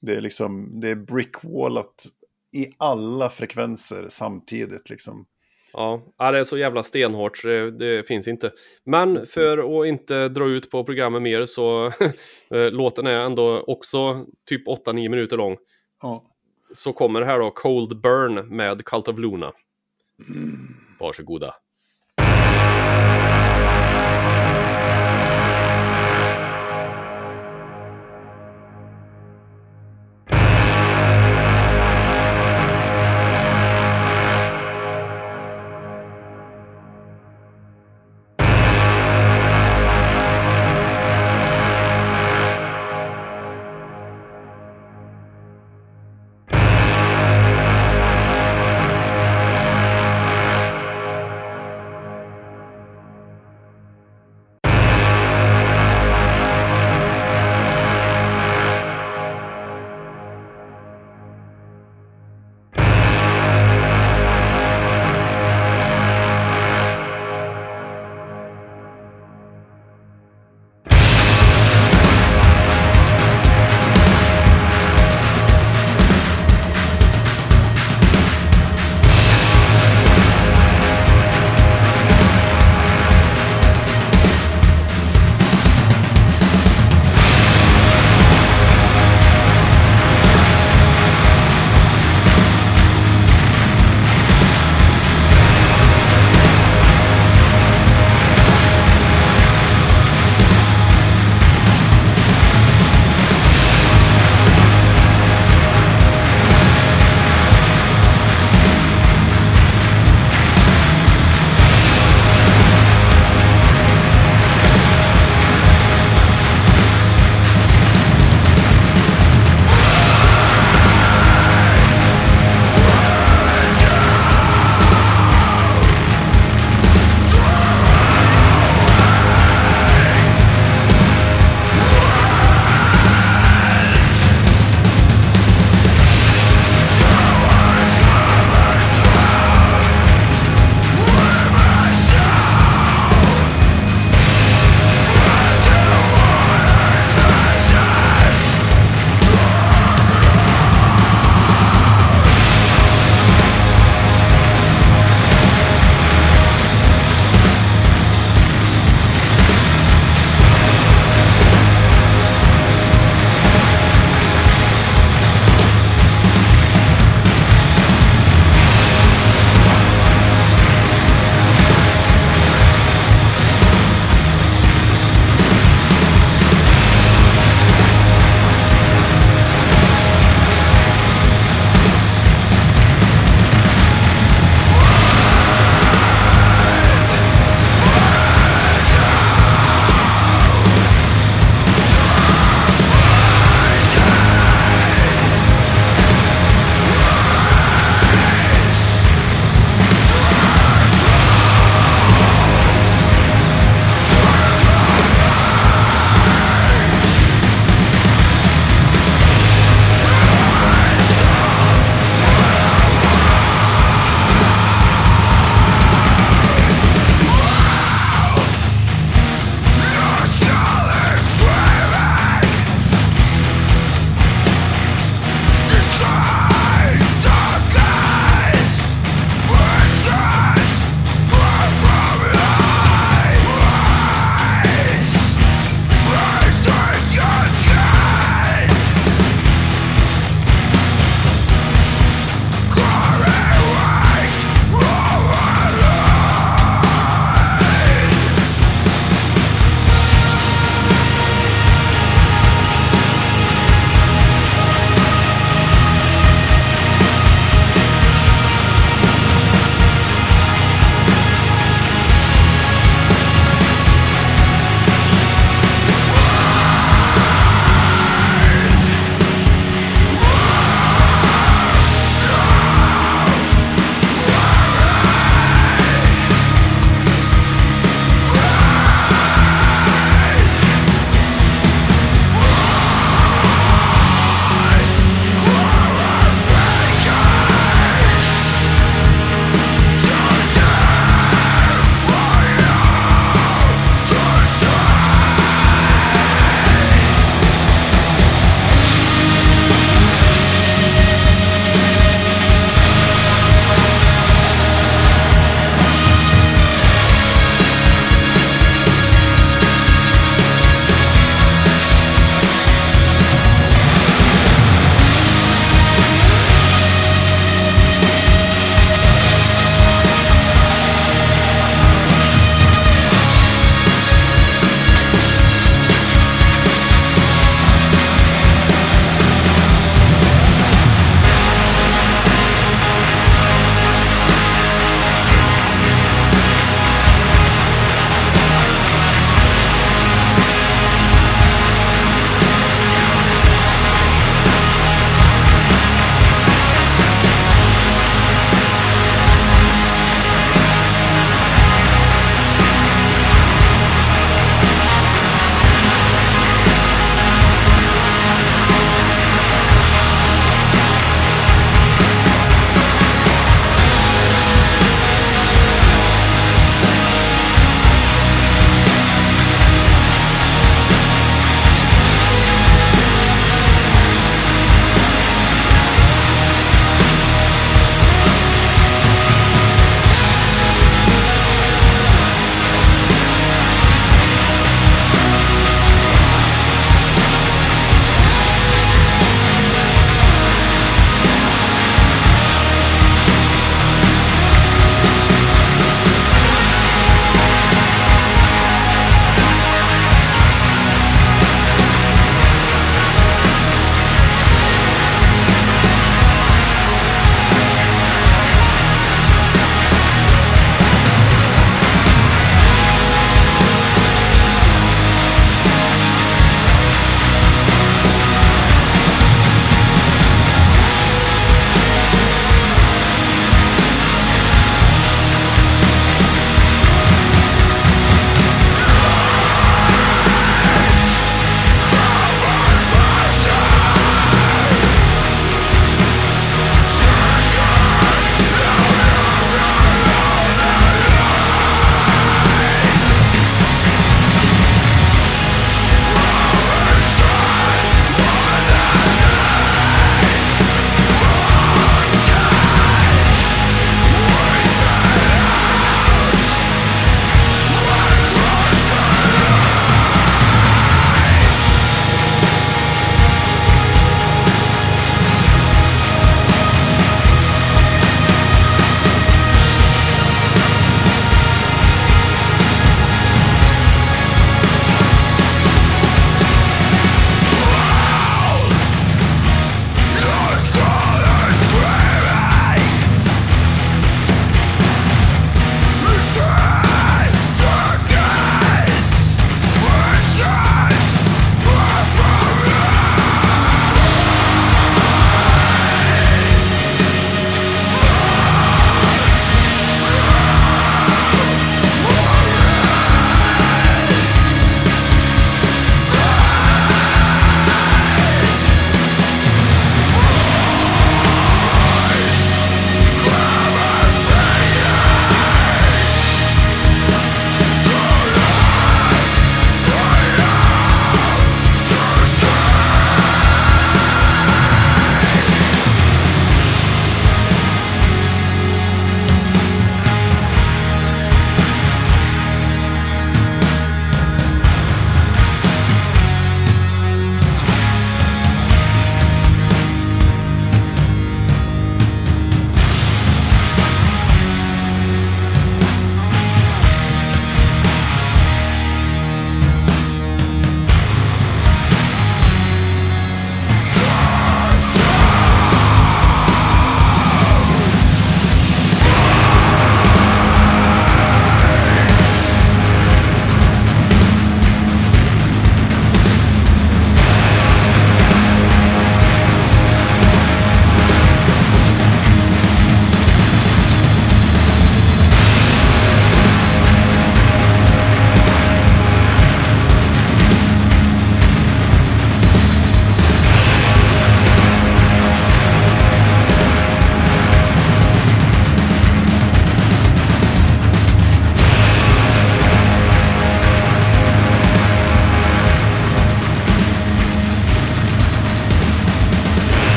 Det 0.00 0.14
är 0.14 0.20
liksom, 0.20 0.80
det 0.80 0.88
är 0.88 0.94
brickwallat 0.94 2.06
i 2.52 2.72
alla 2.78 3.30
frekvenser 3.30 4.06
samtidigt 4.08 4.90
liksom. 4.90 5.26
Ja, 5.72 6.02
det 6.18 6.38
är 6.38 6.44
så 6.44 6.58
jävla 6.58 6.82
stenhårt 6.82 7.38
så 7.38 7.48
det, 7.48 7.70
det, 7.70 8.08
finns 8.08 8.28
inte. 8.28 8.52
Men 8.84 9.26
för 9.26 9.80
att 9.80 9.86
inte 9.86 10.28
dra 10.28 10.48
ut 10.48 10.70
på 10.70 10.84
programmet 10.84 11.22
mer 11.22 11.46
så 11.46 11.86
eh, 12.50 12.70
låten 12.70 13.06
är 13.06 13.18
ändå 13.18 13.60
också 13.60 14.26
typ 14.48 14.66
8-9 14.68 15.08
minuter 15.08 15.36
lång. 15.36 15.56
Ja. 16.02 16.24
Så 16.72 16.92
kommer 16.92 17.22
här 17.22 17.38
då 17.38 17.50
Cold 17.50 18.00
Burn 18.00 18.56
med 18.56 18.84
Cult 18.84 19.08
of 19.08 19.18
Luna. 19.18 19.52
Mm. 20.28 20.76
Varsågoda. 21.00 21.54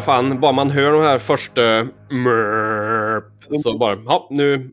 Nej, 0.00 0.04
fan, 0.06 0.40
bara 0.40 0.52
man 0.52 0.70
hör 0.70 0.92
de 0.92 1.02
här 1.02 1.18
första 1.18 1.86
mörp, 2.10 3.24
så 3.62 3.78
bara, 3.78 4.02
ja, 4.06 4.26
nu... 4.30 4.70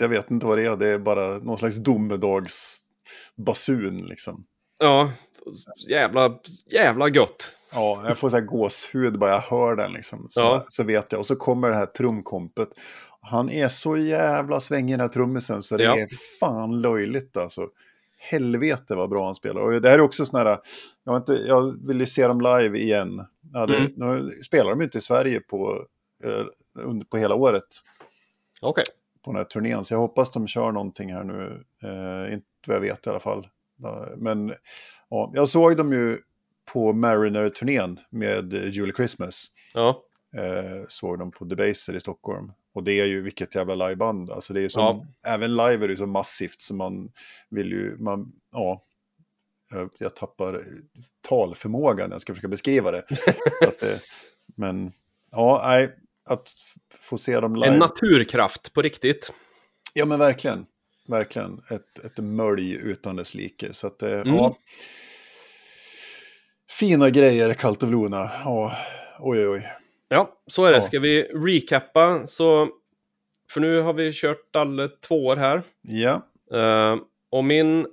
Jag 0.00 0.08
vet 0.08 0.30
inte 0.30 0.46
vad 0.46 0.58
det 0.58 0.64
är, 0.64 0.76
det 0.76 0.88
är 0.88 0.98
bara 0.98 1.26
någon 1.38 1.58
slags 1.58 1.76
domedagsbasun 1.76 3.96
liksom. 4.08 4.44
Ja, 4.78 5.10
jävla, 5.88 6.38
jävla 6.72 7.08
gött. 7.08 7.50
Ja, 7.72 8.02
jag 8.08 8.18
får 8.18 8.30
så 8.30 8.36
här 8.36 8.44
gåshud 8.44 9.18
bara 9.18 9.30
jag 9.30 9.40
hör 9.40 9.76
den 9.76 9.92
liksom. 9.92 10.26
Så, 10.30 10.40
Ja. 10.40 10.64
så 10.68 10.84
vet 10.84 11.12
jag. 11.12 11.18
Och 11.18 11.26
så 11.26 11.36
kommer 11.36 11.68
det 11.68 11.74
här 11.74 11.86
trumkompet. 11.86 12.68
Han 13.20 13.50
är 13.50 13.68
så 13.68 13.96
jävla 13.96 14.60
svängig 14.60 14.92
den 14.92 15.00
här 15.00 15.08
trummisen 15.08 15.62
så 15.62 15.76
det 15.76 15.84
Ja. 15.84 15.96
är 15.96 16.06
fan 16.40 16.78
löjligt 16.80 17.36
alltså. 17.36 17.68
Helvete 18.18 18.94
vad 18.94 19.10
bra 19.10 19.24
han 19.24 19.34
spelar. 19.34 19.60
Och 19.60 19.80
det 19.80 19.88
här 19.90 19.98
är 19.98 20.02
också 20.02 20.26
sån 20.26 20.46
här, 20.46 20.58
jag, 21.04 21.16
inte, 21.16 21.32
jag 21.32 21.86
vill 21.88 22.00
ju 22.00 22.06
se 22.06 22.26
dem 22.28 22.40
live 22.40 22.78
igen. 22.78 23.24
Jag 23.52 23.60
hade, 23.60 23.76
Mm. 23.76 23.92
Nu 23.96 24.42
spelar 24.42 24.70
de 24.70 24.82
inte 24.82 24.98
i 24.98 25.00
Sverige 25.00 25.40
på, 25.40 25.86
eh, 26.24 26.46
under, 26.78 27.06
på 27.06 27.16
hela 27.16 27.34
året 27.34 27.66
Okej. 28.60 28.84
på 29.24 29.30
den 29.30 29.36
här 29.36 29.44
turnén. 29.44 29.84
Så 29.84 29.94
jag 29.94 29.98
hoppas 29.98 30.30
de 30.32 30.46
kör 30.46 30.72
någonting 30.72 31.12
här 31.12 31.24
nu. 31.24 31.64
Eh, 31.82 32.34
inte 32.34 32.46
vad 32.66 32.76
jag 32.76 32.80
vet 32.80 33.06
i 33.06 33.10
alla 33.10 33.20
fall. 33.20 33.48
Men 34.16 34.54
ja, 35.10 35.30
jag 35.34 35.48
såg 35.48 35.76
dem 35.76 35.92
ju 35.92 36.18
på 36.72 36.92
Mariner-turnén 36.92 38.00
med 38.10 38.52
Julie 38.52 38.94
Christmas. 38.94 39.46
Ja. 39.74 40.02
Eh, 40.36 40.84
såg 40.88 41.18
dem 41.18 41.30
på 41.30 41.44
Debaser 41.44 41.96
i 41.96 42.00
Stockholm. 42.00 42.52
Och 42.74 42.82
det 42.84 43.00
är 43.00 43.04
ju 43.06 43.22
vilket 43.22 43.54
jävla 43.54 43.74
liveband. 43.74 44.30
Alltså 44.30 44.52
det 44.52 44.60
är 44.60 44.68
som, 44.68 44.82
Ja. 44.82 45.06
Även 45.34 45.50
live 45.50 45.84
är 45.84 45.88
det 45.88 45.92
ju 45.92 45.96
så 45.96 46.06
massivt 46.06 46.60
så 46.60 46.74
man 46.74 47.12
vill 47.50 47.70
ju, 47.70 47.96
man, 47.98 48.32
ja. 48.52 48.80
Jag, 49.70 49.90
jag 49.98 50.16
tappar 50.16 50.62
talförmågan 51.28 52.08
när 52.08 52.14
jag 52.14 52.20
ska 52.20 52.32
försöka 52.34 52.48
beskriva 52.48 52.90
det. 52.90 53.04
att 53.66 53.78
det 53.80 54.00
men 54.56 54.92
ja, 55.30 55.62
nej, 55.66 55.96
att 56.24 56.50
få 57.00 57.18
se 57.18 57.40
dem 57.40 57.56
live. 57.56 57.66
En 57.66 57.78
naturkraft 57.78 58.72
på 58.72 58.82
riktigt. 58.82 59.32
Ja 59.94 60.04
men 60.06 60.18
verkligen. 60.18 60.66
Verkligen. 61.08 61.60
Ett, 61.70 61.98
ett 62.04 62.18
mölj 62.18 62.72
utan 62.72 63.16
dess 63.16 63.34
like. 63.34 63.72
Så 63.74 63.86
att, 63.86 64.02
eh, 64.02 64.12
Mm. 64.12 64.34
ja. 64.34 64.56
Fina 66.70 67.10
grejer, 67.10 67.52
Kaltevlona. 67.52 68.30
Ja, 68.44 68.72
oj, 69.18 69.38
oj, 69.38 69.48
oj. 69.48 69.68
Ja, 70.08 70.32
så 70.46 70.64
är 70.64 70.70
det. 70.70 70.76
Ja. 70.76 70.82
Ska 70.82 71.00
vi 71.00 71.22
recappa 71.22 72.26
så... 72.26 72.68
För 73.52 73.60
nu 73.60 73.80
har 73.80 73.92
vi 73.92 74.12
kört 74.12 74.56
alla 74.56 74.88
två 74.88 75.26
år 75.26 75.36
här. 75.36 75.62
Ja, 75.82 76.22
Eh, 76.52 76.96
och 77.30 77.44
min 77.44 77.86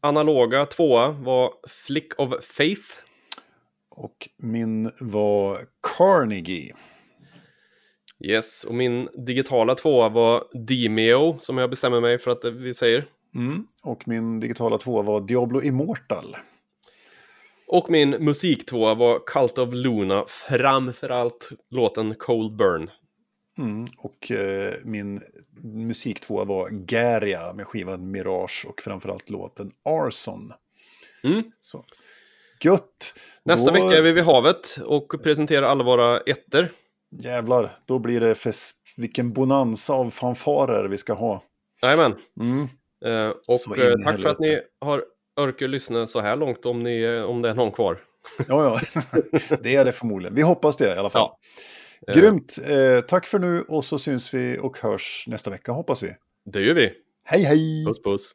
analoga 0.00 0.66
tvåa 0.66 1.10
var 1.10 1.52
Flick 1.68 2.18
of 2.20 2.44
Faith. 2.44 2.88
och 3.90 4.28
min 4.36 4.92
var 5.00 5.58
Carnegie. 5.98 6.74
Yes, 8.20 8.64
och 8.64 8.74
min 8.74 9.08
digitala 9.26 9.74
tvåa 9.74 10.08
var 10.08 10.44
Demeo, 10.52 11.38
som 11.38 11.58
jag 11.58 11.70
bestämmer 11.70 12.00
mig 12.00 12.18
för 12.18 12.30
att 12.30 12.44
vi 12.44 12.74
säger. 12.74 13.06
Mm. 13.34 13.66
Och 13.84 14.08
min 14.08 14.40
digitala 14.40 14.78
två 14.78 15.02
var 15.02 15.20
Diablo 15.20 15.62
Immortal. 15.62 16.36
Och 17.66 17.90
min 17.90 18.10
musiktvåa 18.10 18.94
var 18.94 19.18
Cult 19.26 19.58
of 19.58 19.74
Luna, 19.74 20.24
framförallt 20.28 21.50
låten 21.70 22.14
Cold 22.14 22.56
Burn. 22.56 22.90
Mm. 23.58 23.86
Och 23.98 24.30
eh, 24.30 24.74
min 24.84 25.20
musik 25.62 26.20
två 26.20 26.44
var 26.44 26.68
Garia 26.68 27.52
med 27.52 27.66
skivan 27.66 28.10
Mirage 28.10 28.66
och 28.68 28.82
framförallt 28.82 29.30
låten 29.30 29.72
Arson. 29.84 30.52
Mm. 31.24 31.42
Så. 31.60 31.84
Gött! 32.60 33.14
Nästa 33.42 33.70
Då- 33.70 33.72
vecka 33.72 33.98
är 33.98 34.02
vi 34.02 34.12
vid 34.12 34.24
havet 34.24 34.78
och 34.84 35.22
presenterar 35.22 35.62
alla 35.62 35.84
våra 35.84 36.20
ettor. 36.20 36.68
Jävlar, 37.10 37.78
då 37.86 37.98
blir 37.98 38.20
det 38.20 38.34
för 38.34 38.52
vilken 38.96 39.32
bonanza 39.32 39.92
av 39.92 40.10
fanfarer 40.10 40.88
vi 40.88 40.98
ska 40.98 41.12
ha. 41.12 41.42
Jajamän. 41.82 42.14
Mm. 42.40 42.68
Eh, 43.04 43.32
och 43.48 43.78
eh, 43.78 43.94
tack 44.04 44.20
för 44.20 44.28
att 44.28 44.38
ni 44.38 44.46
helvete. 44.48 44.66
har 44.80 45.04
orkat 45.40 45.70
lyssna 45.70 46.06
så 46.06 46.20
här 46.20 46.36
långt 46.36 46.66
om, 46.66 46.82
ni, 46.82 47.02
eh, 47.02 47.22
om 47.22 47.42
det 47.42 47.48
är 47.48 47.54
någon 47.54 47.72
kvar. 47.72 47.98
Ja, 48.48 48.80
ja, 48.92 49.02
det 49.62 49.76
är 49.76 49.84
det 49.84 49.92
förmodligen. 49.92 50.34
Vi 50.34 50.42
hoppas 50.42 50.76
det 50.76 50.94
i 50.94 50.98
alla 50.98 51.10
fall. 51.10 51.20
Ja. 51.20 51.38
Eh, 52.08 52.14
Grymt! 52.14 52.58
Eh, 52.64 53.00
tack 53.00 53.26
för 53.26 53.38
nu 53.38 53.62
och 53.62 53.84
så 53.84 53.98
syns 53.98 54.34
vi 54.34 54.58
och 54.60 54.78
hörs 54.78 55.24
nästa 55.26 55.50
vecka 55.50 55.72
hoppas 55.72 56.02
vi. 56.02 56.14
Det 56.44 56.60
gör 56.60 56.74
vi. 56.74 56.92
Hej 57.24 57.42
hej! 57.42 57.84
Puss 57.86 58.02
puss. 58.02 58.34